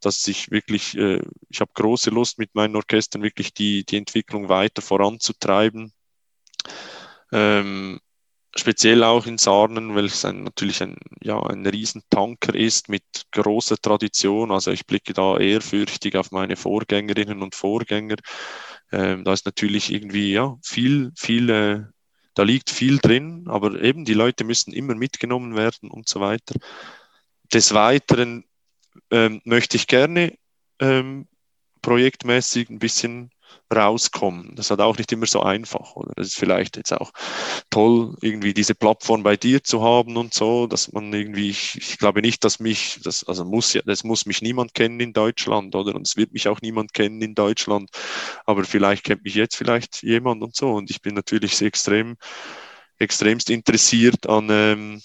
[0.01, 4.49] dass ich wirklich, äh, ich habe große Lust mit meinen Orchestern wirklich die, die Entwicklung
[4.49, 5.93] weiter voranzutreiben.
[7.33, 8.01] Ähm,
[8.57, 13.77] speziell auch in Sarnen, weil es ein, natürlich ein, ja, ein Riesentanker ist mit großer
[13.79, 14.53] Tradition.
[14.53, 18.17] Also ich blicke da ehrfürchtig auf meine Vorgängerinnen und Vorgänger.
[18.93, 21.98] Ähm, da ist natürlich irgendwie ja, viel, viel äh,
[22.39, 26.55] da liegt viel drin, aber eben die Leute müssen immer mitgenommen werden und so weiter.
[27.53, 28.45] Des Weiteren
[29.11, 30.39] ähm, möchte ich gerne
[30.79, 31.27] ähm,
[31.83, 33.33] projektmäßig ein bisschen
[33.75, 34.55] rauskommen.
[34.57, 35.95] Das hat auch nicht immer so einfach.
[35.97, 37.13] Oder es ist vielleicht jetzt auch
[37.71, 41.99] toll, irgendwie diese Plattform bei dir zu haben und so, dass man irgendwie, ich, ich
[41.99, 45.75] glaube nicht, dass mich, das, also muss ja, das muss mich niemand kennen in Deutschland,
[45.75, 45.95] oder?
[45.95, 47.91] Und es wird mich auch niemand kennen in Deutschland.
[48.47, 50.73] Aber vielleicht kennt mich jetzt vielleicht jemand und so.
[50.73, 52.17] Und ich bin natürlich extrem,
[52.99, 55.03] extremst interessiert an ähm,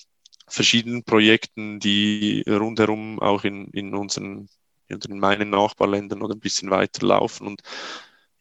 [0.47, 4.47] verschiedenen Projekten, die rundherum auch in, in unseren
[4.89, 7.61] in meinen Nachbarländern oder ein bisschen weiter laufen und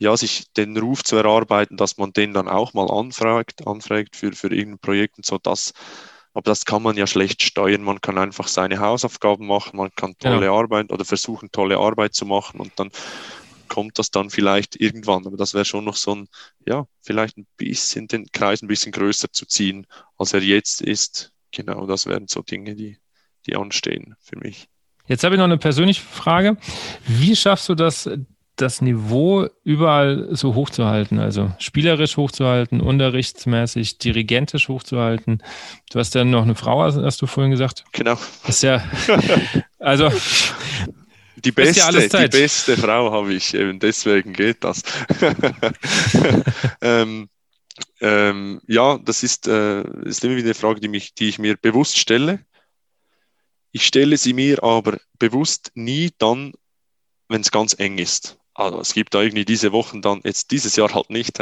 [0.03, 4.33] ja, sich den Ruf zu erarbeiten, dass man den dann auch mal anfragt, anfragt für,
[4.33, 5.73] für irgendein Projekt und so, das,
[6.35, 7.83] aber das kann man ja schlecht steuern.
[7.83, 10.53] Man kann einfach seine Hausaufgaben machen, man kann tolle ja.
[10.53, 12.91] Arbeit oder versuchen, tolle Arbeit zu machen und dann
[13.69, 15.25] kommt das dann vielleicht irgendwann.
[15.25, 16.29] Aber das wäre schon noch so ein,
[16.67, 19.87] ja, vielleicht ein bisschen den Kreis ein bisschen größer zu ziehen,
[20.19, 21.31] als er jetzt ist.
[21.53, 22.99] Genau, das wären so Dinge, die,
[23.47, 24.67] die anstehen für mich.
[25.07, 26.57] Jetzt habe ich noch eine persönliche Frage.
[27.07, 28.09] Wie schaffst du das,
[28.57, 35.43] das Niveau überall so hochzuhalten, also spielerisch hochzuhalten, unterrichtsmäßig, dirigentisch hochzuhalten.
[35.91, 37.85] Du hast ja noch eine Frau, hast du vorhin gesagt.
[37.93, 38.19] Genau.
[38.45, 38.85] Das ist ja,
[39.79, 40.11] also.
[41.37, 44.83] Die beste, ja die beste Frau habe ich, eben deswegen geht das.
[46.81, 47.29] ähm,
[48.01, 51.57] ähm, ja, das ist, äh, ist immer wieder eine Frage, die, mich, die ich mir
[51.57, 52.45] bewusst stelle.
[53.73, 56.53] Ich stelle sie mir aber bewusst nie dann,
[57.29, 60.77] wenn es ganz eng ist also es gibt da irgendwie diese Wochen dann, jetzt dieses
[60.77, 61.39] Jahr halt nicht,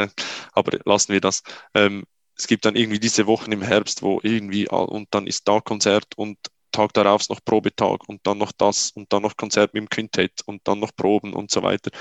[0.53, 1.43] aber lassen wir das.
[1.73, 2.05] Ähm,
[2.37, 6.05] es gibt dann irgendwie diese Wochen im Herbst, wo irgendwie, und dann ist da Konzert
[6.15, 6.37] und
[6.71, 10.41] Tag darauf noch Probetag und dann noch das und dann noch Konzert mit dem Quintett
[10.45, 11.91] und dann noch Proben und so weiter.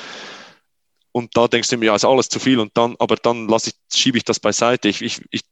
[1.12, 3.70] Und da denkst du mir, ja, ist alles zu viel und dann, aber dann lasse
[3.70, 4.88] ich, schiebe ich das beiseite.
[4.88, 5.42] Ich, ich, ich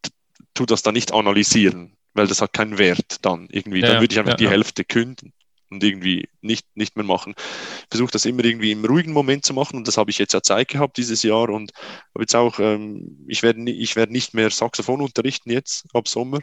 [0.55, 3.81] tue das dann nicht analysieren, weil das hat keinen Wert dann irgendwie.
[3.81, 4.51] Ja, dann würde ich einfach ja, die ja.
[4.51, 5.33] Hälfte künden
[5.71, 7.35] und irgendwie nicht, nicht mehr machen.
[7.39, 10.35] Ich versuche das immer irgendwie im ruhigen Moment zu machen und das habe ich jetzt
[10.35, 11.73] ja Zeit gehabt dieses Jahr und
[12.15, 16.41] habe jetzt auch, ähm, ich werde ich werde nicht mehr Saxophon unterrichten jetzt ab Sommer.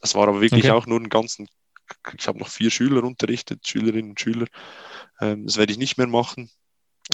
[0.00, 0.72] Das war aber wirklich okay.
[0.72, 1.48] auch nur einen ganzen,
[2.16, 4.46] ich habe noch vier Schüler unterrichtet, Schülerinnen und Schüler.
[5.20, 6.50] Ähm, das werde ich nicht mehr machen.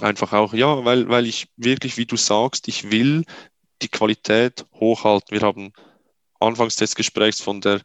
[0.03, 3.24] Einfach auch, ja, weil, weil ich wirklich, wie du sagst, ich will
[3.83, 5.39] die Qualität hochhalten.
[5.39, 5.73] Wir haben
[6.41, 7.81] anfangs des Gesprächs von der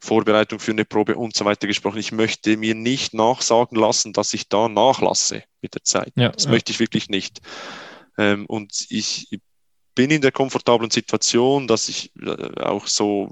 [0.00, 1.98] Vorbereitung für eine Probe und so weiter gesprochen.
[1.98, 6.12] Ich möchte mir nicht nachsagen lassen, dass ich da nachlasse mit der Zeit.
[6.16, 6.50] Ja, das ja.
[6.50, 7.40] möchte ich wirklich nicht.
[8.18, 9.28] Ähm, und ich
[9.94, 13.30] bin in der komfortablen Situation, dass ich äh, auch so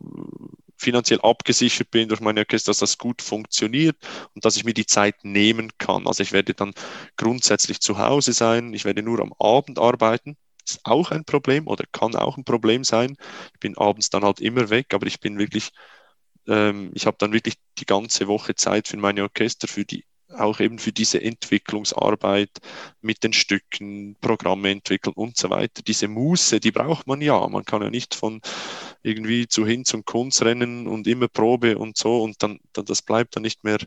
[0.77, 3.97] finanziell abgesichert bin durch meine Orchester, dass das gut funktioniert
[4.35, 6.07] und dass ich mir die Zeit nehmen kann.
[6.07, 6.73] Also ich werde dann
[7.17, 10.37] grundsätzlich zu Hause sein, ich werde nur am Abend arbeiten.
[10.67, 13.17] Ist auch ein Problem oder kann auch ein Problem sein.
[13.55, 15.71] Ich bin abends dann halt immer weg, aber ich bin wirklich
[16.49, 20.61] ähm, ich habe dann wirklich die ganze Woche Zeit für meine Orchester, für die auch
[20.61, 22.51] eben für diese Entwicklungsarbeit
[23.03, 25.83] mit den Stücken, Programme entwickeln und so weiter.
[25.83, 27.47] Diese Muße, die braucht man ja.
[27.49, 28.41] Man kann ja nicht von
[29.03, 33.03] irgendwie zu hin zum Kunst rennen und immer Probe und so und dann, dann das
[33.03, 33.79] bleibt dann nicht mehr.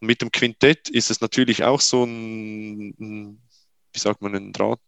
[0.00, 3.40] mit dem Quintett ist es natürlich auch so ein,
[3.96, 4.80] wie sagt man, ein Draht,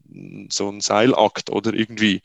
[0.51, 2.23] so ein Seilakt oder irgendwie.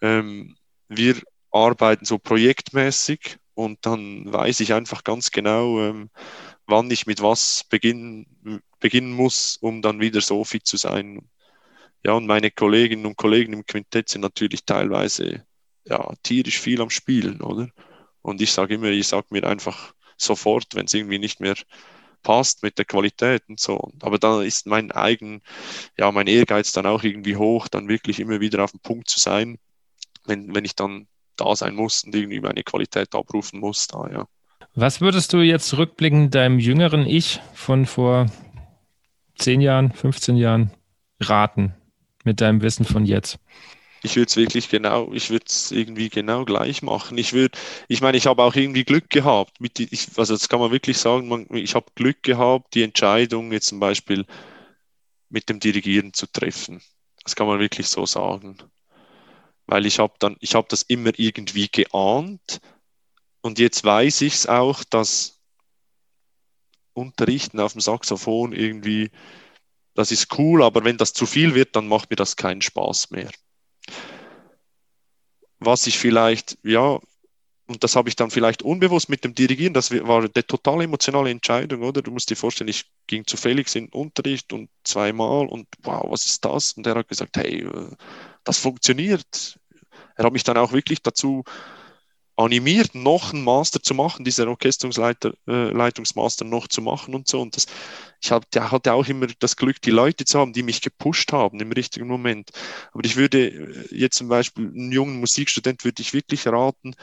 [0.00, 0.56] Ähm,
[0.88, 1.20] wir
[1.50, 6.10] arbeiten so projektmäßig und dann weiß ich einfach ganz genau, ähm,
[6.66, 8.26] wann ich mit was beginnen,
[8.80, 11.28] beginnen muss, um dann wieder so fit zu sein.
[12.04, 15.44] Ja, und meine Kolleginnen und Kollegen im Quintett sind natürlich teilweise
[15.84, 17.68] ja, tierisch viel am Spielen, oder?
[18.22, 21.56] Und ich sage immer, ich sage mir einfach sofort, wenn es irgendwie nicht mehr
[22.26, 23.92] passt mit der Qualität und so.
[24.02, 25.42] Aber da ist mein eigen,
[25.96, 29.20] ja, mein Ehrgeiz dann auch irgendwie hoch, dann wirklich immer wieder auf dem Punkt zu
[29.20, 29.58] sein,
[30.24, 33.86] wenn, wenn ich dann da sein muss und irgendwie meine Qualität abrufen muss.
[33.86, 34.26] Da, ja.
[34.74, 38.26] Was würdest du jetzt rückblickend deinem jüngeren Ich von vor
[39.38, 40.72] 10 Jahren, 15 Jahren
[41.20, 41.76] raten
[42.24, 43.38] mit deinem Wissen von jetzt?
[44.02, 47.18] Ich würde es wirklich genau, ich würde es irgendwie genau gleich machen.
[47.18, 47.58] Ich würde,
[47.88, 49.60] ich meine, ich habe auch irgendwie Glück gehabt.
[49.60, 52.82] Mit die, ich, also das kann man wirklich sagen, man, ich habe Glück gehabt, die
[52.82, 54.26] Entscheidung jetzt zum Beispiel
[55.28, 56.82] mit dem Dirigieren zu treffen.
[57.24, 58.58] Das kann man wirklich so sagen.
[59.66, 62.60] Weil ich habe dann, ich habe das immer irgendwie geahnt
[63.42, 65.40] und jetzt weiß ich es auch, dass
[66.94, 69.10] Unterrichten auf dem Saxophon irgendwie,
[69.94, 73.10] das ist cool, aber wenn das zu viel wird, dann macht mir das keinen Spaß
[73.10, 73.30] mehr.
[75.58, 76.98] Was ich vielleicht, ja,
[77.66, 81.30] und das habe ich dann vielleicht unbewusst mit dem Dirigieren, das war eine total emotionale
[81.30, 82.00] Entscheidung, oder?
[82.02, 86.26] Du musst dir vorstellen, ich ging zu Felix in Unterricht und zweimal und wow, was
[86.26, 86.74] ist das?
[86.74, 87.90] Und er hat gesagt, hey, äh,
[88.44, 89.58] das funktioniert.
[90.16, 91.42] Er hat mich dann auch wirklich dazu
[92.36, 97.40] animiert, noch einen Master zu machen, dieser Orchestrungsleitungsmaster äh, noch zu machen und so.
[97.40, 97.66] Und das,
[98.20, 101.60] ich hatte, hatte auch immer das Glück, die Leute zu haben, die mich gepusht haben
[101.60, 102.50] im richtigen Moment.
[102.92, 106.94] Aber ich würde äh, jetzt zum Beispiel einen jungen Musikstudent würde ich wirklich raten,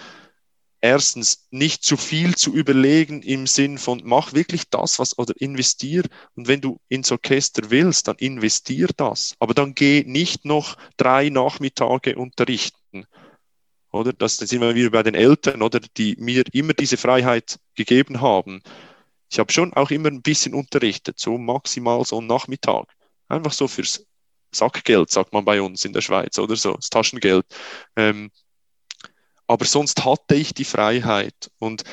[0.83, 6.03] erstens nicht zu viel zu überlegen im Sinn von mach wirklich das, was oder investier
[6.35, 9.33] und wenn du ins Orchester willst, dann investier das.
[9.39, 13.05] Aber dann geh nicht noch drei Nachmittage unterrichten.
[13.93, 14.11] Oder?
[14.11, 18.61] Das sind wir wieder bei den Eltern, oder die mir immer diese Freiheit gegeben haben.
[19.31, 22.87] Ich habe schon auch immer ein bisschen unterrichtet, so maximal so einen Nachmittag.
[23.29, 24.05] Einfach so fürs
[24.51, 27.45] Sackgeld, sagt man bei uns in der Schweiz, oder so, das Taschengeld.
[27.95, 28.31] Ähm,
[29.47, 31.51] aber sonst hatte ich die Freiheit.
[31.59, 31.83] Und,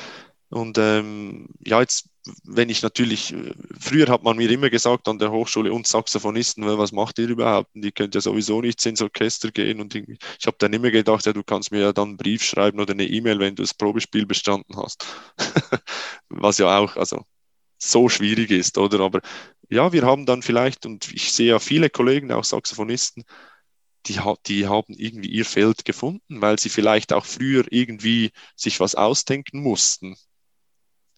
[0.49, 2.07] und ähm, ja, jetzt,
[2.43, 6.65] wenn ich natürlich, äh, früher hat man mir immer gesagt an der Hochschule und Saxophonisten,
[6.77, 7.73] was macht ihr überhaupt?
[7.75, 9.81] Und die könnt ja sowieso nicht ins Orchester gehen.
[9.81, 12.79] Und ich habe dann immer gedacht, ja, du kannst mir ja dann einen Brief schreiben
[12.79, 15.05] oder eine E-Mail, wenn du das Probespiel bestanden hast.
[16.29, 17.25] was ja auch, also
[17.77, 18.99] so schwierig ist, oder?
[18.99, 19.21] Aber
[19.69, 23.23] ja, wir haben dann vielleicht, und ich sehe ja viele Kollegen, auch Saxophonisten,
[24.07, 28.95] die, die haben irgendwie ihr Feld gefunden, weil sie vielleicht auch früher irgendwie sich was
[28.95, 30.15] ausdenken mussten,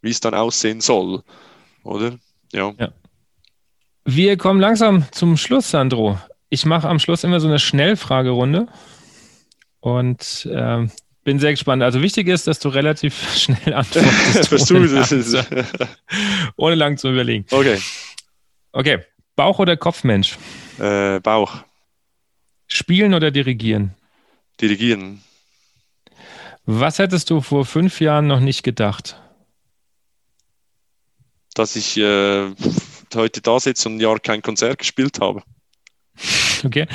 [0.04, 1.24] wie es dann aussehen soll,
[1.84, 2.20] oder?
[2.52, 2.74] Ja.
[2.78, 2.90] ja.
[4.06, 6.20] Wir kommen langsam zum Schluss, Sandro.
[6.50, 8.68] Ich mache am Schluss immer so eine Schnellfragerunde
[9.80, 10.88] und äh,
[11.24, 11.82] bin sehr gespannt.
[11.82, 14.72] Also wichtig ist, dass du relativ schnell antwortest.
[14.72, 15.88] ohne, lang,
[16.58, 17.46] ohne lang zu überlegen.
[17.50, 17.80] Okay.
[18.74, 19.00] Okay.
[19.36, 20.38] Bauch- oder Kopfmensch?
[20.80, 21.64] Äh, Bauch.
[22.68, 23.96] Spielen oder dirigieren?
[24.60, 25.24] Dirigieren.
[26.66, 29.18] Was hättest du vor fünf Jahren noch nicht gedacht?
[31.54, 32.52] Dass ich äh,
[33.16, 35.44] heute da sitze und ein Jahr kein Konzert gespielt habe.
[36.64, 36.88] Okay.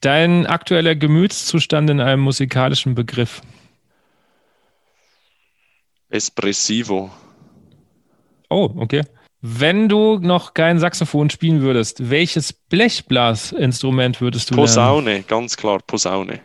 [0.00, 3.42] Dein aktueller Gemütszustand in einem musikalischen Begriff?
[6.08, 7.10] Espressivo.
[8.48, 9.02] Oh, okay.
[9.42, 15.24] Wenn du noch kein Saxophon spielen würdest, welches Blechblasinstrument würdest du Posaune, lernen?
[15.26, 16.40] ganz klar, Posaune.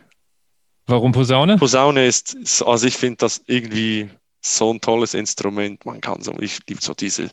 [0.86, 1.58] Warum Posaune?
[1.58, 4.08] Posaune ist, also ich finde das irgendwie
[4.40, 5.84] so ein tolles Instrument.
[5.84, 7.30] Man kann so, ich liebe so diese,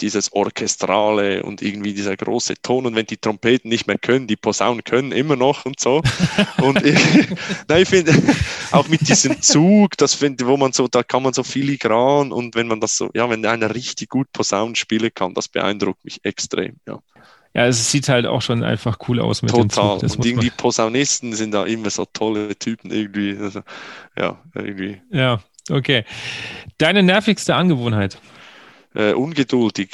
[0.00, 2.86] dieses Orchestrale und irgendwie dieser große Ton.
[2.86, 6.02] Und wenn die Trompeten nicht mehr können, die Posaunen können immer noch und so.
[6.62, 6.98] und ich,
[7.68, 8.14] nein, ich finde,
[8.72, 12.54] auch mit diesem Zug, das finde, wo man so, da kann man so filigran und
[12.54, 16.20] wenn man das so, ja, wenn einer richtig gut Posaunen spielen kann, das beeindruckt mich
[16.24, 17.00] extrem, ja.
[17.52, 19.98] Ja, es sieht halt auch schon einfach cool aus mit Total.
[19.98, 20.18] dem Zug.
[20.18, 23.36] und irgendwie Posaunisten sind da immer so tolle Typen irgendwie.
[23.36, 23.62] Also,
[24.16, 25.00] ja, irgendwie.
[25.10, 25.40] Ja,
[25.70, 26.04] Okay.
[26.78, 28.18] Deine nervigste Angewohnheit?
[28.94, 29.90] Äh, ungeduldig.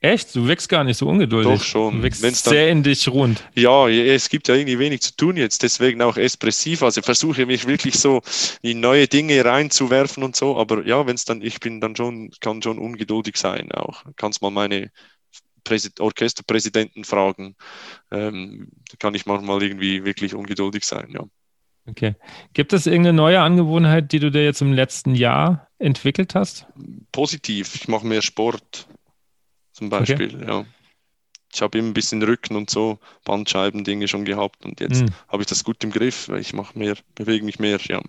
[0.00, 0.34] Echt?
[0.36, 1.58] Du wächst gar nicht so ungeduldig.
[1.58, 1.96] Doch schon.
[1.96, 3.42] Du wächst Wenn's dann, sehr in dich rund.
[3.54, 6.82] Ja, es gibt ja irgendwie wenig zu tun jetzt, deswegen auch expressiv.
[6.82, 8.20] Also versuche mich wirklich so
[8.62, 10.56] in neue Dinge reinzuwerfen und so.
[10.58, 14.04] Aber ja, wenn es dann, ich bin dann schon, kann schon ungeduldig sein auch.
[14.16, 14.90] Kannst mal meine
[15.64, 17.56] Präsid Orchesterpräsidenten fragen.
[18.12, 21.24] Ähm, da kann ich manchmal irgendwie wirklich ungeduldig sein, ja.
[21.88, 22.14] Okay.
[22.52, 26.66] Gibt es irgendeine neue Angewohnheit, die du dir jetzt im letzten Jahr entwickelt hast?
[27.12, 27.74] Positiv.
[27.74, 28.86] Ich mache mehr Sport
[29.72, 30.46] zum Beispiel, okay.
[30.48, 30.64] ja.
[31.52, 35.10] Ich habe immer ein bisschen Rücken und so, Bandscheiben-Dinge schon gehabt und jetzt mhm.
[35.28, 38.02] habe ich das gut im Griff, weil ich mache mehr, bewege mich mehr, ja.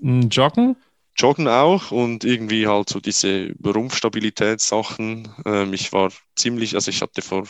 [0.00, 0.76] Joggen?
[1.16, 5.28] Joggen auch und irgendwie halt so diese Rumpfstabilitätssachen.
[5.46, 7.44] Ähm, ich war ziemlich, also ich hatte vor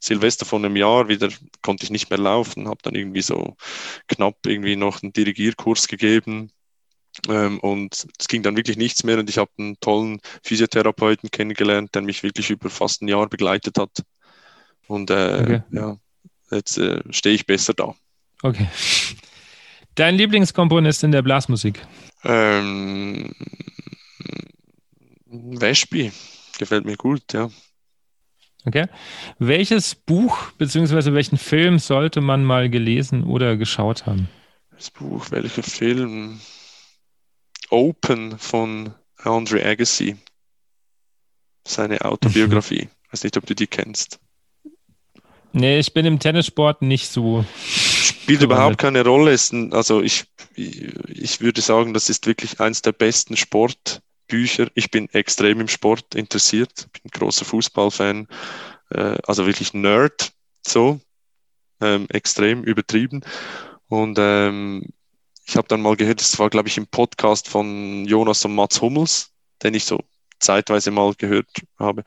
[0.00, 1.28] Silvester von einem Jahr wieder
[1.62, 3.56] konnte ich nicht mehr laufen, habe dann irgendwie so
[4.08, 6.50] knapp irgendwie noch einen Dirigierkurs gegeben
[7.28, 11.94] ähm, und es ging dann wirklich nichts mehr und ich habe einen tollen Physiotherapeuten kennengelernt,
[11.94, 14.02] der mich wirklich über fast ein Jahr begleitet hat
[14.86, 15.62] und äh, okay.
[15.70, 15.96] ja,
[16.50, 17.94] jetzt äh, stehe ich besser da.
[18.42, 18.68] Okay.
[19.94, 21.86] Dein Lieblingskomponist in der Blasmusik?
[22.24, 23.30] Ähm,
[25.26, 26.12] Wespi,
[26.58, 27.50] gefällt mir gut, ja.
[28.64, 28.86] Okay.
[29.38, 31.12] Welches Buch bzw.
[31.14, 34.28] welchen Film sollte man mal gelesen oder geschaut haben?
[34.70, 36.40] Das Buch, welcher Film?
[37.70, 40.16] Open von Andre Agassi.
[41.66, 42.84] Seine Autobiografie.
[42.84, 43.10] Mhm.
[43.10, 44.18] Weiß nicht, ob du die kennst.
[45.52, 47.44] Nee, ich bin im Tennissport nicht so.
[47.64, 49.36] Spielt überhaupt keine Rolle.
[49.72, 50.24] Also ich,
[50.54, 53.36] ich würde sagen, das ist wirklich eins der besten
[54.32, 54.68] Sportbücher.
[54.74, 58.26] Ich bin extrem im Sport interessiert, bin großer Fußballfan,
[58.90, 60.32] äh, also wirklich Nerd,
[60.66, 61.00] so
[61.80, 63.20] ähm, extrem übertrieben.
[63.88, 64.88] Und ähm,
[65.46, 68.80] ich habe dann mal gehört, das war, glaube ich, im Podcast von Jonas und Mats
[68.80, 69.32] Hummels,
[69.62, 70.00] den ich so
[70.38, 71.48] zeitweise mal gehört
[71.78, 72.04] habe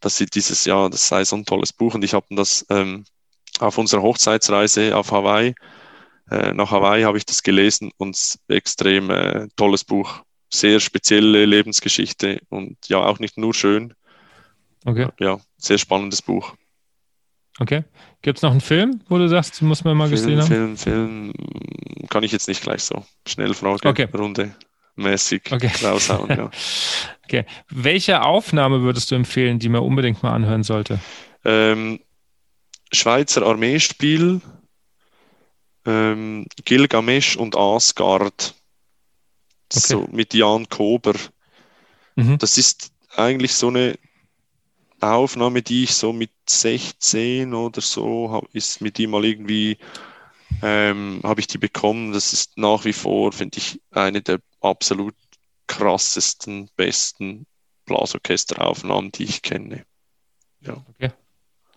[0.00, 3.04] dass sie dieses Jahr, das sei so ein tolles Buch und ich habe das ähm,
[3.60, 5.54] auf unserer Hochzeitsreise auf Hawaii,
[6.28, 8.18] äh, nach Hawaii habe ich das gelesen und
[8.48, 13.94] extrem äh, tolles Buch, sehr spezielle Lebensgeschichte und ja auch nicht nur schön.
[14.84, 15.08] Okay.
[15.18, 16.54] Ja, sehr spannendes Buch.
[17.58, 17.84] Okay.
[18.22, 20.76] Gibt es noch einen Film, wo du sagst, muss man mal Film, gesehen haben?
[20.76, 21.32] Film, Film,
[22.08, 23.86] kann ich jetzt nicht gleich so schnell fragen.
[23.86, 24.08] Okay.
[24.12, 24.54] Runde
[24.96, 25.70] mäßig okay.
[25.82, 26.28] raushauen.
[26.30, 26.50] Ja.
[27.24, 27.44] okay.
[27.68, 31.00] Welche Aufnahme würdest du empfehlen, die man unbedingt mal anhören sollte?
[31.44, 32.00] Ähm,
[32.92, 34.40] Schweizer Armeespiel,
[35.86, 38.54] ähm, Gilgamesh und Asgard.
[39.76, 39.86] Okay.
[39.86, 41.14] So mit Jan Kober.
[42.16, 42.38] Mhm.
[42.38, 43.98] Das ist eigentlich so eine
[45.00, 49.78] Aufnahme, die ich so mit 16 oder so ist mit ihm mal irgendwie
[50.62, 52.12] ähm, habe ich die bekommen.
[52.12, 55.14] Das ist nach wie vor, finde ich, eine der absolut
[55.66, 57.46] krassesten, besten
[57.86, 59.84] Blasorchesteraufnahmen, die ich kenne.
[60.60, 60.76] Ja.
[60.94, 61.10] Okay.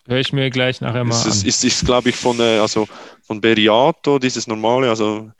[0.06, 1.48] Höre ich mir gleich nachher mal es ist, an.
[1.48, 2.86] Ist, ist glaube ich, von, äh, also
[3.22, 5.32] von Beriato, dieses normale, also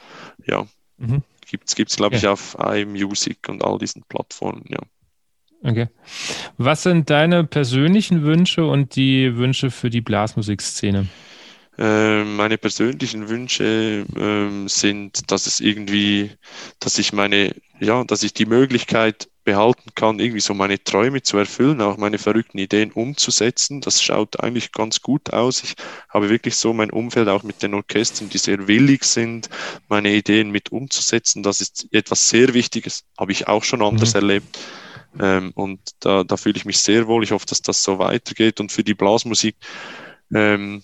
[0.44, 0.66] ja,
[0.96, 1.22] mhm.
[1.46, 4.78] Gibt es, glaube ich, auf iMusic und all diesen Plattformen, ja.
[5.62, 5.88] Okay.
[6.58, 10.98] Was sind deine persönlichen Wünsche und die Wünsche für die Blasmusikszene?
[10.98, 11.08] Ähm,
[11.78, 16.30] meine persönlichen Wünsche ähm, sind, dass es irgendwie,
[16.80, 21.38] dass ich meine, ja, dass ich die Möglichkeit behalten kann, irgendwie so meine Träume zu
[21.38, 23.80] erfüllen, auch meine verrückten Ideen umzusetzen.
[23.80, 25.62] Das schaut eigentlich ganz gut aus.
[25.62, 25.74] Ich
[26.08, 29.48] habe wirklich so mein Umfeld auch mit den Orchestern, die sehr willig sind,
[29.88, 31.42] meine Ideen mit umzusetzen.
[31.42, 34.20] Das ist etwas sehr Wichtiges, habe ich auch schon anders mhm.
[34.20, 34.58] erlebt.
[35.20, 37.22] Ähm, und da, da fühle ich mich sehr wohl.
[37.22, 38.60] Ich hoffe, dass das so weitergeht.
[38.60, 39.56] Und für die Blasmusik,
[40.34, 40.82] ähm,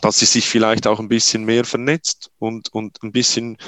[0.00, 3.58] dass sie sich vielleicht auch ein bisschen mehr vernetzt und, und ein bisschen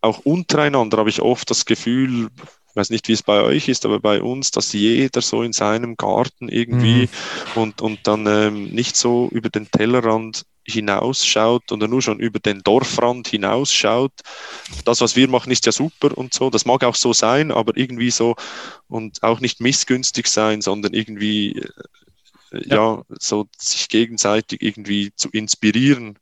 [0.00, 2.28] auch untereinander habe ich oft das Gefühl,
[2.74, 5.52] ich weiß nicht, wie es bei euch ist, aber bei uns, dass jeder so in
[5.52, 7.08] seinem Garten irgendwie
[7.54, 7.62] mhm.
[7.62, 12.62] und, und dann ähm, nicht so über den Tellerrand hinausschaut oder nur schon über den
[12.62, 14.12] Dorfrand hinausschaut.
[14.84, 16.50] Das, was wir machen, ist ja super und so.
[16.50, 18.34] Das mag auch so sein, aber irgendwie so
[18.88, 21.62] und auch nicht missgünstig sein, sondern irgendwie
[22.66, 22.76] ja.
[22.76, 26.18] ja, so sich gegenseitig irgendwie zu inspirieren.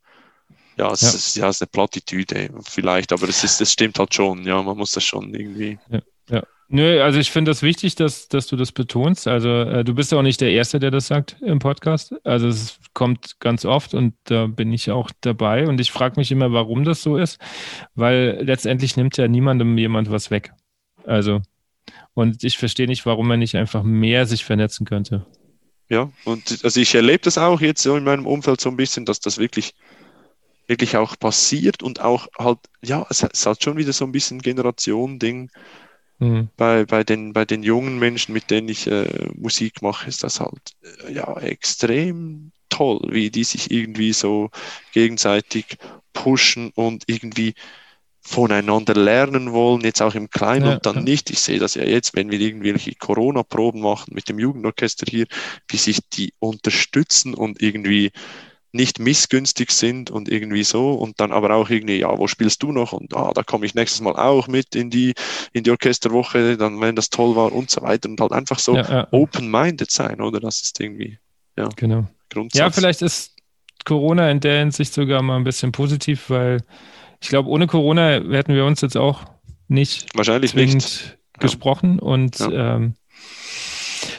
[0.77, 1.09] Ja, es, ja.
[1.09, 4.45] Ist, ja, es ist eine Plattitüde vielleicht, aber es, ist, es stimmt halt schon.
[4.45, 5.79] Ja, man muss das schon irgendwie.
[5.91, 6.01] Ja,
[6.31, 6.43] ja.
[6.69, 9.29] Nö, also ich finde das wichtig, dass, dass du das betonst.
[9.29, 12.15] Also äh, du bist ja auch nicht der Erste, der das sagt im Podcast.
[12.25, 16.33] Also es kommt ganz oft und da bin ich auch dabei und ich frage mich
[16.33, 17.39] immer, warum das so ist,
[17.95, 20.53] weil letztendlich nimmt ja niemandem jemand was weg.
[21.05, 21.43] Also
[22.15, 25.27] und ich verstehe nicht, warum man nicht einfach mehr sich vernetzen könnte.
[25.93, 29.05] Ja, und also ich erlebe das auch jetzt so in meinem Umfeld so ein bisschen,
[29.05, 29.75] dass das wirklich,
[30.67, 34.41] wirklich auch passiert und auch halt, ja, es, es hat schon wieder so ein bisschen
[34.41, 35.51] Generation-Ding.
[36.19, 36.49] Mhm.
[36.57, 40.41] Bei, bei, den, bei den jungen Menschen, mit denen ich äh, Musik mache, ist das
[40.41, 44.49] halt äh, ja extrem toll, wie die sich irgendwie so
[44.95, 45.77] gegenseitig
[46.15, 47.53] pushen und irgendwie
[48.23, 51.03] voneinander lernen wollen, jetzt auch im Kleinen ja, und dann ja.
[51.03, 51.31] nicht.
[51.31, 55.27] Ich sehe das ja jetzt, wenn wir irgendwelche Corona-Proben machen mit dem Jugendorchester hier,
[55.69, 58.13] wie sich die unterstützen und irgendwie
[58.71, 62.73] nicht missgünstig sind und irgendwie so und dann aber auch irgendwie, ja, wo spielst du
[62.73, 65.13] noch und ah, da komme ich nächstes Mal auch mit in die,
[65.53, 68.75] in die Orchesterwoche, dann wenn das toll war und so weiter und halt einfach so
[68.77, 70.41] ja, open-minded sein, oder?
[70.41, 71.19] Das ist irgendwie,
[71.59, 72.07] ja, genau.
[72.31, 72.59] Grundsatz.
[72.59, 73.37] Ja, vielleicht ist
[73.85, 76.63] Corona in der Hinsicht sogar mal ein bisschen positiv, weil
[77.23, 79.25] ich glaube, ohne Corona hätten wir uns jetzt auch
[79.69, 82.07] nicht wahrscheinlich nicht gesprochen ja.
[82.07, 82.77] und ja.
[82.77, 82.95] Ähm,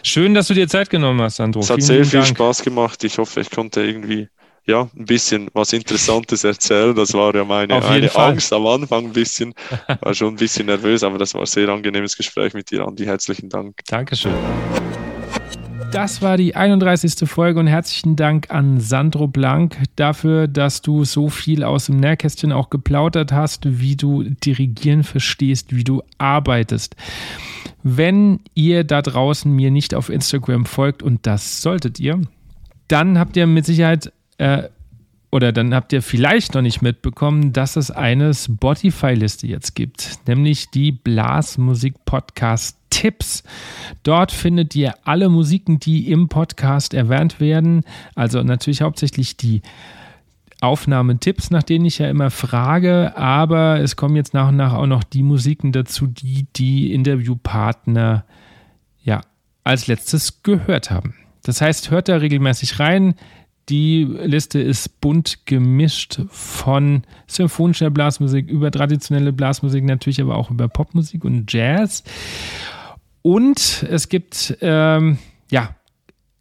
[0.01, 1.59] schön, dass du dir Zeit genommen hast, Sandro.
[1.59, 2.37] Es hat Vielen sehr viel Dank.
[2.37, 3.03] Spaß gemacht.
[3.03, 4.29] Ich hoffe, ich konnte irgendwie
[4.65, 6.95] ja, ein bisschen was Interessantes erzählen.
[6.95, 9.53] Das war ja meine eine Angst am Anfang ein bisschen.
[10.01, 13.03] War schon ein bisschen nervös, aber das war ein sehr angenehmes Gespräch mit dir, Andi.
[13.03, 13.81] Herzlichen Dank.
[13.87, 14.33] Dankeschön.
[15.93, 17.29] Das war die 31.
[17.29, 22.51] Folge und herzlichen Dank an Sandro Blank dafür, dass du so viel aus dem Nährkästchen
[22.51, 26.95] auch geplaudert hast, wie du dirigieren verstehst, wie du arbeitest.
[27.83, 32.19] Wenn ihr da draußen mir nicht auf Instagram folgt, und das solltet ihr,
[32.87, 34.63] dann habt ihr mit Sicherheit äh,
[35.31, 40.71] oder dann habt ihr vielleicht noch nicht mitbekommen, dass es eine Spotify-Liste jetzt gibt, nämlich
[40.71, 43.43] die Blasmusik Podcast Tipps.
[44.03, 47.83] Dort findet ihr alle Musiken, die im Podcast erwähnt werden.
[48.13, 49.63] Also natürlich hauptsächlich die
[50.61, 54.85] Aufnahmetipps, nach denen ich ja immer frage, aber es kommen jetzt nach und nach auch
[54.85, 58.25] noch die Musiken dazu, die die Interviewpartner
[59.03, 59.21] ja
[59.63, 61.15] als letztes gehört haben.
[61.43, 63.15] Das heißt, hört da regelmäßig rein.
[63.69, 70.67] Die Liste ist bunt gemischt von symphonischer Blasmusik über traditionelle Blasmusik, natürlich aber auch über
[70.67, 72.03] Popmusik und Jazz.
[73.23, 75.17] Und es gibt, ähm,
[75.49, 75.75] ja,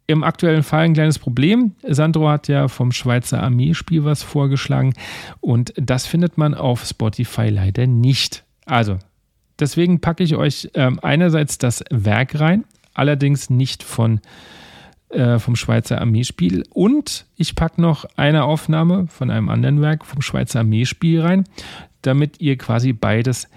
[0.05, 1.75] im aktuellen Fall ein kleines Problem.
[1.81, 4.93] Sandro hat ja vom Schweizer Armeespiel was vorgeschlagen
[5.39, 8.43] und das findet man auf Spotify leider nicht.
[8.65, 8.99] Also,
[9.59, 14.19] deswegen packe ich euch ähm, einerseits das Werk rein, allerdings nicht von
[15.09, 16.63] äh, vom Schweizer Armeespiel.
[16.71, 21.45] Und ich packe noch eine Aufnahme von einem anderen Werk vom Schweizer Armeespiel rein,
[22.01, 23.47] damit ihr quasi beides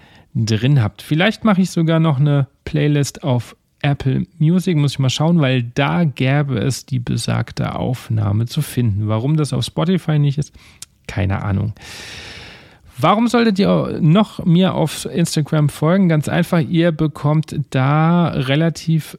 [0.45, 1.01] drin habt.
[1.01, 5.63] Vielleicht mache ich sogar noch eine Playlist auf Apple Music, muss ich mal schauen, weil
[5.63, 9.07] da gäbe es die besagte Aufnahme zu finden.
[9.07, 10.53] Warum das auf Spotify nicht ist,
[11.07, 11.73] keine Ahnung.
[12.99, 16.09] Warum solltet ihr noch mir auf Instagram folgen?
[16.09, 19.17] Ganz einfach, ihr bekommt da relativ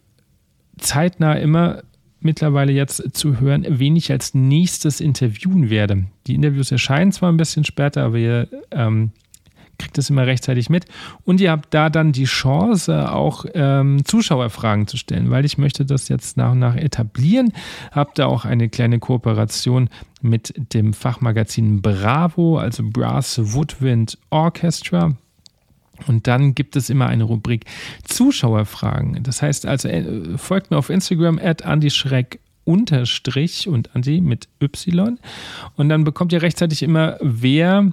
[0.78, 1.82] zeitnah immer
[2.20, 6.06] mittlerweile jetzt zu hören, wen ich als nächstes interviewen werde.
[6.26, 9.12] Die Interviews erscheinen zwar ein bisschen später, aber ihr ähm,
[9.78, 10.84] kriegt das immer rechtzeitig mit.
[11.24, 15.84] Und ihr habt da dann die Chance, auch ähm, Zuschauerfragen zu stellen, weil ich möchte
[15.84, 17.52] das jetzt nach und nach etablieren.
[17.92, 19.88] Habt da auch eine kleine Kooperation
[20.20, 25.16] mit dem Fachmagazin Bravo, also Brass Woodwind Orchestra.
[26.06, 27.64] Und dann gibt es immer eine Rubrik
[28.04, 29.22] Zuschauerfragen.
[29.22, 35.18] Das heißt also, äh, folgt mir auf Instagram at andyschreck unterstrich und Andy mit Y.
[35.76, 37.92] Und dann bekommt ihr rechtzeitig immer, wer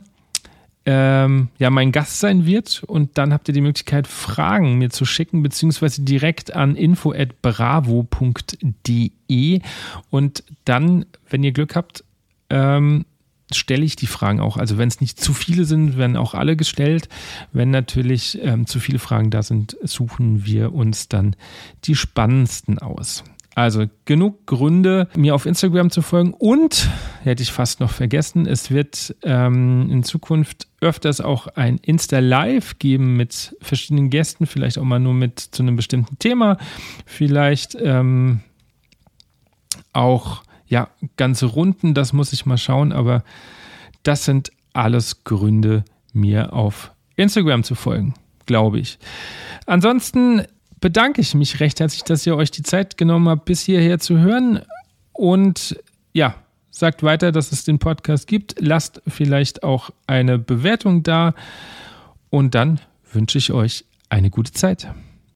[0.86, 2.84] ähm, ja mein Gast sein wird.
[2.86, 9.62] Und dann habt ihr die Möglichkeit, Fragen mir zu schicken, beziehungsweise direkt an info@bravo.de.
[10.10, 12.03] Und dann, wenn ihr Glück habt,
[12.49, 13.06] ähm,
[13.52, 14.57] stelle ich die Fragen auch.
[14.57, 17.10] Also wenn es nicht zu viele sind, werden auch alle gestellt.
[17.52, 21.36] Wenn natürlich ähm, zu viele Fragen da sind, suchen wir uns dann
[21.86, 23.24] die spannendsten aus.
[23.56, 26.90] Also genug Gründe, mir auf Instagram zu folgen und,
[27.23, 33.15] hätte ich fast noch vergessen, es wird ähm, in Zukunft öfters auch ein Insta-Live geben
[33.15, 36.57] mit verschiedenen Gästen, vielleicht auch mal nur mit zu einem bestimmten Thema,
[37.06, 38.41] vielleicht ähm,
[39.94, 43.23] auch ja, ganze Runden, das muss ich mal schauen, aber
[44.03, 48.15] das sind alles Gründe, mir auf Instagram zu folgen,
[48.45, 48.99] glaube ich.
[49.65, 50.41] Ansonsten
[50.80, 54.19] bedanke ich mich recht herzlich, dass ihr euch die Zeit genommen habt, bis hierher zu
[54.19, 54.61] hören.
[55.14, 55.80] Und
[56.14, 56.35] ja,
[56.69, 58.56] sagt weiter, dass es den Podcast gibt.
[58.60, 61.34] Lasst vielleicht auch eine Bewertung da.
[62.30, 62.80] Und dann
[63.11, 64.88] wünsche ich euch eine gute Zeit.